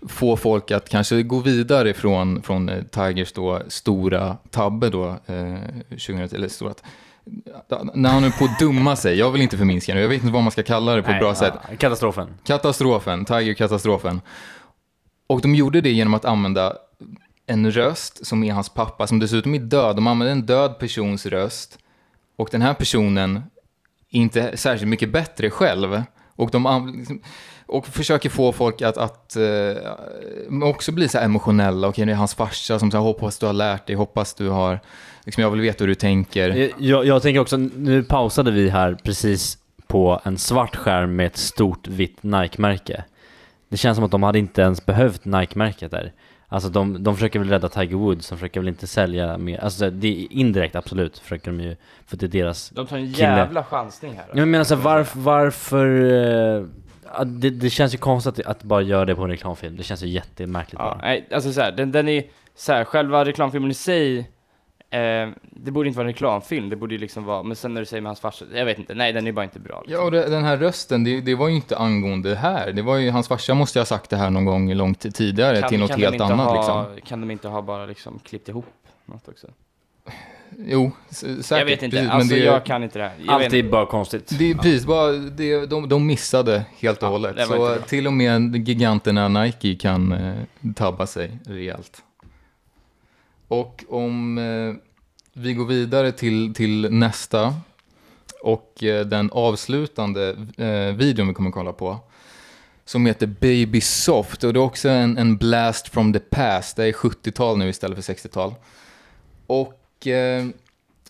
få 0.07 0.38
folk 0.38 0.71
att 0.71 0.89
kanske 0.89 1.23
gå 1.23 1.39
vidare 1.39 1.93
från, 1.93 2.41
från 2.41 2.69
eh, 2.69 2.83
Tigers 2.83 3.31
då 3.31 3.61
stora 3.67 4.38
tabbe 4.51 4.89
då, 4.89 5.07
eh, 5.07 5.57
2010, 5.89 6.35
eller 6.35 6.47
stora, 6.47 6.73
när 7.93 8.09
han 8.09 8.23
är 8.23 8.30
på 8.30 8.45
att 8.45 8.59
dumma 8.59 8.95
sig, 8.95 9.17
jag 9.17 9.32
vill 9.32 9.41
inte 9.41 9.57
förminska 9.57 9.93
det, 9.93 10.01
jag 10.01 10.09
vet 10.09 10.21
inte 10.21 10.34
vad 10.34 10.43
man 10.43 10.51
ska 10.51 10.63
kalla 10.63 10.95
det 10.95 11.01
på 11.01 11.07
ett 11.07 11.13
Nej, 11.13 11.19
bra 11.19 11.30
ja, 11.30 11.36
sätt. 11.36 11.80
Katastrofen. 11.80 12.28
Katastrofen, 12.43 13.25
Tiger-katastrofen. 13.25 14.21
Och 15.28 15.41
de 15.41 15.55
gjorde 15.55 15.82
det 15.82 15.91
genom 15.91 16.13
att 16.13 16.25
använda 16.25 16.73
en 17.45 17.71
röst 17.71 18.25
som 18.25 18.43
är 18.43 18.53
hans 18.53 18.69
pappa, 18.69 19.07
som 19.07 19.19
dessutom 19.19 19.55
är 19.55 19.59
död. 19.59 19.95
De 19.95 20.07
använde 20.07 20.32
en 20.32 20.45
död 20.45 20.80
persons 20.80 21.25
röst. 21.25 21.78
Och 22.36 22.49
den 22.51 22.61
här 22.61 22.73
personen 22.73 23.38
är 24.11 24.19
inte 24.19 24.57
särskilt 24.57 24.89
mycket 24.89 25.11
bättre 25.11 25.49
själv. 25.49 26.03
Och 26.36 26.51
de 26.51 26.93
liksom- 26.97 27.21
och 27.68 27.88
försöker 27.88 28.30
få 28.30 28.51
folk 28.51 28.82
att, 28.82 28.97
att 28.97 29.36
eh, 29.36 30.63
också 30.63 30.91
bli 30.91 31.07
så 31.09 31.18
här 31.18 31.26
emotionella. 31.26 31.88
Okej, 31.88 32.05
det 32.05 32.11
är 32.11 32.15
hans 32.15 32.36
farsa 32.36 32.80
som 32.80 32.91
säger 32.91 33.01
hoppas 33.03 33.39
du 33.39 33.45
har 33.45 33.53
lärt 33.53 33.88
dig, 33.88 33.95
hoppas 33.95 34.34
du 34.34 34.49
har, 34.49 34.80
liksom, 35.26 35.41
jag 35.43 35.51
vill 35.51 35.61
veta 35.61 35.84
hur 35.84 35.88
du 35.88 35.95
tänker. 35.95 36.49
Jag, 36.49 36.72
jag, 36.78 37.05
jag 37.05 37.22
tänker 37.22 37.39
också, 37.39 37.57
nu 37.57 38.03
pausade 38.03 38.51
vi 38.51 38.70
här 38.70 38.97
precis 39.03 39.57
på 39.88 40.22
en 40.24 40.38
svart 40.38 40.76
skärm 40.76 41.15
med 41.15 41.26
ett 41.26 41.38
stort 41.38 41.88
vitt 41.88 42.24
Nike-märke. 42.24 43.03
Det 43.70 43.78
känns 43.78 43.95
som 43.95 44.05
att 44.05 44.11
de 44.11 44.24
hade 44.24 44.39
inte 44.39 44.61
ens 44.61 44.86
behövt 44.86 45.26
Nike-märket 45.26 45.91
där. 45.91 46.13
Alltså 46.49 46.70
de, 46.70 47.03
de 47.03 47.15
försöker 47.15 47.39
väl 47.39 47.49
rädda 47.49 47.70
Tiger 47.70 47.95
Woods, 47.95 48.30
de 48.30 48.36
försöker 48.36 48.59
väl 48.59 48.68
inte 48.68 48.88
sälja 48.88 49.38
mer, 49.38 49.59
alltså 49.63 49.89
det 49.89 50.07
är 50.07 50.34
indirekt 50.34 50.76
absolut 50.76 51.18
försöker 51.18 51.51
de 51.51 51.59
ju, 51.61 51.76
för 52.05 52.18
det 52.18 52.26
är 52.26 52.28
deras 52.28 52.70
De 52.70 52.88
tar 52.88 52.97
en 52.97 53.13
kille. 53.13 53.28
jävla 53.28 53.63
chansning 53.63 54.13
här. 54.15 54.26
Jag 54.34 54.47
menar 54.47 54.63
så 54.65 54.76
här, 54.76 54.82
varför, 54.84 55.20
varför 55.20 55.88
eh, 56.59 56.63
det, 57.26 57.49
det 57.49 57.70
känns 57.70 57.93
ju 57.93 57.97
konstigt 57.97 58.39
att, 58.39 58.45
att 58.45 58.64
bara 58.64 58.82
göra 58.82 59.05
det 59.05 59.16
på 59.16 59.24
en 59.24 59.30
reklamfilm, 59.30 59.78
det 59.78 59.84
känns 59.84 60.03
ju 60.03 60.08
jättemärkligt 60.08 60.80
Ja, 60.80 60.86
bara. 60.86 60.97
nej, 61.01 61.28
alltså 61.32 61.53
så 61.53 61.62
här, 61.62 61.72
den, 61.72 61.91
den 61.91 62.08
är 62.08 62.24
så 62.55 62.74
här, 62.74 62.84
själva 62.84 63.26
reklamfilmen 63.26 63.72
i 63.72 63.74
sig, 63.74 64.20
eh, 64.89 65.30
det 65.41 65.72
borde 65.72 65.88
inte 65.88 65.97
vara 65.97 66.08
en 66.08 66.14
reklamfilm, 66.14 66.70
det 66.70 66.76
borde 66.76 66.93
ju 66.95 66.99
liksom 66.99 67.24
vara, 67.24 67.43
men 67.43 67.55
sen 67.55 67.74
när 67.74 67.82
du 67.82 67.86
säger 67.86 68.01
med 68.01 68.10
hans 68.10 68.20
farsa, 68.20 68.45
jag 68.53 68.66
vet 68.66 68.80
inte, 68.80 68.93
nej 68.93 69.14
den 69.14 69.28
är 69.28 69.32
bara 69.32 69.43
inte 69.43 69.60
bra. 69.60 69.84
Ja, 69.88 70.01
och 70.01 70.12
det, 70.12 70.30
den 70.30 70.43
här 70.43 70.58
rösten, 70.58 71.03
det, 71.03 71.22
det 71.22 71.36
var 71.36 71.47
ju 71.47 71.55
inte 71.55 71.78
angående 71.78 72.30
det 72.30 72.36
här. 72.36 72.72
Det 72.72 72.82
var 72.82 72.97
ju, 72.97 73.10
hans 73.10 73.28
farsa 73.28 73.53
måste 73.53 73.80
ju 73.80 73.82
ha 73.82 73.86
sagt 73.86 74.10
det 74.10 74.18
här 74.18 74.30
någon 74.30 74.45
gång 74.45 74.74
långt 74.74 75.16
tidigare 75.16 75.70
till 75.70 75.80
något 75.80 75.95
helt 75.95 76.22
annat 76.22 76.47
ha, 76.47 76.55
liksom. 76.55 77.01
Kan 77.08 77.22
de 77.22 77.32
inte 77.32 77.47
ha 77.47 77.62
bara 77.62 77.86
liksom 77.86 78.20
klippt 78.20 78.49
ihop 78.49 78.66
något 79.05 79.28
också? 79.28 79.47
Jo, 80.58 80.91
säkert. 81.10 81.52
Jag 81.52 81.66
vet 81.66 81.84
inte, 81.84 81.98
precis, 81.98 82.12
alltså 82.12 82.36
det, 82.36 82.43
jag 82.43 82.66
kan 82.66 82.84
inte 82.84 83.00
det 83.00 83.06
här. 83.06 83.16
Jag 83.26 83.43
Alltid 83.43 83.54
inte. 83.60 83.72
bara 83.72 83.86
konstigt. 83.86 84.34
Det 84.39 84.52
är 84.52 84.56
precis, 84.56 84.86
bara, 84.86 85.12
det, 85.12 85.66
de, 85.66 85.89
de 85.89 86.06
missade 86.06 86.66
helt 86.80 87.04
och 87.04 87.10
hållet. 87.10 87.36
det 87.36 87.45
var 87.45 87.76
Så 87.76 87.82
till 87.82 88.08
och 88.08 88.14
med 88.14 88.68
giganterna 88.68 89.28
Nike 89.28 89.76
kan 89.76 90.12
eh, 90.12 90.36
tabba 90.76 91.08
sig 91.08 91.39
rejält. 91.45 92.02
Och 93.48 93.84
om 93.89 94.38
eh, 94.38 94.76
vi 95.34 95.54
går 95.54 95.66
vidare 95.66 96.12
till, 96.12 96.54
till 96.54 96.91
nästa 96.91 97.54
och 98.41 98.84
eh, 98.84 99.06
den 99.06 99.30
avslutande 99.32 100.36
eh, 100.58 100.95
videon 100.95 101.28
vi 101.28 101.34
kommer 101.34 101.52
kolla 101.52 101.74
på 101.74 102.00
som 102.89 103.06
heter 103.06 103.28
Baby 103.28 103.82
Soft 103.82 104.43
och 104.43 104.54
det 104.54 104.60
är 104.60 104.64
också 104.64 104.89
en, 104.89 105.18
en 105.18 105.38
blast 105.38 105.88
from 105.88 106.14
the 106.14 106.20
past. 106.20 106.76
Det 106.76 106.86
är 106.86 106.91
70-tal 106.91 107.58
nu 107.58 107.70
istället 107.70 108.06
för 108.06 108.14
60-tal. 108.14 108.54
Och 109.48 109.76
Eh, 110.06 110.45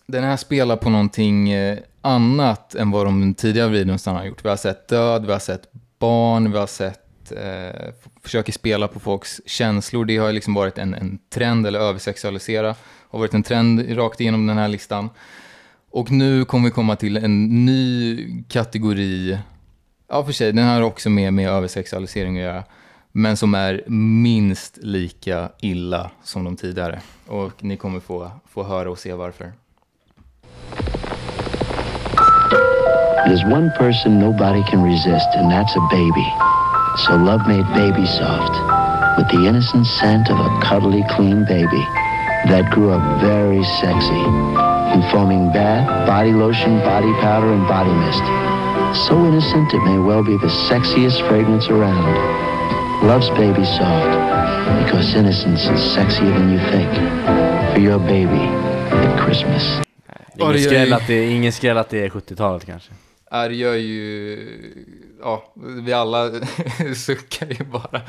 den 0.06 0.24
här 0.24 0.38
spelar 0.38 0.76
på 0.76 0.90
någonting 0.90 1.50
eh, 1.50 1.78
annat 2.02 2.76
än 2.76 2.92
vad 2.92 3.06
de 3.06 3.34
tidigare 3.34 3.70
videorna 3.70 4.20
har 4.20 4.26
gjort. 4.26 4.46
Vi 4.46 4.50
har 4.50 4.58
sett 4.58 4.88
död, 4.88 5.26
vi 5.26 5.32
har 5.32 5.40
sett 5.40 5.70
barn, 6.00 6.52
vi 6.52 6.58
har 6.58 6.68
sett 6.68 7.32
eh, 7.32 7.94
försöker 8.24 8.52
spela 8.52 8.88
på 8.88 9.00
folks 9.00 9.42
känslor. 9.46 10.06
Det 10.06 10.18
har 10.18 10.28
ju 10.28 10.34
liksom 10.34 10.54
varit 10.54 10.78
en, 10.78 10.94
en 10.94 11.20
trend, 11.30 11.68
eller 11.68 11.80
översexualisera, 11.80 12.76
har 13.10 13.20
varit 13.20 13.34
en 13.34 13.44
trend 13.44 13.98
rakt 13.98 14.22
igenom 14.22 14.48
den 14.48 14.58
här 14.58 14.68
listan. 14.68 15.10
Och 15.92 16.12
nu 16.12 16.46
kommer 16.46 16.66
vi 16.66 16.72
komma 16.72 16.96
till 16.96 17.18
en 17.18 17.66
ny 17.66 18.44
kategori, 18.50 19.38
ja 20.08 20.26
för 20.26 20.32
sig, 20.32 20.54
den 20.54 20.68
har 20.68 20.82
också 20.82 21.10
med, 21.10 21.34
med 21.34 21.50
översexualisering 21.50 22.38
att 22.38 22.44
göra, 22.44 22.64
men 23.18 23.38
som 23.38 23.56
är 23.56 23.84
minst 23.88 24.78
lika 24.82 25.50
illa 25.62 26.12
som 26.24 26.44
de 26.44 26.56
tidigare. 26.56 27.00
Och 27.28 27.64
ni 27.64 27.78
kommer 27.78 28.00
få, 28.00 28.32
få 28.50 28.64
höra 28.64 28.90
och 28.90 29.00
se 29.00 29.14
varför. 29.14 29.52
There's 33.26 33.54
one 33.54 33.72
person 33.78 34.20
nobody 34.20 34.64
can 34.64 34.84
resist, 34.84 35.28
and 35.36 35.52
that's 35.52 35.76
a 35.76 35.88
baby. 35.92 36.28
So 37.06 37.18
love 37.18 37.44
made 37.48 37.68
baby 37.74 38.08
soft, 38.08 38.54
with 39.18 39.28
the 39.30 39.48
innocent 39.48 39.88
scent 39.88 40.30
of 40.30 40.40
a 40.40 40.62
cuddly, 40.62 41.04
clean 41.16 41.46
baby 41.46 41.84
that 42.50 42.72
grew 42.74 42.92
up 42.92 43.22
very 43.22 43.64
sexy, 43.82 44.24
informing 44.94 45.52
bath, 45.52 46.08
body 46.08 46.34
lotion, 46.34 46.80
body 46.80 47.14
powder, 47.22 47.52
and 47.52 47.68
body 47.68 47.94
mist. 48.04 48.26
So 49.08 49.26
innocent 49.26 49.74
it 49.74 49.84
may 49.84 49.98
well 49.98 50.24
be 50.24 50.38
the 50.38 50.54
sexiest 50.70 51.28
fragrance 51.28 51.68
around. 51.68 52.47
Loves 53.04 53.30
baby 53.30 53.66
soft, 53.66 54.84
because 54.84 55.16
innocence 55.16 55.70
is 55.70 55.80
sexier 55.96 56.34
than 56.34 56.52
you 56.52 56.60
think. 56.72 56.92
For 57.74 57.80
your 57.80 58.00
baby 58.00 58.48
at 58.92 59.26
Christmas. 59.26 59.82
Ingen 60.36 60.54
det 60.54 60.60
skräll 60.60 60.94
att 60.94 61.08
det, 61.08 61.30
ingen 61.30 61.52
skräll 61.52 61.78
att 61.78 61.90
det 61.90 62.00
är 62.06 62.10
70-talet 62.10 62.66
kanske. 62.66 62.92
Ja, 63.32 63.48
det 63.48 63.56
gör 63.56 63.74
ju... 63.74 64.40
Ja, 65.22 65.54
vi 65.84 65.94
alla 65.94 66.32
suckar 66.96 67.48
ju 67.48 67.66
bara. 67.66 68.02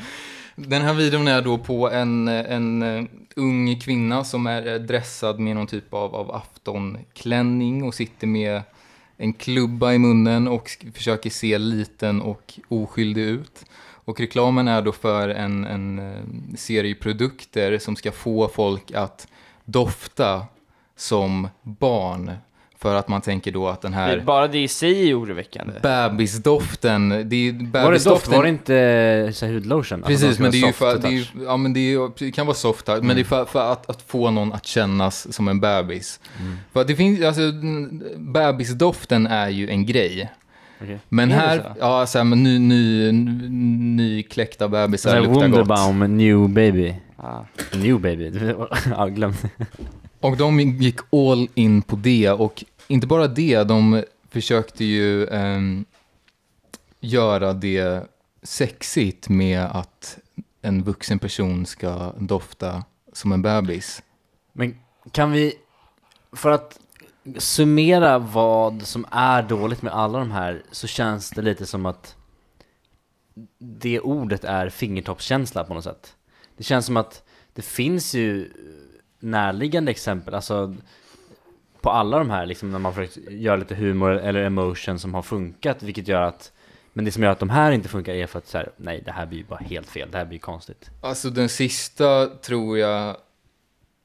Den 0.55 0.81
här 0.81 0.93
videon 0.93 1.27
är 1.27 1.41
då 1.41 1.57
på 1.57 1.89
en, 1.89 2.27
en 2.27 2.81
eh, 2.81 3.03
ung 3.35 3.79
kvinna 3.79 4.23
som 4.23 4.47
är 4.47 4.67
eh, 4.67 4.79
dressad 4.79 5.39
med 5.39 5.55
någon 5.55 5.67
typ 5.67 5.93
av, 5.93 6.15
av 6.15 6.31
aftonklänning 6.31 7.83
och 7.83 7.93
sitter 7.93 8.27
med 8.27 8.61
en 9.17 9.33
klubba 9.33 9.93
i 9.93 9.97
munnen 9.97 10.47
och 10.47 10.69
försöker 10.93 11.29
se 11.29 11.57
liten 11.57 12.21
och 12.21 12.53
oskyldig 12.67 13.21
ut. 13.21 13.65
Och 14.09 14.19
reklamen 14.19 14.67
är 14.67 14.81
då 14.81 14.91
för 14.91 15.29
en, 15.29 15.65
en 15.65 15.99
eh, 15.99 16.55
serie 16.57 16.95
produkter 16.95 17.77
som 17.77 17.95
ska 17.95 18.11
få 18.11 18.47
folk 18.47 18.91
att 18.91 19.27
dofta 19.65 20.45
som 20.97 21.47
barn. 21.63 22.31
För 22.77 22.95
att 22.95 23.07
man 23.07 23.21
tänker 23.21 23.51
då 23.51 23.67
att 23.67 23.81
den 23.81 23.93
här... 23.93 24.15
Det- 24.17 24.21
Bara 24.23 24.47
det 24.47 24.59
i 24.59 24.67
sig 24.67 25.09
är 25.09 25.19
oroväckande. 25.19 25.73
Bebisdoften, 25.83 27.09
det 27.09 27.35
är 27.35 27.39
ju 27.39 27.51
Var 27.51 27.59
det 27.59 27.65
bebisdoften. 27.87 28.13
doft? 28.13 28.37
Var 28.37 28.43
det 28.43 28.49
inte 28.49 28.75
eh, 29.27 29.31
så 29.31 29.45
hudlotion? 29.47 30.01
Precis, 30.01 30.39
men 30.39 30.51
det 30.51 30.57
är 30.57 30.67
ju 30.67 30.73
för, 30.73 30.95
to 30.95 31.01
det, 31.01 31.07
är 31.17 31.27
ja, 31.45 31.57
men 31.57 31.73
det, 31.73 31.79
är 31.93 32.11
det 32.19 32.31
kan 32.31 32.45
vara 32.47 32.55
soft 32.55 32.85
touch, 32.85 33.03
men 33.03 33.15
det 33.15 33.21
är 33.21 33.23
för, 33.23 33.45
för 33.45 33.71
att, 33.71 33.89
att 33.89 34.01
få 34.01 34.31
någon 34.31 34.53
att 34.53 34.65
kännas 34.65 35.33
som 35.33 35.47
en 35.47 35.59
bebis. 35.59 36.19
Mm. 36.39 36.57
För 36.73 36.81
att 36.81 36.87
det 36.87 36.95
finns, 36.95 37.23
alltså, 37.23 37.41
mm, 37.41 38.03
bebisdoften 38.17 39.27
är 39.27 39.49
ju 39.49 39.69
en 39.69 39.85
grej. 39.85 40.29
Okej. 40.81 40.99
Men 41.09 41.31
här, 41.31 41.57
så? 41.57 41.79
ja, 41.79 42.05
så 42.05 42.17
här, 42.17 42.25
men 42.25 42.43
ny, 42.43 42.59
ny, 42.59 43.11
bebisar 44.69 45.13
här 45.13 45.21
luktar 45.21 45.33
gott. 45.33 45.43
Wunderbaum, 45.43 46.17
new 46.17 46.49
baby. 46.49 46.95
Ah. 47.15 47.41
New 47.73 47.99
baby, 48.01 48.31
ja 48.89 49.07
glöm 49.07 49.33
Och 50.19 50.37
de 50.37 50.59
gick 50.59 50.99
all 51.11 51.47
in 51.53 51.81
på 51.81 51.95
det 51.95 52.31
och 52.31 52.63
inte 52.87 53.07
bara 53.07 53.27
det, 53.27 53.63
de 53.63 54.03
försökte 54.29 54.85
ju 54.85 55.27
ehm, 55.27 55.85
göra 56.99 57.53
det 57.53 58.03
sexigt 58.43 59.29
med 59.29 59.65
att 59.65 60.17
en 60.61 60.83
vuxen 60.83 61.19
person 61.19 61.65
ska 61.65 62.13
dofta 62.19 62.83
som 63.13 63.31
en 63.31 63.41
bebis. 63.41 64.03
Men 64.53 64.79
kan 65.11 65.31
vi, 65.31 65.53
för 66.33 66.51
att 66.51 66.79
summera 67.37 68.19
vad 68.19 68.81
som 68.81 69.05
är 69.11 69.43
dåligt 69.43 69.81
med 69.81 69.93
alla 69.93 70.19
de 70.19 70.31
här 70.31 70.63
så 70.71 70.87
känns 70.87 71.29
det 71.29 71.41
lite 71.41 71.65
som 71.65 71.85
att 71.85 72.15
det 73.57 73.99
ordet 73.99 74.43
är 74.43 74.69
fingertoppskänsla 74.69 75.63
på 75.63 75.73
något 75.73 75.83
sätt. 75.83 76.15
Det 76.57 76.63
känns 76.63 76.85
som 76.85 76.97
att 76.97 77.23
det 77.53 77.61
finns 77.61 78.13
ju 78.13 78.53
närliggande 79.19 79.91
exempel, 79.91 80.33
alltså 80.35 80.75
på 81.81 81.89
alla 81.89 82.17
de 82.17 82.29
här 82.29 82.45
liksom 82.45 82.71
när 82.71 82.79
man 82.79 82.93
försökt 82.93 83.31
göra 83.31 83.55
lite 83.55 83.75
humor 83.75 84.11
eller 84.11 84.43
emotion 84.43 84.99
som 84.99 85.13
har 85.13 85.21
funkat, 85.21 85.83
vilket 85.83 86.07
gör 86.07 86.21
att 86.21 86.51
men 86.93 87.05
det 87.05 87.11
som 87.11 87.23
gör 87.23 87.31
att 87.31 87.39
de 87.39 87.49
här 87.49 87.71
inte 87.71 87.89
funkar 87.89 88.13
är 88.13 88.27
för 88.27 88.37
att 88.37 88.47
så 88.47 88.57
här, 88.57 88.71
nej 88.77 89.01
det 89.05 89.11
här 89.11 89.25
blir 89.25 89.39
ju 89.39 89.45
bara 89.45 89.59
helt 89.59 89.87
fel, 89.87 90.11
det 90.11 90.17
här 90.17 90.25
blir 90.25 90.35
ju 90.35 90.39
konstigt. 90.39 90.89
Alltså 91.01 91.29
den 91.29 91.49
sista 91.49 92.27
tror 92.27 92.77
jag, 92.77 93.17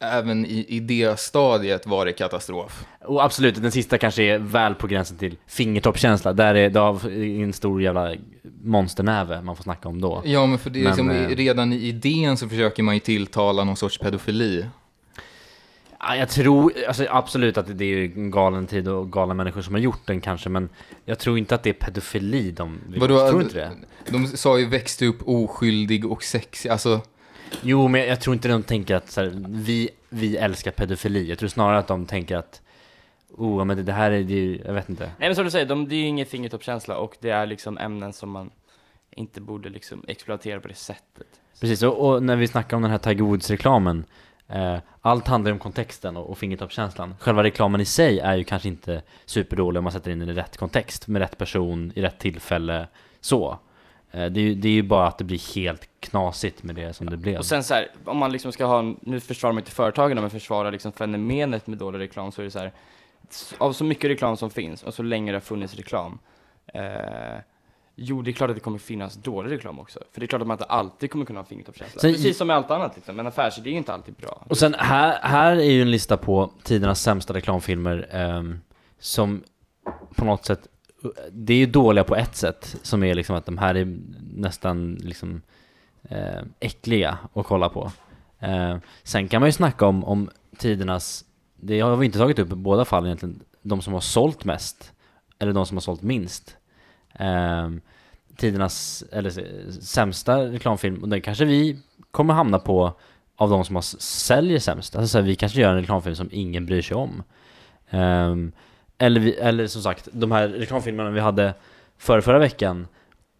även 0.04 0.46
i, 0.46 0.66
i 0.68 0.80
det 0.80 1.20
stadiet 1.20 1.86
var 1.86 2.06
det 2.06 2.12
katastrof. 2.12 2.84
Och 3.04 3.24
absolut, 3.24 3.62
den 3.62 3.72
sista 3.72 3.98
kanske 3.98 4.22
är 4.22 4.38
väl 4.38 4.74
på 4.74 4.86
gränsen 4.86 5.16
till 5.16 5.36
fingertoppskänsla. 5.46 6.32
Där 6.32 6.54
är 6.54 6.70
det 6.70 7.42
en 7.42 7.52
stor 7.52 7.82
jävla 7.82 8.14
monsternäve 8.62 9.42
man 9.42 9.56
får 9.56 9.62
snacka 9.62 9.88
om 9.88 10.00
då. 10.00 10.22
Ja, 10.24 10.46
men 10.46 10.58
för 10.58 10.70
det 10.70 10.78
är 10.78 10.82
Men, 10.82 10.90
liksom, 10.90 11.10
eh, 11.10 11.28
redan 11.28 11.72
i 11.72 11.76
idén 11.76 12.36
så 12.36 12.48
försöker 12.48 12.82
man 12.82 12.94
ju 12.94 13.00
tilltala 13.00 13.64
någon 13.64 13.76
sorts 13.76 13.98
pedofili. 13.98 14.66
Ja, 15.98 16.16
jag 16.16 16.28
tror 16.28 16.72
alltså, 16.88 17.06
absolut 17.10 17.58
att 17.58 17.78
det 17.78 17.84
är 17.84 18.04
en 18.04 18.30
galen 18.30 18.66
tid 18.66 18.88
och 18.88 19.12
galna 19.12 19.34
människor 19.34 19.62
som 19.62 19.74
har 19.74 19.80
gjort 19.80 20.06
den 20.06 20.20
kanske, 20.20 20.48
men 20.48 20.68
jag 21.04 21.18
tror 21.18 21.38
inte 21.38 21.54
att 21.54 21.62
det 21.62 21.70
är 21.70 21.74
pedofili 21.74 22.50
de 22.50 22.80
Vadå, 22.96 23.28
tror 23.28 23.38
du 23.38 23.44
inte 23.44 23.58
det? 23.58 23.70
De 24.10 24.26
sa 24.26 24.58
ju 24.58 24.66
växte 24.66 25.06
upp 25.06 25.28
oskyldig 25.28 26.06
och 26.06 26.22
sexig, 26.22 26.70
alltså 26.70 27.00
Jo, 27.62 27.88
men 27.88 28.00
jag 28.00 28.20
tror 28.20 28.34
inte 28.34 28.48
de 28.48 28.62
tänker 28.62 28.94
att 28.96 29.10
så 29.10 29.20
här, 29.20 29.32
vi, 29.48 29.90
vi 30.08 30.36
älskar 30.36 30.70
pedofili. 30.70 31.28
Jag 31.28 31.38
tror 31.38 31.48
snarare 31.48 31.78
att 31.78 31.86
de 31.88 32.06
tänker 32.06 32.36
att 32.36 32.62
oh, 33.30 33.64
men 33.64 33.84
det, 33.84 33.92
här 33.92 34.10
är 34.10 34.22
det, 34.22 34.32
ju- 34.32 34.62
jag 34.64 34.72
vet 34.74 34.88
inte. 34.88 35.04
Nej 35.04 35.28
men 35.28 35.34
som 35.34 35.44
du 35.44 35.50
säger, 35.50 35.66
de, 35.66 35.88
det 35.88 35.94
är 35.94 36.00
ju 36.00 36.06
ingen 36.06 36.26
fingertoppskänsla 36.26 36.96
och 36.96 37.16
det 37.20 37.30
är 37.30 37.46
liksom 37.46 37.78
ämnen 37.78 38.12
som 38.12 38.30
man 38.30 38.50
inte 39.10 39.40
borde 39.40 39.68
liksom 39.68 40.04
exploatera 40.08 40.60
på 40.60 40.68
det 40.68 40.74
sättet. 40.74 41.26
Precis, 41.60 41.82
och, 41.82 42.08
och 42.08 42.22
när 42.22 42.36
vi 42.36 42.46
snackar 42.48 42.76
om 42.76 42.82
den 42.82 42.90
här 42.90 42.98
Tiger 42.98 43.24
Woods-reklamen 43.24 44.04
eh, 44.48 44.76
Allt 45.00 45.26
handlar 45.26 45.48
ju 45.48 45.52
om 45.52 45.58
kontexten 45.58 46.16
och, 46.16 46.30
och 46.30 46.38
fingertoppskänslan 46.38 47.14
Själva 47.20 47.42
reklamen 47.42 47.80
i 47.80 47.84
sig 47.84 48.18
är 48.20 48.36
ju 48.36 48.44
kanske 48.44 48.68
inte 48.68 49.02
superdålig 49.24 49.78
om 49.78 49.84
man 49.84 49.92
sätter 49.92 50.10
in 50.10 50.18
den 50.18 50.28
i 50.28 50.32
rätt 50.32 50.56
kontext 50.56 51.08
Med 51.08 51.20
rätt 51.20 51.38
person, 51.38 51.92
i 51.94 52.02
rätt 52.02 52.18
tillfälle, 52.18 52.88
så 53.20 53.58
det, 54.16 54.40
är 54.40 54.44
ju, 54.44 54.54
det 54.54 54.68
är 54.68 54.72
ju 54.72 54.82
bara 54.82 55.06
att 55.06 55.18
det 55.18 55.24
blir 55.24 55.54
helt 55.54 55.88
knasigt 56.00 56.62
med 56.62 56.74
det 56.74 56.92
som 56.92 57.10
det 57.10 57.16
blev 57.16 57.38
Och 57.38 57.46
sen 57.46 57.64
så 57.64 57.74
här, 57.74 57.88
om 58.04 58.16
man 58.16 58.32
liksom 58.32 58.52
ska 58.52 58.64
ha, 58.64 58.78
en- 58.78 58.96
nu 59.00 59.20
försvarar 59.20 59.52
man 59.52 59.60
inte 59.60 59.70
företagen 59.70 60.20
men 60.20 60.30
försvarar 60.30 60.72
liksom 60.72 60.92
fenomenet 60.92 61.66
med 61.66 61.78
dålig 61.78 61.98
reklam 61.98 62.32
så 62.32 62.40
är 62.40 62.44
det 62.44 62.50
så 62.50 62.58
här, 62.58 62.72
av 63.58 63.72
så 63.72 63.84
mycket 63.84 64.10
reklam 64.10 64.36
som 64.36 64.50
finns 64.50 64.82
och 64.82 64.94
så 64.94 65.02
länge 65.02 65.32
det 65.32 65.36
har 65.36 65.40
funnits 65.40 65.74
reklam, 65.74 66.18
eh, 66.74 66.82
jo 67.96 68.22
det 68.22 68.30
är 68.30 68.32
klart 68.32 68.50
att 68.50 68.56
det 68.56 68.60
kommer 68.60 68.78
finnas 68.78 69.14
dålig 69.14 69.50
reklam 69.50 69.78
också. 69.78 70.00
För 70.12 70.20
det 70.20 70.24
är 70.24 70.28
klart 70.28 70.42
att 70.42 70.48
man 70.48 70.54
inte 70.54 70.64
alltid 70.64 71.10
kommer 71.10 71.24
kunna 71.24 71.40
ha 71.40 71.44
fingertoppskänsla. 71.44 72.00
Precis 72.00 72.36
som 72.38 72.46
med 72.46 72.56
allt 72.56 72.70
annat 72.70 72.96
liksom, 72.96 73.20
en 73.20 73.26
affärsidé 73.26 73.70
är 73.70 73.72
ju 73.72 73.78
inte 73.78 73.92
alltid 73.92 74.14
bra. 74.14 74.44
Och 74.48 74.58
sen 74.58 74.74
här, 74.78 75.18
här 75.22 75.56
är 75.56 75.70
ju 75.70 75.82
en 75.82 75.90
lista 75.90 76.16
på 76.16 76.50
tidernas 76.62 77.02
sämsta 77.02 77.34
reklamfilmer 77.34 78.08
ehm, 78.12 78.60
Som 78.98 79.42
på 80.16 80.24
något 80.24 80.44
sätt 80.44 80.68
det 81.30 81.54
är 81.54 81.58
ju 81.58 81.66
dåliga 81.66 82.04
på 82.04 82.16
ett 82.16 82.36
sätt 82.36 82.76
Som 82.82 83.04
är 83.04 83.14
liksom 83.14 83.36
att 83.36 83.46
de 83.46 83.58
här 83.58 83.74
är 83.74 83.98
nästan 84.34 84.94
liksom 84.94 85.42
eh, 86.02 86.42
Äckliga 86.60 87.18
att 87.34 87.46
kolla 87.46 87.68
på 87.68 87.92
eh, 88.40 88.76
Sen 89.02 89.28
kan 89.28 89.40
man 89.40 89.48
ju 89.48 89.52
snacka 89.52 89.86
om, 89.86 90.04
om 90.04 90.30
tidernas 90.58 91.24
Det 91.56 91.80
har 91.80 91.96
vi 91.96 92.06
inte 92.06 92.18
tagit 92.18 92.38
upp 92.38 92.52
i 92.52 92.54
båda 92.54 92.84
fallen 92.84 93.06
egentligen 93.06 93.40
De 93.62 93.82
som 93.82 93.92
har 93.92 94.00
sålt 94.00 94.44
mest 94.44 94.92
Eller 95.38 95.52
de 95.52 95.66
som 95.66 95.76
har 95.76 95.82
sålt 95.82 96.02
minst 96.02 96.56
Eh, 97.18 97.70
Tidernas, 98.36 99.04
eller 99.12 99.30
sämsta 99.70 100.38
reklamfilm 100.38 101.02
Och 101.02 101.08
den 101.08 101.20
kanske 101.20 101.44
vi 101.44 101.78
kommer 102.10 102.34
hamna 102.34 102.58
på 102.58 102.94
av 103.36 103.50
de 103.50 103.64
som 103.64 103.74
har 103.74 103.82
säljer 103.82 104.58
sämst. 104.58 104.96
Alltså 104.96 105.08
så 105.08 105.18
här, 105.18 105.24
vi 105.24 105.36
kanske 105.36 105.60
gör 105.60 105.70
en 105.70 105.80
reklamfilm 105.80 106.16
som 106.16 106.28
ingen 106.32 106.66
bryr 106.66 106.82
sig 106.82 106.96
om. 106.96 107.22
Ehm, 107.90 108.52
eller, 109.04 109.20
vi, 109.20 109.34
eller 109.34 109.66
som 109.66 109.82
sagt, 109.82 110.08
de 110.12 110.32
här 110.32 110.48
reklamfilmerna 110.48 111.10
vi 111.10 111.20
hade 111.20 111.54
förra, 111.98 112.22
förra 112.22 112.38
veckan 112.38 112.86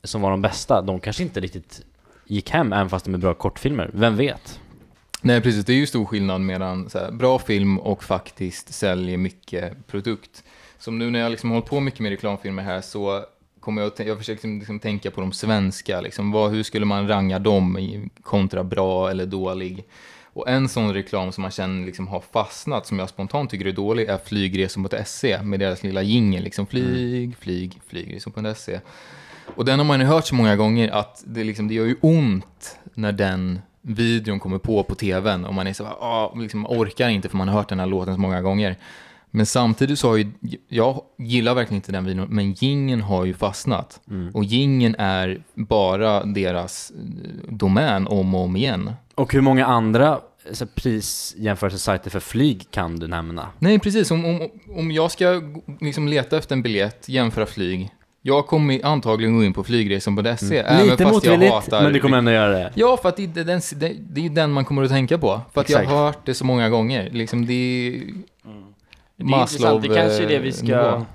som 0.05 0.23
var 0.23 0.31
de 0.31 0.43
bästa, 0.43 0.83
de 0.83 1.01
kanske 1.01 1.23
inte 1.23 1.41
riktigt 1.41 1.83
gick 2.27 2.51
hem 2.51 2.73
även 2.73 2.89
fast 2.89 3.05
de 3.05 3.15
är 3.15 3.19
bra 3.19 3.35
kortfilmer. 3.35 3.91
Vem 3.93 4.17
vet? 4.17 4.61
Nej, 5.21 5.41
precis. 5.41 5.65
Det 5.65 5.73
är 5.73 5.77
ju 5.77 5.87
stor 5.87 6.05
skillnad 6.05 6.41
mellan 6.41 6.91
så 6.91 6.99
här, 6.99 7.11
bra 7.11 7.39
film 7.39 7.79
och 7.79 8.05
faktiskt 8.05 8.75
säljer 8.75 9.17
mycket 9.17 9.87
produkt. 9.87 10.45
Som 10.79 10.99
nu 10.99 11.11
när 11.11 11.19
jag 11.19 11.31
liksom 11.31 11.51
hållit 11.51 11.67
på 11.67 11.81
mycket 11.81 12.01
med 12.01 12.11
reklamfilmer 12.11 12.63
här 12.63 12.81
så 12.81 13.25
kommer 13.61 13.83
jag 13.83 13.93
att 13.93 14.07
jag 14.07 14.19
försöker 14.19 14.33
liksom, 14.33 14.59
liksom 14.59 14.81
tänka 14.81 15.11
på 15.11 15.21
de 15.21 15.33
svenska. 15.33 16.01
Liksom, 16.01 16.33
vad, 16.33 16.51
hur 16.51 16.63
skulle 16.63 16.87
man 16.87 17.09
ranga 17.09 17.39
dem 17.39 17.79
kontra 18.23 18.65
bra 18.65 19.11
eller 19.11 19.27
dålig? 19.27 19.85
Och 20.35 20.49
en 20.49 20.69
sån 20.69 20.95
reklam 20.95 21.33
som 21.33 21.43
man 21.43 21.51
känner 21.51 21.87
liksom 21.87 22.09
har 22.09 22.21
fastnat, 22.33 22.87
som 22.87 22.99
jag 22.99 23.09
spontant 23.09 23.51
tycker 23.51 23.67
är 23.67 23.73
dålig, 23.73 24.09
är 24.09 24.19
flygresor.se 24.19 25.43
med 25.43 25.61
deras 25.61 25.83
lilla 25.83 26.03
jingel. 26.03 26.45
Liksom, 26.45 26.67
flyg, 26.67 27.37
flyg, 27.37 27.81
flygresor.se. 27.87 28.81
Och 29.57 29.65
den 29.65 29.79
har 29.79 29.87
man 29.87 30.01
ju 30.01 30.07
hört 30.07 30.27
så 30.27 30.35
många 30.35 30.57
gånger 30.57 30.91
att 30.91 31.23
det, 31.27 31.45
liksom, 31.45 31.69
det 31.69 31.75
gör 31.75 31.85
ju 31.87 31.97
ont 32.01 32.79
när 32.95 33.13
den 33.13 33.61
videon 33.83 34.41
kommer 34.41 34.59
på 34.59 34.83
på 34.83 34.95
tvn 34.95 35.45
och 35.45 35.55
man 35.55 35.67
är 35.67 35.73
så 35.73 35.85
här, 35.85 35.93
ah, 35.93 36.35
liksom, 36.37 36.67
orkar 36.67 37.09
inte 37.09 37.29
för 37.29 37.37
man 37.37 37.49
har 37.49 37.55
hört 37.55 37.69
den 37.69 37.81
här 37.81 37.87
låten 37.87 38.15
så 38.15 38.21
många 38.21 38.43
gånger. 38.43 38.77
Men 39.31 39.47
samtidigt 39.47 39.99
så 39.99 40.09
har 40.09 40.17
ju, 40.17 40.31
jag 40.69 41.01
gillar 41.19 41.55
verkligen 41.55 41.77
inte 41.77 41.93
den 41.93 42.05
videon, 42.05 42.27
men 42.31 42.53
gingen 42.53 43.01
har 43.01 43.25
ju 43.25 43.35
fastnat. 43.35 44.01
Och 44.35 44.45
gingen 44.45 44.95
är 44.99 45.43
bara 45.55 46.25
deras 46.25 46.91
eh, 46.91 47.55
domän 47.55 48.07
om 48.07 48.35
och 48.35 48.41
om 48.41 48.57
igen. 48.57 48.91
Och 49.15 49.33
hur 49.33 49.41
många 49.41 49.67
andra 49.67 50.21
så 50.53 50.65
här, 50.65 50.73
prisjämförelsesajter 50.75 52.11
för 52.11 52.21
flyg 52.21 52.71
kan 52.71 52.97
du 52.97 53.07
nämna? 53.07 53.49
Nej, 53.59 53.79
precis. 53.79 54.11
Om, 54.11 54.25
om, 54.25 54.51
om 54.77 54.91
jag 54.91 55.11
ska 55.11 55.43
liksom 55.81 56.09
leta 56.09 56.39
efter 56.39 56.55
en 56.55 56.63
biljett, 56.63 57.09
jämföra 57.09 57.47
flyg, 57.47 57.91
jag 58.23 58.47
kommer 58.47 58.85
antagligen 58.87 59.37
gå 59.37 59.45
in 59.45 59.53
på 59.53 59.65
flygresan.se. 59.65 60.59
även 60.59 60.77
Mm. 60.77 60.91
Lite 60.91 61.07
motvilligt, 61.07 61.71
men 61.71 61.93
du 61.93 62.01
kommer 62.01 62.19
ändå 62.19 62.31
göra 62.31 62.53
det. 62.53 62.73
Ja, 62.75 62.97
för 62.97 63.09
att 63.09 63.17
det, 63.17 63.23
är 63.37 63.45
den, 63.45 63.61
det, 63.75 63.93
det 64.01 64.21
är 64.21 64.23
ju 64.23 64.29
den 64.29 64.53
man 64.53 64.65
kommer 64.65 64.83
att 64.83 64.89
tänka 64.89 65.19
på. 65.19 65.41
För 65.53 65.61
att 65.61 65.67
Exakt. 65.67 65.91
jag 65.91 65.97
har 65.97 66.07
hört 66.07 66.27
det 66.27 66.35
så 66.35 66.45
många 66.45 66.69
gånger. 66.69 67.11
Liksom 67.11 67.47
det 67.47 67.53
är 67.53 67.91
Det 69.17 69.35
är 69.35 69.41
intressant, 69.41 69.83
det 69.83 69.89
kanske 69.89 70.25
är 70.25 70.29
det 70.29 70.39
vi 70.39 70.49
eh, 70.49 70.55
ska 70.55 70.67
nivå. 70.67 71.07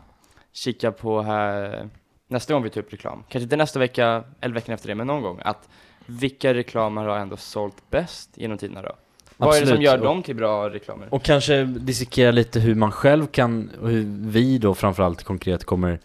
kika 0.54 0.92
på 0.92 1.22
här 1.22 1.90
nästa 2.30 2.54
gång 2.54 2.64
vi 2.64 2.70
tar 2.70 2.82
upp 2.82 2.94
reklam. 2.94 3.24
Kanske 3.30 3.44
inte 3.44 3.56
nästa 3.56 3.80
vecka 3.80 4.24
eller 4.42 4.56
veckan 4.56 4.76
efter 4.76 4.88
det, 4.88 4.96
men 4.96 5.08
någon 5.08 5.22
gång. 5.22 5.40
Att 5.44 5.70
vilka 6.10 6.54
reklamer 6.54 7.06
har 7.06 7.18
ändå 7.18 7.38
sålt 7.38 7.90
bäst 7.90 8.30
genom 8.36 8.58
tiderna 8.58 8.82
då? 8.82 8.96
Vad 9.38 9.56
är 9.58 9.62
det 9.62 9.68
som 9.68 9.82
gör 9.82 9.98
dem 9.98 10.24
till 10.24 10.36
bra 10.36 10.70
reklamer? 10.70 11.14
Och 11.14 11.24
kanske 11.24 11.64
dissekera 11.64 12.32
lite 12.32 12.60
hur 12.60 12.76
man 12.76 12.92
själv 12.92 13.28
kan, 13.28 13.70
och 13.82 13.90
hur 13.90 14.06
vi 14.30 14.58
då 14.58 14.76
framförallt 14.76 15.24
konkret 15.24 15.66
kommer 15.66 16.00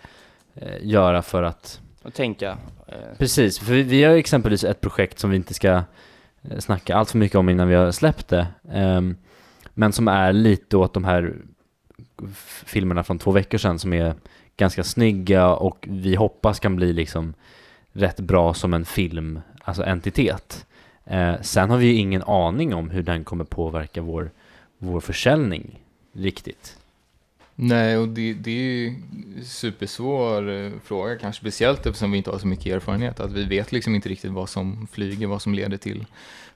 eh, 0.55 0.69
göra 0.83 1.23
för 1.23 1.43
att 1.43 1.81
Och 2.03 2.15
tänka. 2.15 2.59
Eh, 2.87 2.95
Precis, 3.19 3.59
för 3.59 3.73
vi, 3.73 3.83
vi 3.83 4.05
har 4.05 4.15
exempelvis 4.15 4.65
ett 4.65 4.81
projekt 4.81 5.19
som 5.19 5.31
vi 5.31 5.37
inte 5.37 5.55
ska 5.55 5.69
eh, 6.43 6.59
snacka 6.59 6.97
allt 6.97 7.11
för 7.11 7.19
mycket 7.19 7.37
om 7.37 7.49
innan 7.49 7.69
vi 7.69 7.75
har 7.75 7.91
släppt 7.91 8.29
det. 8.29 8.47
ehm, 8.73 9.17
men 9.75 9.93
som 9.93 10.09
är 10.09 10.33
lite 10.33 10.77
åt 10.77 10.95
de 10.95 11.05
här 11.05 11.35
filmerna 12.65 13.05
från 13.05 13.19
två 13.19 13.31
veckor 13.31 13.59
sedan 13.59 13.79
som 13.79 13.93
är 13.93 14.15
ganska 14.57 14.85
snygga 14.85 15.49
och 15.49 15.89
vi 15.91 16.15
hoppas 16.15 16.61
kan 16.61 16.77
bli 16.77 16.93
liksom 16.93 17.35
rätt 17.93 18.21
bra 18.21 18.55
som 18.55 18.75
en 18.75 18.85
film, 18.85 19.41
alltså 19.65 19.85
entitet. 19.85 20.67
Eh, 21.05 21.41
sen 21.41 21.71
har 21.71 21.79
vi 21.79 21.87
ju 21.87 21.95
ingen 21.95 22.23
aning 22.23 22.75
om 22.75 22.91
hur 22.91 23.03
den 23.03 23.25
kommer 23.25 23.45
påverka 23.45 24.03
vår, 24.03 24.31
vår 24.79 25.01
försäljning 25.01 25.81
riktigt. 26.13 26.77
Nej, 27.55 27.99
och 27.99 28.09
det, 28.09 28.35
det 28.35 28.51
är 28.51 28.55
ju 28.55 28.95
supersvår 29.45 30.51
eh, 30.51 30.73
fråga, 30.85 31.19
kanske 31.19 31.41
speciellt 31.41 31.87
eftersom 31.87 32.13
vi 32.13 32.19
inte 32.19 32.31
har 32.31 32.39
så 32.39 32.47
mycket 32.47 32.67
erfarenhet. 32.67 33.21
Att 33.21 33.33
vi 33.33 33.45
vet 33.45 33.73
liksom 33.73 33.95
inte 33.95 34.09
riktigt 34.09 34.31
vad 34.31 34.49
som 34.49 34.87
flyger, 34.93 35.27
vad 35.27 35.43
som 35.43 35.55
leder 35.55 35.77
till 35.77 36.07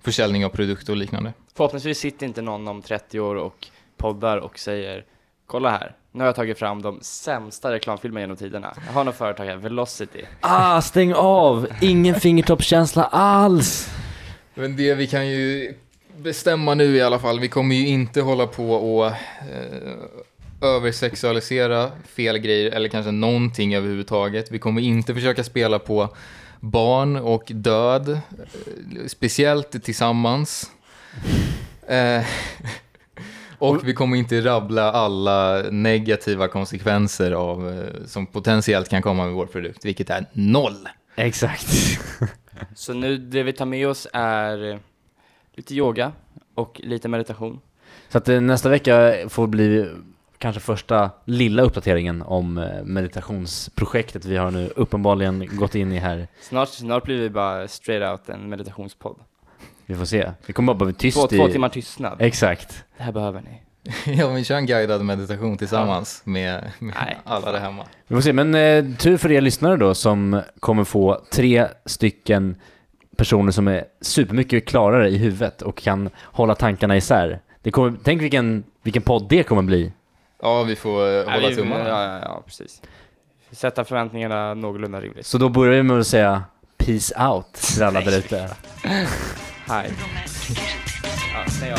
försäljning 0.00 0.44
av 0.44 0.48
produkter 0.48 0.92
och 0.92 0.96
liknande. 0.96 1.32
Förhoppningsvis 1.54 1.98
sitter 1.98 2.26
inte 2.26 2.42
någon 2.42 2.68
om 2.68 2.82
30 2.82 3.20
år 3.20 3.34
och 3.34 3.68
poddar 3.96 4.38
och 4.38 4.58
säger 4.58 5.04
Kolla 5.48 5.70
här, 5.70 5.96
nu 6.18 6.22
har 6.24 6.28
jag 6.28 6.36
tagit 6.36 6.58
fram 6.58 6.82
de 6.82 6.98
sämsta 7.02 7.72
reklamfilmerna 7.72 8.20
genom 8.20 8.36
tiderna. 8.36 8.74
Jag 8.86 8.92
har 8.92 9.04
något 9.04 9.16
företag 9.16 9.44
här, 9.44 9.56
Velocity. 9.56 10.24
Ah, 10.40 10.80
stäng 10.80 11.14
av! 11.14 11.66
Ingen 11.80 12.14
fingertoppskänsla 12.14 13.04
alls! 13.04 13.90
Men 14.54 14.76
det 14.76 14.94
vi 14.94 15.06
kan 15.06 15.28
ju 15.28 15.74
bestämma 16.16 16.74
nu 16.74 16.96
i 16.96 17.02
alla 17.02 17.18
fall, 17.18 17.40
vi 17.40 17.48
kommer 17.48 17.74
ju 17.74 17.86
inte 17.86 18.20
hålla 18.20 18.46
på 18.46 18.70
och 18.70 19.06
eh, 19.06 19.12
översexualisera 20.62 21.90
fel 22.06 22.38
grejer 22.38 22.70
eller 22.70 22.88
kanske 22.88 23.10
någonting 23.10 23.74
överhuvudtaget. 23.74 24.50
Vi 24.50 24.58
kommer 24.58 24.80
inte 24.80 25.14
försöka 25.14 25.44
spela 25.44 25.78
på 25.78 26.16
barn 26.60 27.16
och 27.16 27.44
död, 27.46 28.08
eh, 28.08 28.18
speciellt 29.06 29.84
tillsammans. 29.84 30.70
Eh, 31.88 32.22
och 33.58 33.88
vi 33.88 33.94
kommer 33.94 34.16
inte 34.16 34.40
rabbla 34.40 34.92
alla 34.92 35.62
negativa 35.70 36.48
konsekvenser 36.48 37.32
av, 37.32 37.68
eh, 37.68 38.04
som 38.06 38.26
potentiellt 38.26 38.88
kan 38.88 39.02
komma 39.02 39.24
med 39.24 39.34
vår 39.34 39.46
produkt, 39.46 39.84
vilket 39.84 40.10
är 40.10 40.26
noll. 40.32 40.88
Exakt. 41.16 41.66
Så 42.74 42.92
nu, 42.94 43.18
det 43.18 43.42
vi 43.42 43.52
tar 43.52 43.66
med 43.66 43.88
oss 43.88 44.06
är 44.12 44.72
eh, 44.72 44.78
lite 45.54 45.74
yoga 45.74 46.12
och 46.54 46.80
lite 46.84 47.08
meditation. 47.08 47.60
Så 48.08 48.18
att 48.18 48.28
eh, 48.28 48.40
nästa 48.40 48.68
vecka 48.68 49.14
får 49.28 49.46
bli 49.46 49.90
kanske 50.38 50.60
första 50.60 51.10
lilla 51.24 51.62
uppdateringen 51.62 52.22
om 52.22 52.54
meditationsprojektet 52.84 54.24
vi 54.24 54.36
har 54.36 54.50
nu 54.50 54.70
uppenbarligen 54.76 55.56
gått 55.56 55.74
in 55.74 55.92
i 55.92 55.98
här. 55.98 56.28
Snart, 56.40 56.68
snart 56.68 57.04
blir 57.04 57.20
vi 57.20 57.30
bara 57.30 57.68
straight 57.68 58.10
out 58.10 58.28
en 58.28 58.48
meditationspodd. 58.48 59.16
Vi 59.88 59.94
får 59.94 60.04
se. 60.04 60.30
Vi 60.46 60.52
kommer 60.52 60.74
bara 60.74 60.84
bli 60.84 60.94
tyst 60.94 61.16
Två, 61.18 61.34
i... 61.34 61.38
två 61.38 61.48
timmar 61.48 61.68
tystnad. 61.68 62.16
Exakt. 62.20 62.84
Det 62.96 63.02
här 63.02 63.12
behöver 63.12 63.40
ni. 63.40 63.62
Ja, 64.18 64.28
vi 64.28 64.44
kör 64.44 64.56
en 64.56 64.66
guidad 64.66 65.04
meditation 65.04 65.58
tillsammans 65.58 66.22
med, 66.24 66.72
med 66.78 67.16
alla 67.24 67.52
där 67.52 67.60
hemma. 67.60 67.84
Vi 68.06 68.14
får 68.14 68.22
se, 68.22 68.32
men 68.32 68.54
eh, 68.54 68.84
tur 68.98 69.16
för 69.16 69.32
er 69.32 69.40
lyssnare 69.40 69.76
då 69.76 69.94
som 69.94 70.42
kommer 70.60 70.84
få 70.84 71.20
tre 71.32 71.66
stycken 71.84 72.56
personer 73.16 73.52
som 73.52 73.68
är 73.68 73.84
supermycket 74.00 74.68
klarare 74.68 75.08
i 75.08 75.16
huvudet 75.18 75.62
och 75.62 75.76
kan 75.76 76.10
hålla 76.22 76.54
tankarna 76.54 76.96
isär. 76.96 77.40
Det 77.62 77.70
kommer, 77.70 77.98
tänk 78.04 78.22
vilken, 78.22 78.64
vilken 78.82 79.02
podd 79.02 79.28
det 79.28 79.42
kommer 79.42 79.62
bli. 79.62 79.92
Ja, 80.42 80.62
vi 80.62 80.76
får 80.76 81.18
eh, 81.18 81.32
hålla 81.32 81.50
tummarna. 81.50 81.88
Ja, 81.88 82.04
ja, 82.04 82.20
ja, 82.22 82.42
precis. 82.46 82.82
Sätta 83.50 83.84
förväntningarna 83.84 84.54
någorlunda 84.54 85.00
rimligt. 85.00 85.26
Så 85.26 85.38
då 85.38 85.48
börjar 85.48 85.74
vi 85.74 85.82
med 85.82 85.98
att 86.00 86.06
säga 86.06 86.42
peace 86.76 87.28
out 87.28 87.52
till 87.54 87.82
alla 87.82 88.00
där 88.00 88.18
ute. 88.18 88.50
Hej. 89.68 89.92
Ja, 91.32 91.50
stäng 91.50 91.72
av. 91.72 91.78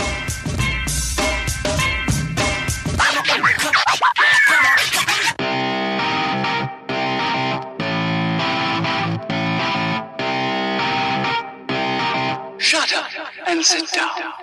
Shut 12.59 12.93
up 12.93 13.47
and 13.47 13.65
sit 13.65 13.91
down. 13.91 14.38